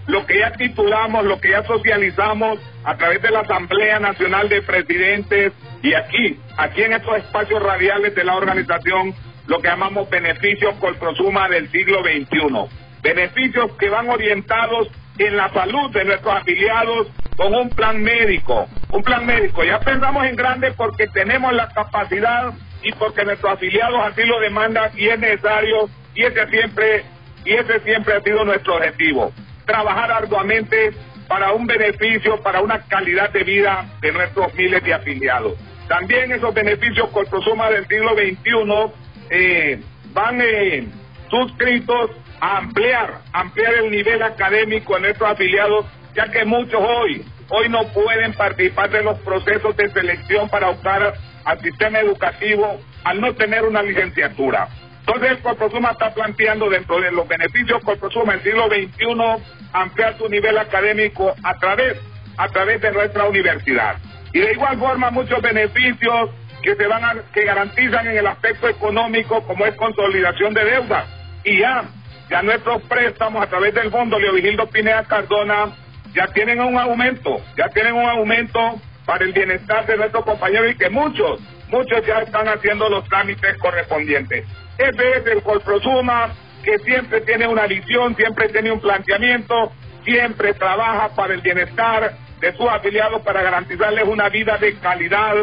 lo 0.07 0.25
que 0.25 0.39
ya 0.39 0.53
titulamos, 0.53 1.25
lo 1.25 1.39
que 1.41 1.49
ya 1.49 1.63
socializamos 1.63 2.59
a 2.85 2.95
través 2.95 3.21
de 3.21 3.31
la 3.31 3.41
Asamblea 3.41 3.99
Nacional 3.99 4.47
de 4.47 4.61
Presidentes 4.61 5.51
y 5.81 5.93
aquí, 5.93 6.39
aquí 6.57 6.83
en 6.83 6.93
estos 6.93 7.17
espacios 7.17 7.61
radiales 7.61 8.15
de 8.15 8.23
la 8.23 8.35
organización, 8.35 9.13
lo 9.47 9.59
que 9.59 9.67
llamamos 9.67 10.09
beneficios 10.09 10.75
Colprosuma 10.75 11.49
del 11.49 11.69
siglo 11.69 12.01
XXI. 12.01 13.01
Beneficios 13.01 13.73
que 13.73 13.89
van 13.89 14.09
orientados 14.09 14.87
en 15.17 15.37
la 15.37 15.49
salud 15.49 15.91
de 15.91 16.05
nuestros 16.05 16.35
afiliados 16.35 17.07
con 17.35 17.53
un 17.53 17.69
plan 17.69 18.01
médico. 18.01 18.67
Un 18.89 19.03
plan 19.03 19.25
médico. 19.25 19.63
Ya 19.63 19.79
pensamos 19.79 20.25
en 20.25 20.35
grande 20.35 20.71
porque 20.71 21.07
tenemos 21.07 21.53
la 21.53 21.69
capacidad 21.69 22.53
y 22.81 22.91
porque 22.93 23.23
nuestros 23.23 23.53
afiliados 23.53 23.99
así 24.05 24.23
lo 24.23 24.39
demandan 24.39 24.91
y 24.95 25.07
es 25.07 25.19
necesario 25.19 25.89
y 26.15 26.23
ese 26.23 26.47
siempre 26.47 27.03
y 27.45 27.53
ese 27.53 27.79
siempre 27.81 28.15
ha 28.15 28.21
sido 28.21 28.45
nuestro 28.45 28.75
objetivo. 28.75 29.31
Trabajar 29.65 30.11
arduamente 30.11 30.91
para 31.27 31.51
un 31.53 31.65
beneficio, 31.65 32.41
para 32.41 32.61
una 32.61 32.79
calidad 32.81 33.31
de 33.31 33.43
vida 33.43 33.85
de 34.01 34.11
nuestros 34.11 34.53
miles 34.53 34.83
de 34.83 34.93
afiliados. 34.93 35.53
También 35.87 36.31
esos 36.31 36.53
beneficios 36.53 37.09
Colprosuma 37.09 37.69
del 37.69 37.87
siglo 37.87 38.13
XXI 38.13 38.93
eh, 39.29 39.79
van 40.13 40.39
eh, 40.41 40.87
suscritos 41.33 42.11
a 42.39 42.57
ampliar, 42.59 43.21
ampliar 43.31 43.73
el 43.73 43.89
nivel 43.89 44.21
académico 44.21 44.93
de 44.93 45.01
nuestros 45.01 45.31
afiliados, 45.31 45.85
ya 46.13 46.29
que 46.29 46.45
muchos 46.45 46.79
hoy, 46.79 47.25
hoy 47.49 47.69
no 47.69 47.87
pueden 47.87 48.33
participar 48.33 48.91
de 48.91 49.01
los 49.01 49.17
procesos 49.19 49.75
de 49.75 49.89
selección 49.89 50.47
para 50.49 50.69
optar 50.69 51.15
al 51.43 51.59
sistema 51.61 51.99
educativo 51.99 52.79
al 53.03 53.19
no 53.19 53.33
tener 53.33 53.63
una 53.63 53.81
licenciatura. 53.81 54.67
Entonces 54.99 55.31
el 55.31 55.39
Corprosuma 55.39 55.91
está 55.91 56.13
planteando 56.13 56.69
dentro 56.69 57.01
de 57.01 57.11
los 57.11 57.27
beneficios 57.27 57.83
Corprosuma 57.83 58.33
del 58.33 58.43
siglo 58.43 58.67
XXI 58.67 59.43
ampliar 59.73 60.17
su 60.19 60.29
nivel 60.29 60.57
académico 60.59 61.33
a 61.43 61.57
través, 61.57 61.97
a 62.37 62.47
través 62.49 62.79
de 62.79 62.91
nuestra 62.91 63.25
universidad. 63.25 63.95
Y 64.33 64.39
de 64.39 64.51
igual 64.53 64.77
forma 64.77 65.09
muchos 65.09 65.41
beneficios 65.41 66.29
que 66.61 66.75
se 66.75 66.87
van 66.87 67.03
a, 67.03 67.15
que 67.33 67.43
garantizan 67.43 68.07
en 68.07 68.17
el 68.17 68.27
aspecto 68.27 68.69
económico 68.69 69.41
como 69.47 69.65
es 69.65 69.75
consolidación 69.75 70.53
de 70.53 70.63
deuda. 70.63 71.22
Y 71.43 71.59
ya, 71.59 71.83
ya 72.29 72.41
nuestros 72.41 72.81
préstamos 72.83 73.43
a 73.43 73.47
través 73.47 73.73
del 73.73 73.91
fondo 73.91 74.19
Leovigildo 74.19 74.67
Pineda 74.67 75.03
Cardona 75.03 75.75
ya 76.13 76.27
tienen 76.27 76.61
un 76.61 76.77
aumento, 76.77 77.41
ya 77.57 77.69
tienen 77.69 77.93
un 77.93 78.05
aumento 78.05 78.79
para 79.05 79.25
el 79.25 79.33
bienestar 79.33 79.85
de 79.85 79.97
nuestros 79.97 80.23
compañeros 80.23 80.71
y 80.71 80.77
que 80.77 80.89
muchos, 80.89 81.41
muchos 81.69 82.05
ya 82.05 82.19
están 82.19 82.47
haciendo 82.47 82.87
los 82.89 83.03
trámites 83.09 83.57
correspondientes. 83.57 84.45
Ese 84.77 85.17
es 85.17 85.27
el 85.27 85.43
Colprosuma 85.43 86.33
que 86.63 86.77
siempre 86.79 87.21
tiene 87.21 87.47
una 87.47 87.67
visión, 87.67 88.15
siempre 88.15 88.47
tiene 88.49 88.71
un 88.71 88.79
planteamiento, 88.79 89.73
siempre 90.05 90.53
trabaja 90.53 91.09
para 91.15 91.33
el 91.33 91.41
bienestar 91.41 92.13
de 92.39 92.51
sus 92.55 92.67
afiliados 92.69 93.21
para 93.21 93.41
garantizarles 93.41 94.05
una 94.05 94.29
vida 94.29 94.57
de 94.57 94.75
calidad 94.75 95.35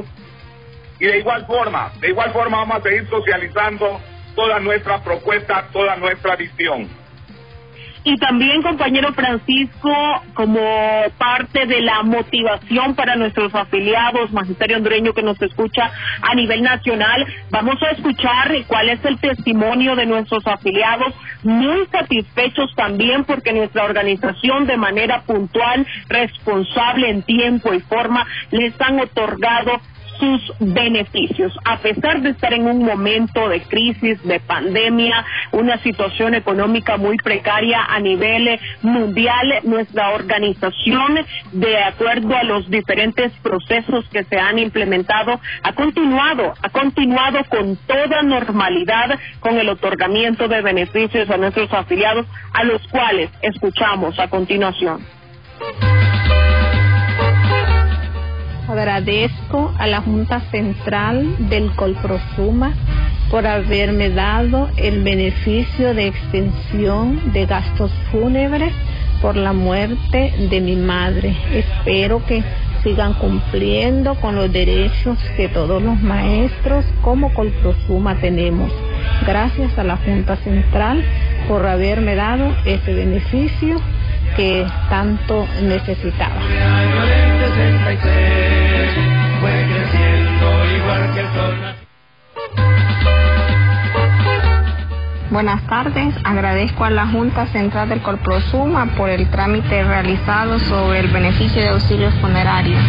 y 0.98 1.06
de 1.06 1.18
igual 1.18 1.46
forma, 1.46 1.92
de 2.00 2.08
igual 2.08 2.32
forma 2.32 2.58
vamos 2.58 2.78
a 2.78 2.82
seguir 2.82 3.08
socializando 3.08 4.00
toda 4.40 4.58
nuestra 4.58 5.02
propuesta, 5.02 5.68
toda 5.70 5.96
nuestra 5.96 6.34
visión. 6.34 6.88
Y 8.02 8.16
también, 8.16 8.62
compañero 8.62 9.12
Francisco, 9.12 9.92
como 10.32 10.58
parte 11.18 11.66
de 11.66 11.82
la 11.82 12.02
motivación 12.02 12.94
para 12.94 13.16
nuestros 13.16 13.54
afiliados, 13.54 14.32
Magisterio 14.32 14.78
Hondureño 14.78 15.12
que 15.12 15.22
nos 15.22 15.40
escucha 15.42 15.90
a 16.22 16.34
nivel 16.34 16.62
nacional, 16.62 17.26
vamos 17.50 17.76
a 17.82 17.90
escuchar 17.90 18.50
cuál 18.66 18.88
es 18.88 19.04
el 19.04 19.18
testimonio 19.18 19.94
de 19.96 20.06
nuestros 20.06 20.46
afiliados, 20.46 21.12
muy 21.42 21.86
satisfechos 21.92 22.74
también 22.74 23.24
porque 23.24 23.52
nuestra 23.52 23.84
organización 23.84 24.66
de 24.66 24.78
manera 24.78 25.20
puntual, 25.20 25.86
responsable 26.08 27.10
en 27.10 27.22
tiempo 27.22 27.74
y 27.74 27.80
forma, 27.80 28.26
les 28.50 28.80
han 28.80 28.98
otorgado 29.00 29.72
sus 30.20 30.52
beneficios. 30.60 31.52
A 31.64 31.78
pesar 31.78 32.20
de 32.20 32.30
estar 32.30 32.52
en 32.52 32.66
un 32.66 32.84
momento 32.84 33.48
de 33.48 33.62
crisis, 33.62 34.22
de 34.22 34.38
pandemia, 34.38 35.24
una 35.52 35.78
situación 35.78 36.34
económica 36.34 36.96
muy 36.98 37.16
precaria 37.16 37.82
a 37.88 37.98
nivel 37.98 38.60
mundial, 38.82 39.60
nuestra 39.64 40.10
organización, 40.10 41.18
de 41.52 41.78
acuerdo 41.82 42.36
a 42.36 42.44
los 42.44 42.70
diferentes 42.70 43.32
procesos 43.42 44.08
que 44.10 44.24
se 44.24 44.38
han 44.38 44.58
implementado, 44.58 45.40
ha 45.62 45.72
continuado, 45.72 46.54
ha 46.62 46.68
continuado 46.68 47.42
con 47.48 47.76
toda 47.86 48.22
normalidad 48.22 49.18
con 49.40 49.58
el 49.58 49.68
otorgamiento 49.68 50.46
de 50.48 50.60
beneficios 50.60 51.30
a 51.30 51.36
nuestros 51.38 51.72
afiliados, 51.72 52.26
a 52.52 52.64
los 52.64 52.86
cuales 52.88 53.30
escuchamos 53.42 54.18
a 54.18 54.28
continuación. 54.28 55.00
Agradezco 58.70 59.74
a 59.78 59.88
la 59.88 60.00
Junta 60.00 60.42
Central 60.52 61.48
del 61.48 61.74
Colprosuma 61.74 62.72
por 63.28 63.44
haberme 63.44 64.10
dado 64.10 64.70
el 64.76 65.02
beneficio 65.02 65.92
de 65.92 66.06
extensión 66.06 67.32
de 67.32 67.46
gastos 67.46 67.90
fúnebres 68.12 68.72
por 69.20 69.34
la 69.34 69.52
muerte 69.52 70.32
de 70.48 70.60
mi 70.60 70.76
madre. 70.76 71.36
Espero 71.52 72.24
que 72.26 72.44
sigan 72.84 73.14
cumpliendo 73.14 74.14
con 74.14 74.36
los 74.36 74.52
derechos 74.52 75.18
que 75.36 75.48
todos 75.48 75.82
los 75.82 76.00
maestros 76.00 76.84
como 77.02 77.34
Colprosuma 77.34 78.20
tenemos. 78.20 78.70
Gracias 79.26 79.76
a 79.78 79.82
la 79.82 79.96
Junta 79.96 80.36
Central 80.36 81.04
por 81.48 81.66
haberme 81.66 82.14
dado 82.14 82.54
ese 82.64 82.94
beneficio 82.94 83.80
que 84.36 84.64
tanto 84.88 85.44
necesitaba. 85.60 86.40
Buenas 95.30 95.64
tardes, 95.68 96.14
agradezco 96.24 96.84
a 96.84 96.90
la 96.90 97.06
Junta 97.06 97.46
Central 97.46 97.88
del 97.88 98.02
Corprosuma 98.02 98.86
por 98.96 99.08
el 99.08 99.30
trámite 99.30 99.84
realizado 99.84 100.58
sobre 100.58 101.00
el 101.00 101.08
beneficio 101.08 101.62
de 101.62 101.68
auxilios 101.68 102.12
funerarios. 102.20 102.82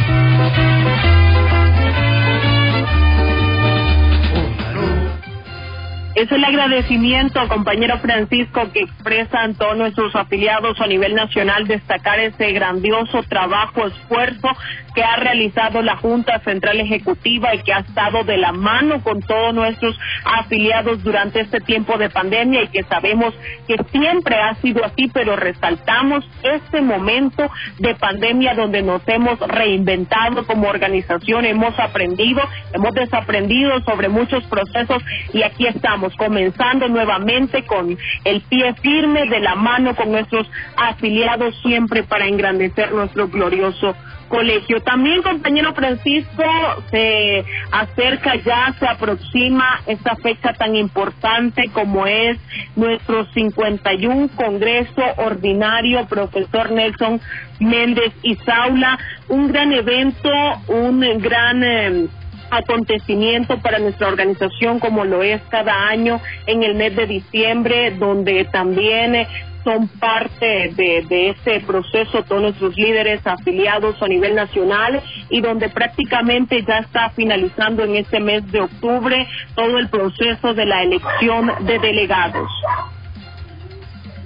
Es 6.14 6.30
el 6.30 6.44
agradecimiento, 6.44 7.48
compañero 7.48 7.98
Francisco, 8.00 8.70
que 8.74 8.82
expresan 8.82 9.56
todos 9.56 9.78
nuestros 9.78 10.14
afiliados 10.14 10.80
a 10.82 10.88
nivel 10.88 11.16
nacional 11.16 11.68
destacar 11.68 12.20
ese 12.20 12.52
grandioso 12.52 13.24
trabajo, 13.24 13.88
esfuerzo 13.88 14.50
que 14.94 15.04
ha 15.06 15.16
realizado 15.16 15.82
la 15.82 15.96
Junta 15.96 16.40
Central 16.40 16.82
Ejecutiva 16.82 17.56
y 17.56 17.60
que 17.60 17.72
ha 17.72 17.80
estado 17.80 18.26
de 18.26 18.38
la 18.38 18.52
mano 18.52 19.02
con 19.02 19.22
todos 19.22 19.54
nuestros 19.54 19.98
afiliados 20.26 21.02
durante 21.02 21.40
este 21.40 21.62
tiempo 21.62 21.98
de 21.98 22.10
pandemia 22.10 22.64
y 22.64 22.68
que 22.68 22.84
sabemos 22.84 23.34
que 23.66 23.78
siempre 23.92 24.36
ha 24.36 24.56
sido 24.56 24.84
así, 24.84 25.10
pero 25.14 25.38
resaltamos 25.38 26.26
este 26.44 26.82
momento 26.82 27.50
de 27.80 27.96
pandemia 27.96 28.54
donde 28.54 28.82
nos 28.82 29.02
hemos 29.08 29.40
reinventado 29.40 30.46
como 30.46 30.68
organización, 30.68 31.46
hemos 31.46 31.80
aprendido, 31.80 32.42
hemos 32.74 32.94
desaprendido 32.94 33.80
sobre 33.86 34.10
muchos 34.10 34.44
procesos 34.48 35.02
y 35.34 35.44
aquí 35.44 35.68
estamos 35.68 36.01
comenzando 36.10 36.88
nuevamente 36.88 37.66
con 37.66 37.98
el 38.24 38.42
pie 38.42 38.74
firme 38.82 39.28
de 39.28 39.40
la 39.40 39.56
mano 39.56 39.96
con 39.96 40.12
nuestros 40.12 40.50
afiliados 40.76 41.56
siempre 41.62 42.04
para 42.04 42.28
engrandecer 42.28 42.92
nuestro 42.92 43.28
glorioso 43.28 43.96
colegio. 44.32 44.82
También, 44.82 45.22
compañero 45.22 45.74
Francisco, 45.74 46.44
se 46.90 47.44
acerca 47.72 48.36
ya, 48.38 48.74
se 48.80 48.88
aproxima 48.88 49.82
esta 49.86 50.16
fecha 50.16 50.54
tan 50.54 50.76
importante 50.76 51.70
como 51.74 52.08
es 52.08 52.40
nuestro 52.76 53.26
51 53.34 54.30
Congreso 54.36 55.04
Ordinario, 55.18 56.06
profesor 56.08 56.72
Nelson 56.72 57.20
Méndez 57.60 58.14
y 58.24 58.36
Saula, 58.38 58.98
un 59.28 59.50
gran 59.50 59.72
evento, 59.74 60.30
un 60.68 61.02
gran... 61.20 61.64
Eh, 61.64 62.08
acontecimiento 62.52 63.58
para 63.60 63.80
nuestra 63.80 64.10
organización 64.10 64.80
como 64.80 65.06
lo 65.06 65.24
es 65.24 65.42
cada 65.50 65.88
año 65.88 66.22
en 66.46 66.64
el 66.64 66.76
mes 66.76 66.96
de 66.96 67.08
diciembre, 67.08 67.92
donde 67.92 68.46
también 68.46 69.16
eh, 69.16 69.28
son 69.64 69.88
parte 69.88 70.72
de, 70.76 71.30
este 71.30 71.60
proceso 71.62 72.24
todos 72.24 72.42
nuestros 72.42 72.76
líderes 72.76 73.26
afiliados 73.26 74.02
a 74.02 74.08
nivel 74.08 74.36
nacional 74.36 75.02
y 75.30 75.40
donde 75.40 75.70
prácticamente 75.70 76.64
ya 76.64 76.80
está 76.80 77.12
finalizando 77.12 77.84
en 77.84 77.96
este 77.96 78.20
mes 78.20 78.50
de 78.52 78.62
octubre 78.62 79.28
todo 79.56 79.78
el 79.78 79.88
proceso 79.90 80.54
de 80.54 80.66
la 80.66 80.84
elección 80.84 81.52
de 81.66 81.80
delegados. 81.80 82.50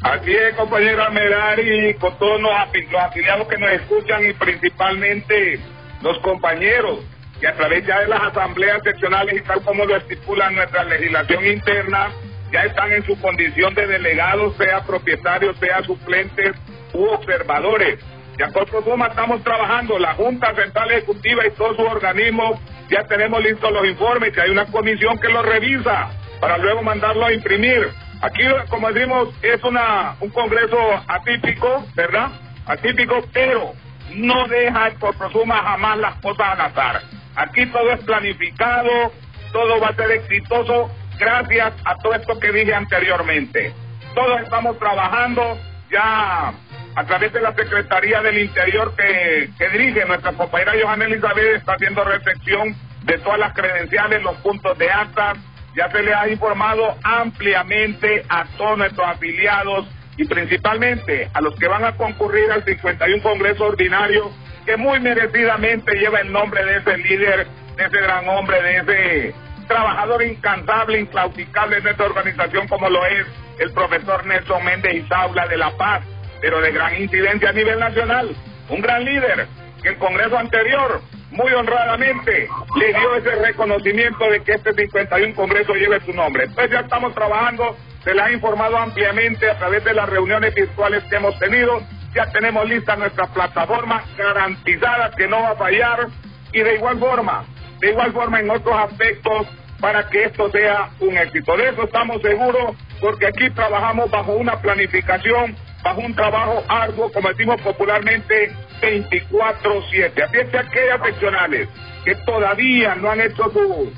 Así 0.02 0.32
es, 0.32 0.56
compañera 0.56 1.10
Merari, 1.10 1.96
con 1.96 2.18
todos 2.18 2.40
los 2.40 2.52
afiliados 2.52 3.48
que 3.48 3.58
nos 3.58 3.72
escuchan 3.72 4.26
y 4.30 4.34
principalmente 4.34 5.60
los 6.02 6.18
compañeros 6.20 7.00
que 7.40 7.48
a 7.48 7.54
través 7.54 7.86
ya 7.86 8.00
de 8.00 8.08
las 8.08 8.22
asambleas 8.22 8.82
seccionales 8.84 9.36
y 9.36 9.42
tal 9.42 9.62
como 9.62 9.86
lo 9.86 9.96
estipula 9.96 10.50
nuestra 10.50 10.84
legislación 10.84 11.46
interna, 11.46 12.10
ya 12.52 12.64
están 12.64 12.92
en 12.92 13.06
su 13.06 13.20
condición 13.20 13.74
de 13.74 13.88
delegados, 13.88 14.56
sea 14.58 14.82
propietarios, 14.82 15.58
sea 15.58 15.84
suplentes 15.84 16.56
u 16.94 17.06
observadores. 17.06 18.00
Y 18.38 18.44
a 18.44 18.52
Suma 18.84 19.08
estamos 19.08 19.44
trabajando, 19.44 19.98
la 19.98 20.14
Junta 20.14 20.54
Central 20.56 20.92
Ejecutiva 20.92 21.46
y 21.48 21.52
todos 21.52 21.78
sus 21.78 21.86
organismos, 21.86 22.60
ya 22.90 23.04
tenemos 23.06 23.42
listos 23.42 23.72
los 23.72 23.86
informes, 23.86 24.34
y 24.36 24.40
hay 24.40 24.50
una 24.50 24.66
comisión 24.66 25.18
que 25.20 25.30
los 25.30 25.46
revisa 25.46 26.10
para 26.42 26.58
luego 26.58 26.82
mandarlo 26.82 27.26
a 27.26 27.34
imprimir. 27.34 27.90
Aquí, 28.22 28.44
como 28.70 28.92
decimos, 28.92 29.30
es 29.42 29.64
una 29.64 30.16
un 30.20 30.30
congreso 30.30 30.78
atípico, 31.08 31.86
¿verdad? 31.96 32.30
Atípico, 32.66 33.24
pero 33.34 33.74
no 34.16 34.48
deja 34.48 34.88
el 34.88 34.96
Suma 35.32 35.58
jamás 35.58 35.98
las 35.98 36.16
cosas 36.16 36.48
al 36.48 36.62
azar. 36.62 37.02
Aquí 37.36 37.66
todo 37.68 37.92
es 37.92 38.04
planificado, 38.04 39.12
todo 39.52 39.80
va 39.80 39.90
a 39.90 39.96
ser 39.96 40.12
exitoso 40.12 40.90
gracias 41.20 41.74
a 41.86 41.96
todo 41.98 42.14
esto 42.14 42.40
que 42.40 42.52
dije 42.52 42.74
anteriormente. 42.74 43.74
Todos 44.14 44.42
estamos 44.42 44.78
trabajando 44.80 45.58
ya 45.92 46.54
a 46.96 47.04
través 47.06 47.34
de 47.34 47.42
la 47.42 47.54
Secretaría 47.54 48.22
del 48.22 48.40
Interior 48.40 48.94
que, 48.96 49.50
dirige 49.72 50.06
nuestra 50.06 50.32
compañera 50.32 50.74
Johanna 50.82 51.06
Elizabeth, 51.06 51.58
está 51.58 51.74
haciendo 51.74 52.04
reflexión 52.06 52.76
de 53.04 53.18
todas 53.20 53.40
las 53.40 53.54
credenciales, 53.54 54.24
los 54.24 54.38
puntos 54.38 54.78
de 54.78 54.90
acta. 54.90 55.34
Ya 55.76 55.92
se 55.92 56.02
le 56.04 56.14
ha 56.14 56.30
informado 56.30 56.96
ampliamente 57.04 58.26
a 58.30 58.46
todos 58.58 58.78
nuestros 58.78 59.06
afiliados 59.06 59.86
y 60.16 60.24
principalmente 60.24 61.30
a 61.34 61.42
los 61.42 61.54
que 61.56 61.68
van 61.68 61.84
a 61.84 61.98
concurrir 61.98 62.50
al 62.50 62.64
51 62.64 63.22
Congreso 63.22 63.66
Ordinario 63.66 64.32
que 64.66 64.78
muy 64.78 65.00
merecidamente 65.00 65.96
lleva 65.96 66.22
el 66.22 66.32
nombre 66.32 66.64
de 66.66 66.78
ese 66.78 66.98
líder, 66.98 67.48
de 67.76 67.86
ese 67.86 67.98
gran 68.02 68.28
hombre, 68.28 68.62
de 68.62 68.78
ese 68.78 69.36
trabajador 69.68 70.24
incansable, 70.24 71.00
inclauticable 71.00 71.78
de 71.78 71.82
nuestra 71.84 72.06
organización 72.06 72.68
como 72.68 72.90
lo 72.90 73.06
es 73.06 73.26
el 73.60 73.72
profesor 73.72 74.26
Nelson 74.26 74.64
Méndez 74.64 75.06
Isaula 75.06 75.48
de 75.48 75.58
La 75.58 75.72
Paz, 75.78 76.04
pero 76.42 76.62
de 76.62 76.72
gran 76.72 77.02
incidencia 77.02 77.50
a 77.50 77.54
nivel 77.54 77.80
nacional, 77.80 78.36
un 78.70 78.82
gran 78.82 79.04
líder 79.06 79.48
que 79.82 79.90
el 79.90 79.98
Congreso 79.98 80.38
anterior 80.38 81.02
muy 81.32 81.52
honradamente 81.54 82.48
le 82.76 82.88
dio 82.88 83.16
ese 83.16 83.36
reconocimiento 83.36 84.30
de 84.30 84.42
que 84.42 84.54
este 84.54 84.74
51 84.74 85.36
Congreso 85.36 85.74
lleve 85.74 86.00
su 86.02 86.14
nombre. 86.14 86.46
Entonces 86.46 86.72
ya 86.72 86.80
estamos 86.82 87.14
trabajando, 87.14 87.76
se 88.04 88.14
le 88.14 88.22
ha 88.22 88.32
informado 88.32 88.78
ampliamente 88.78 89.50
a 89.50 89.58
través 89.58 89.84
de 89.84 89.94
las 89.94 90.10
reuniones 90.10 90.54
virtuales 90.54 91.04
que 91.10 91.16
hemos 91.16 91.38
tenido 91.40 91.82
ya 92.16 92.32
tenemos 92.32 92.68
lista 92.68 92.96
nuestra 92.96 93.28
plataforma 93.28 94.04
garantizada 94.18 95.12
que 95.12 95.28
no 95.28 95.42
va 95.42 95.50
a 95.50 95.56
fallar 95.56 96.08
y 96.54 96.62
de 96.62 96.76
igual 96.76 96.98
forma, 96.98 97.44
de 97.80 97.92
igual 97.92 98.14
forma 98.14 98.40
en 98.40 98.50
otros 98.50 98.76
aspectos 98.76 99.48
para 99.82 100.08
que 100.10 100.24
esto 100.24 100.50
sea 100.52 100.90
un 101.02 101.18
éxito. 101.18 101.58
De 101.58 101.70
eso 101.70 101.84
estamos 101.84 102.22
seguros 102.22 102.76
porque 103.02 103.28
aquí 103.28 103.50
trabajamos 103.50 104.10
bajo 104.10 104.34
una 104.34 104.56
planificación, 104.62 105.56
bajo 105.84 106.02
un 106.02 106.16
trabajo 106.16 106.64
arduo, 106.70 107.12
como 107.12 107.30
decimos 107.30 107.62
popularmente, 107.62 108.52
24-7. 108.82 110.24
Así 110.24 110.38
es 110.38 110.50
que 110.50 110.58
aquellas 110.58 111.02
seccionales 111.04 111.68
que 112.06 112.16
todavía 112.26 112.96
no 112.96 113.12
han 113.12 113.20
hecho 113.20 113.52
su, 113.52 113.92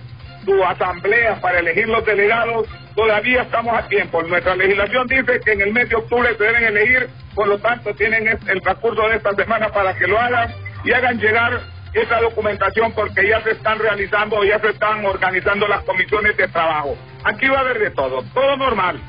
su 0.43 0.63
asamblea 0.63 1.39
para 1.39 1.59
elegir 1.59 1.87
los 1.87 2.03
delegados, 2.03 2.67
todavía 2.95 3.43
estamos 3.43 3.77
a 3.77 3.87
tiempo. 3.87 4.23
Nuestra 4.23 4.55
legislación 4.55 5.05
dice 5.07 5.39
que 5.45 5.51
en 5.51 5.61
el 5.61 5.73
mes 5.73 5.89
de 5.89 5.97
octubre 5.97 6.35
se 6.35 6.43
deben 6.43 6.63
elegir, 6.63 7.09
por 7.37 7.47
lo 7.47 7.59
tanto 7.59 7.93
tienen 7.93 8.27
el 8.27 8.61
recurso 8.61 9.07
de 9.07 9.17
esta 9.17 9.31
semana 9.35 9.69
para 9.69 9.95
que 9.95 10.07
lo 10.07 10.19
hagan 10.19 10.51
y 10.83 10.91
hagan 10.91 11.19
llegar 11.19 11.61
esa 11.93 12.19
documentación 12.19 12.91
porque 12.93 13.29
ya 13.29 13.43
se 13.43 13.51
están 13.51 13.77
realizando, 13.77 14.43
ya 14.43 14.59
se 14.59 14.69
están 14.69 15.05
organizando 15.05 15.67
las 15.67 15.83
comisiones 15.83 16.35
de 16.35 16.47
trabajo. 16.47 16.97
Aquí 17.23 17.47
va 17.47 17.57
a 17.57 17.61
haber 17.61 17.77
de 17.77 17.91
todo, 17.91 18.23
todo 18.33 18.57
normal. 18.57 18.99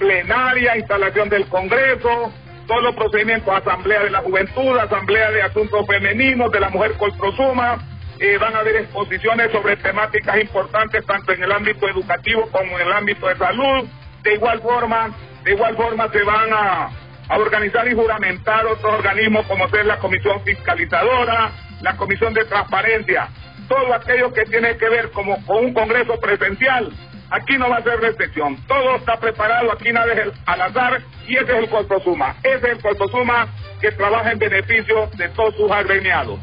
Plenaria, 0.00 0.76
instalación 0.76 1.28
del 1.28 1.46
Congreso, 1.46 2.32
todos 2.66 2.82
los 2.82 2.96
procedimientos, 2.96 3.54
asamblea 3.54 4.02
de 4.02 4.10
la 4.10 4.18
juventud, 4.18 4.76
asamblea 4.78 5.30
de 5.30 5.42
asuntos 5.42 5.86
femeninos, 5.86 6.50
de 6.50 6.58
la 6.58 6.70
mujer 6.70 6.94
Colprosuma, 6.94 7.78
eh, 8.18 8.36
van 8.36 8.56
a 8.56 8.58
haber 8.58 8.76
exposiciones 8.78 9.52
sobre 9.52 9.76
temáticas 9.76 10.40
importantes 10.40 11.06
tanto 11.06 11.32
en 11.32 11.44
el 11.44 11.52
ámbito 11.52 11.88
educativo 11.88 12.48
como 12.50 12.80
en 12.80 12.86
el 12.88 12.92
ámbito 12.92 13.28
de 13.28 13.36
salud. 13.36 13.88
De 14.24 14.34
igual 14.34 14.60
forma, 14.60 15.14
de 15.44 15.52
igual 15.52 15.76
forma 15.76 16.08
se 16.08 16.22
van 16.24 16.52
a, 16.52 16.90
organizar 17.28 17.86
y 17.88 17.94
juramentar 17.94 18.66
otros 18.66 18.92
organismos 18.92 19.46
como 19.46 19.68
ser 19.68 19.86
la 19.86 19.98
Comisión 19.98 20.42
Fiscalizadora, 20.44 21.50
la 21.82 21.96
Comisión 21.96 22.34
de 22.34 22.44
Transparencia, 22.44 23.28
todo 23.68 23.94
aquello 23.94 24.32
que 24.32 24.44
tiene 24.44 24.76
que 24.76 24.88
ver 24.88 25.10
como 25.10 25.44
con 25.44 25.64
un 25.64 25.74
Congreso 25.74 26.18
presencial. 26.20 26.92
Aquí 27.30 27.58
no 27.58 27.68
va 27.68 27.78
a 27.78 27.82
ser 27.82 27.98
restricción, 28.00 28.56
todo 28.68 28.96
está 28.96 29.18
preparado, 29.18 29.72
aquí 29.72 29.92
nada 29.92 30.12
es 30.12 30.32
al 30.46 30.60
azar 30.60 31.02
y 31.26 31.36
ese 31.36 31.52
es 31.52 31.58
el 31.58 31.68
Colprosuma, 31.68 32.36
ese 32.44 32.72
es 32.72 32.84
el 32.84 33.08
Suma 33.10 33.48
que 33.80 33.90
trabaja 33.92 34.30
en 34.30 34.38
beneficio 34.38 35.10
de 35.16 35.28
todos 35.30 35.56
sus 35.56 35.70
agremiados. 35.70 36.38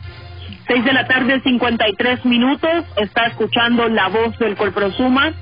Seis 0.67 0.83
de 0.85 0.93
la 0.93 1.05
tarde, 1.07 1.41
53 1.41 2.25
minutos. 2.25 2.85
Está 2.97 3.27
escuchando 3.27 3.87
la 3.89 4.07
voz 4.07 4.37
del 4.39 4.55
Colprosuma. 4.55 5.33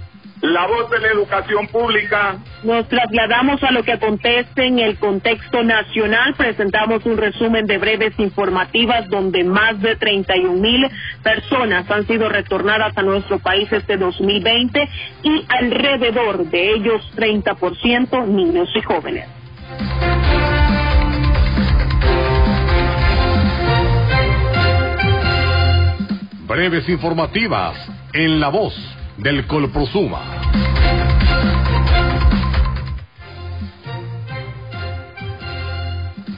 La 0.41 0.65
voz 0.65 0.89
de 0.89 0.99
la 0.99 1.09
educación 1.09 1.67
pública. 1.67 2.37
Nos 2.63 2.87
trasladamos 2.87 3.61
a 3.63 3.71
lo 3.71 3.83
que 3.83 3.93
acontece 3.93 4.65
en 4.65 4.79
el 4.79 4.97
contexto 4.97 5.63
nacional. 5.63 6.33
Presentamos 6.35 7.05
un 7.05 7.17
resumen 7.17 7.67
de 7.67 7.77
breves 7.77 8.13
informativas 8.17 9.07
donde 9.09 9.43
más 9.43 9.79
de 9.81 9.95
31 9.95 10.53
mil 10.53 10.89
personas 11.21 11.89
han 11.91 12.07
sido 12.07 12.27
retornadas 12.27 12.97
a 12.97 13.03
nuestro 13.03 13.37
país 13.37 13.71
este 13.71 13.97
2020 13.97 14.89
y 15.23 15.45
alrededor 15.47 16.45
de 16.45 16.73
ellos 16.73 17.01
30% 17.15 18.27
niños 18.27 18.69
y 18.75 18.81
jóvenes. 18.81 19.27
breves 26.51 26.89
informativas 26.89 27.77
en 28.11 28.41
la 28.41 28.49
voz 28.49 28.75
del 29.21 29.45
Colprosuma. 29.45 30.41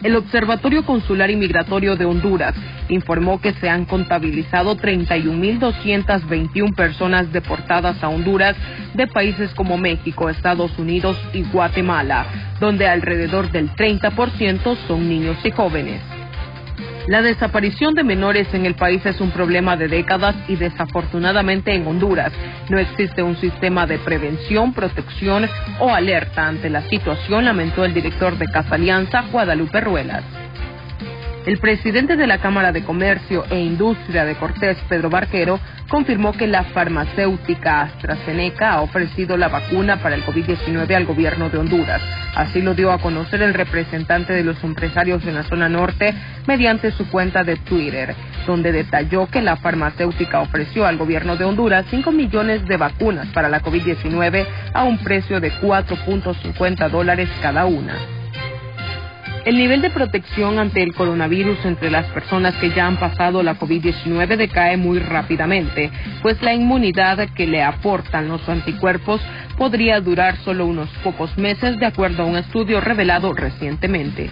El 0.03 0.17
Observatorio 0.17 0.86
Consular 0.86 1.31
y 1.31 1.38
Migratorio 1.38 1.95
de 1.95 2.03
Honduras 2.03 2.53
informó 2.89 3.39
que 3.39 3.53
se 3.53 3.69
han 3.69 3.86
contabilizado 3.86 4.75
31.221 4.75 6.75
personas 6.75 7.31
deportadas 7.31 8.03
a 8.03 8.09
Honduras 8.09 8.57
de 8.93 9.07
países 9.07 9.53
como 9.53 9.77
México, 9.77 10.29
Estados 10.29 10.77
Unidos 10.77 11.17
y 11.34 11.43
Guatemala, 11.43 12.25
donde 12.59 12.86
alrededor 12.86 13.49
del 13.51 13.71
30% 13.71 14.75
son 14.88 15.07
niños 15.07 15.38
y 15.45 15.51
jóvenes. 15.51 16.01
La 17.08 17.22
desaparición 17.22 17.95
de 17.95 18.04
menores 18.06 18.54
en 18.54 18.66
el 18.66 18.76
país 18.76 19.06
es 19.06 19.20
un 19.20 19.32
problema 19.32 19.76
de 19.76 19.89
décadas 19.89 20.36
y 20.47 20.56
desafortunadamente 20.56 21.76
en 21.76 21.86
Honduras 21.86 22.32
no 22.70 22.80
existe 22.80 23.22
un 23.22 23.36
sistema 23.36 23.86
de 23.86 23.99
prevención, 23.99 24.74
protección 24.74 25.49
o 25.80 25.89
alerta 25.89 26.47
ante 26.47 26.70
la 26.70 26.82
situación, 26.84 27.43
lamentó 27.43 27.84
el 27.84 27.93
director 27.93 28.38
de 28.38 28.45
Casa 28.45 28.76
Alianza, 28.76 29.24
Guadalupe 29.32 29.82
Ruelas. 29.82 30.42
El 31.45 31.57
presidente 31.57 32.15
de 32.15 32.25
la 32.25 32.37
Cámara 32.37 32.71
de 32.71 32.83
Comercio 32.83 33.43
e 33.49 33.59
Industria 33.59 34.23
de 34.23 34.35
Cortés, 34.35 34.77
Pedro 34.87 35.09
Barquero, 35.09 35.59
confirmó 35.89 36.31
que 36.31 36.47
la 36.47 36.63
farmacéutica 36.63 37.81
AstraZeneca 37.81 38.71
ha 38.71 38.81
ofrecido 38.81 39.35
la 39.35 39.49
vacuna 39.49 39.97
para 39.97 40.15
el 40.15 40.23
COVID-19 40.23 40.95
al 40.95 41.05
gobierno 41.05 41.49
de 41.49 41.57
Honduras. 41.57 42.01
Así 42.33 42.61
lo 42.61 42.73
dio 42.73 42.93
a 42.93 42.99
conocer 42.99 43.41
el 43.41 43.53
representante 43.53 44.31
de 44.31 44.45
los 44.45 44.63
empresarios 44.63 45.25
en 45.25 45.35
la 45.35 45.43
zona 45.43 45.67
norte 45.67 46.13
mediante 46.47 46.91
su 46.91 47.09
cuenta 47.09 47.43
de 47.43 47.57
Twitter, 47.57 48.15
donde 48.47 48.71
detalló 48.71 49.27
que 49.27 49.41
la 49.41 49.57
farmacéutica 49.57 50.39
ofreció 50.39 50.85
al 50.85 50.95
gobierno 50.95 51.35
de 51.35 51.43
Honduras 51.43 51.85
5 51.89 52.09
millones 52.13 52.65
de 52.65 52.77
vacunas 52.77 53.27
para 53.33 53.49
la 53.49 53.61
COVID-19 53.61 54.45
a 54.73 54.83
un 54.85 54.97
precio 54.99 55.41
de 55.41 55.51
4.50 55.51 56.89
dólares 56.89 57.27
cada 57.41 57.65
una. 57.65 58.22
El 59.45 59.57
nivel 59.57 59.81
de 59.81 59.89
protección 59.89 60.57
ante 60.57 60.81
el 60.81 60.93
coronavirus 60.93 61.65
entre 61.65 61.91
las 61.91 62.05
personas 62.07 62.55
que 62.55 62.69
ya 62.69 62.87
han 62.87 62.97
pasado 62.97 63.43
la 63.43 63.59
COVID-19 63.59 64.37
decae 64.37 64.77
muy 64.77 64.99
rápidamente, 64.99 65.91
pues 66.21 66.41
la 66.41 66.53
inmunidad 66.53 67.27
que 67.35 67.45
le 67.45 67.61
aportan 67.61 68.29
los 68.29 68.47
anticuerpos 68.47 69.19
podría 69.57 69.99
durar 69.99 70.37
solo 70.37 70.65
unos 70.65 70.89
pocos 71.03 71.37
meses, 71.37 71.77
de 71.77 71.85
acuerdo 71.85 72.23
a 72.23 72.25
un 72.25 72.37
estudio 72.37 72.79
revelado 72.79 73.33
recientemente. 73.33 74.29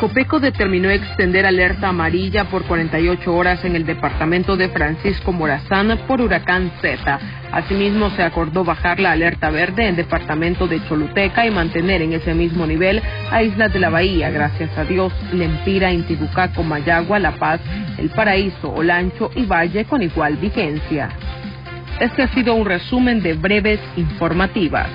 Copeco 0.00 0.40
determinó 0.40 0.88
extender 0.88 1.44
alerta 1.44 1.88
amarilla 1.88 2.46
por 2.46 2.64
48 2.64 3.34
horas 3.34 3.62
en 3.66 3.76
el 3.76 3.84
departamento 3.84 4.56
de 4.56 4.70
Francisco 4.70 5.30
Morazán 5.30 5.90
por 6.08 6.22
huracán 6.22 6.72
Z. 6.80 7.20
Asimismo, 7.52 8.08
se 8.08 8.22
acordó 8.22 8.64
bajar 8.64 8.98
la 8.98 9.12
alerta 9.12 9.50
verde 9.50 9.86
en 9.86 9.96
departamento 9.96 10.66
de 10.66 10.82
Choluteca 10.88 11.46
y 11.46 11.50
mantener 11.50 12.00
en 12.00 12.14
ese 12.14 12.32
mismo 12.32 12.66
nivel 12.66 13.02
a 13.30 13.42
Islas 13.42 13.74
de 13.74 13.78
la 13.78 13.90
Bahía, 13.90 14.30
gracias 14.30 14.76
a 14.78 14.84
Dios, 14.84 15.12
Lempira, 15.34 15.92
Intibucaco, 15.92 16.62
Mayagua, 16.62 17.18
La 17.18 17.32
Paz, 17.32 17.60
El 17.98 18.08
Paraíso, 18.08 18.72
Olancho 18.72 19.30
y 19.34 19.44
Valle 19.44 19.84
con 19.84 20.02
igual 20.02 20.38
vigencia. 20.38 21.10
Este 22.00 22.22
ha 22.22 22.28
sido 22.28 22.54
un 22.54 22.64
resumen 22.64 23.22
de 23.22 23.34
breves 23.34 23.80
informativas. 23.98 24.88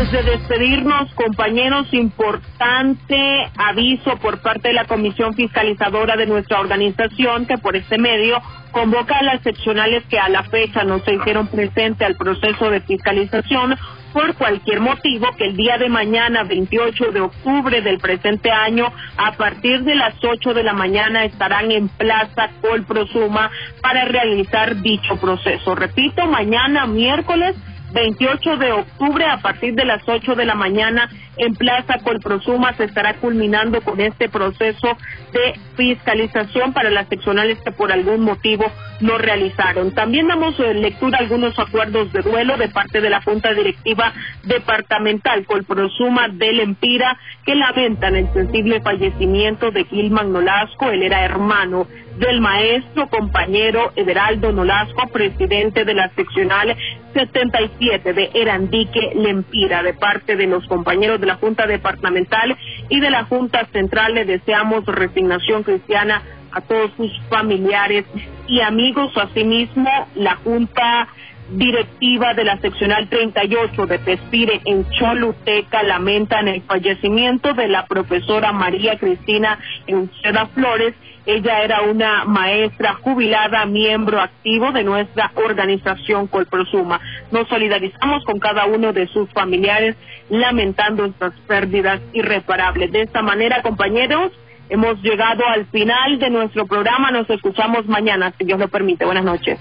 Antes 0.00 0.24
de 0.24 0.30
despedirnos, 0.30 1.12
compañeros, 1.14 1.92
importante 1.92 3.50
aviso 3.58 4.16
por 4.16 4.40
parte 4.40 4.68
de 4.68 4.74
la 4.74 4.86
Comisión 4.86 5.34
Fiscalizadora 5.34 6.16
de 6.16 6.26
nuestra 6.26 6.58
organización 6.58 7.44
que 7.44 7.58
por 7.58 7.76
este 7.76 7.98
medio 7.98 8.40
convoca 8.70 9.18
a 9.18 9.22
las 9.22 9.42
seccionales 9.42 10.02
que 10.08 10.18
a 10.18 10.30
la 10.30 10.44
fecha 10.44 10.84
no 10.84 11.00
se 11.00 11.14
hicieron 11.14 11.48
presente 11.48 12.06
al 12.06 12.16
proceso 12.16 12.70
de 12.70 12.80
fiscalización 12.80 13.76
por 14.14 14.34
cualquier 14.36 14.80
motivo 14.80 15.26
que 15.36 15.46
el 15.46 15.56
día 15.56 15.76
de 15.76 15.90
mañana, 15.90 16.44
28 16.44 17.12
de 17.12 17.20
octubre 17.20 17.82
del 17.82 17.98
presente 17.98 18.50
año, 18.50 18.90
a 19.18 19.32
partir 19.32 19.82
de 19.82 19.96
las 19.96 20.14
8 20.22 20.54
de 20.54 20.62
la 20.62 20.72
mañana 20.72 21.24
estarán 21.24 21.70
en 21.70 21.88
Plaza 21.88 22.50
Colprosuma 22.62 23.50
para 23.82 24.06
realizar 24.06 24.80
dicho 24.80 25.16
proceso. 25.16 25.74
Repito, 25.74 26.26
mañana 26.26 26.86
miércoles 26.86 27.54
28 27.92 28.56
de 28.56 28.72
octubre 28.72 29.24
a 29.26 29.38
partir 29.38 29.74
de 29.74 29.84
las 29.84 30.02
8 30.06 30.34
de 30.34 30.44
la 30.44 30.54
mañana 30.54 31.08
en 31.36 31.54
Plaza 31.54 31.98
Colprosuma 32.04 32.74
se 32.74 32.84
estará 32.84 33.14
culminando 33.14 33.80
con 33.80 34.00
este 34.00 34.28
proceso 34.28 34.96
de 35.32 35.58
fiscalización 35.76 36.72
para 36.72 36.90
las 36.90 37.08
seccionales 37.08 37.58
que 37.64 37.72
por 37.72 37.90
algún 37.92 38.20
motivo 38.20 38.70
no 39.00 39.16
realizaron. 39.16 39.92
También 39.92 40.28
damos 40.28 40.58
eh, 40.60 40.74
lectura 40.74 41.18
a 41.18 41.22
algunos 41.22 41.58
acuerdos 41.58 42.12
de 42.12 42.20
duelo 42.20 42.56
de 42.56 42.68
parte 42.68 43.00
de 43.00 43.10
la 43.10 43.22
Junta 43.22 43.54
Directiva 43.54 44.12
Departamental 44.44 45.46
Colprosuma 45.46 46.28
del 46.28 46.60
Empira 46.60 47.18
que 47.46 47.54
lamentan 47.54 48.16
el 48.16 48.32
sensible 48.32 48.80
fallecimiento 48.82 49.70
de 49.70 49.84
Gilman 49.84 50.32
Nolasco, 50.32 50.90
él 50.90 51.02
era 51.02 51.24
hermano 51.24 51.86
del 52.20 52.40
maestro 52.42 53.08
compañero 53.08 53.92
Everaldo 53.96 54.52
Nolasco, 54.52 55.08
presidente 55.08 55.86
de 55.86 55.94
la 55.94 56.10
seccional 56.10 56.76
77 57.14 58.12
de 58.12 58.30
Erandique 58.34 59.12
Lempira, 59.14 59.82
de 59.82 59.94
parte 59.94 60.36
de 60.36 60.46
los 60.46 60.66
compañeros 60.66 61.18
de 61.18 61.26
la 61.26 61.36
Junta 61.36 61.66
Departamental 61.66 62.56
y 62.90 63.00
de 63.00 63.10
la 63.10 63.24
Junta 63.24 63.66
Central. 63.72 64.14
Le 64.14 64.26
deseamos 64.26 64.84
resignación 64.84 65.62
cristiana 65.62 66.22
a 66.52 66.60
todos 66.60 66.92
sus 66.96 67.10
familiares 67.30 68.04
y 68.46 68.60
amigos. 68.60 69.16
Asimismo, 69.16 69.90
la 70.14 70.36
Junta 70.36 71.08
directiva 71.52 72.34
de 72.34 72.44
la 72.44 72.58
seccional 72.58 73.08
38 73.08 73.86
de 73.86 73.98
Pespire 73.98 74.60
en 74.66 74.88
Choluteca 74.90 75.82
lamentan 75.82 76.48
el 76.48 76.62
fallecimiento 76.62 77.54
de 77.54 77.68
la 77.68 77.86
profesora 77.86 78.52
María 78.52 78.98
Cristina 78.98 79.58
Enceda 79.86 80.46
Flores. 80.46 80.94
Ella 81.30 81.62
era 81.62 81.82
una 81.82 82.24
maestra 82.24 82.94
jubilada, 82.94 83.64
miembro 83.64 84.20
activo 84.20 84.72
de 84.72 84.82
nuestra 84.82 85.30
organización 85.36 86.26
Colprosuma. 86.26 87.00
Nos 87.30 87.46
solidarizamos 87.46 88.24
con 88.24 88.40
cada 88.40 88.66
uno 88.66 88.92
de 88.92 89.06
sus 89.06 89.30
familiares 89.30 89.94
lamentando 90.28 91.04
estas 91.04 91.32
pérdidas 91.46 92.00
irreparables. 92.14 92.90
De 92.90 93.02
esta 93.02 93.22
manera, 93.22 93.62
compañeros, 93.62 94.32
hemos 94.70 95.00
llegado 95.02 95.46
al 95.46 95.66
final 95.66 96.18
de 96.18 96.30
nuestro 96.30 96.66
programa. 96.66 97.12
Nos 97.12 97.30
escuchamos 97.30 97.86
mañana, 97.86 98.32
si 98.36 98.44
Dios 98.44 98.58
lo 98.58 98.66
permite. 98.66 99.04
Buenas 99.04 99.24
noches. 99.24 99.56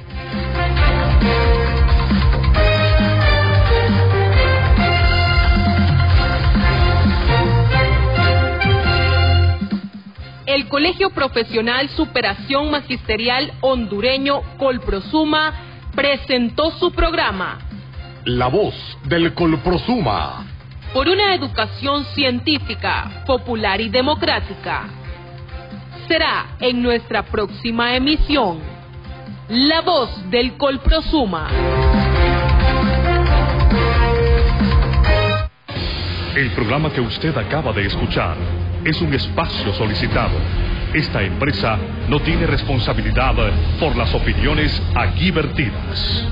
El 10.50 10.68
Colegio 10.68 11.12
Profesional 11.12 11.89
Superación 11.89 12.72
Magisterial 12.72 13.54
Hondureño 13.62 14.41
Colprosuma 14.58 15.54
presentó 15.95 16.72
su 16.72 16.91
programa. 16.91 17.60
La 18.26 18.47
voz 18.47 18.74
del 19.04 19.36
Colprosuma. 19.36 20.47
Por 20.91 21.08
una 21.08 21.36
educación 21.36 22.04
científica, 22.16 23.24
popular 23.28 23.80
y 23.80 23.89
democrática. 23.89 24.88
Será 26.08 26.47
en 26.60 26.82
nuestra 26.82 27.22
próxima 27.22 27.95
emisión. 27.95 28.60
La 29.50 29.82
voz 29.82 30.10
del 30.32 30.58
Colprosuma. 30.58 31.47
El 36.36 36.50
programa 36.52 36.91
que 36.91 37.02
usted 37.02 37.38
acaba 37.38 37.72
de 37.72 37.86
escuchar 37.86 38.36
es 38.84 39.01
un 39.01 39.13
espacio 39.13 39.73
solicitado. 39.73 40.38
Esta 40.93 41.21
empresa 41.21 41.77
no 42.07 42.19
tiene 42.21 42.47
responsabilidad 42.47 43.36
por 43.80 43.95
las 43.95 44.13
opiniones 44.13 44.82
aquí 44.95 45.32
vertidas. 45.32 46.25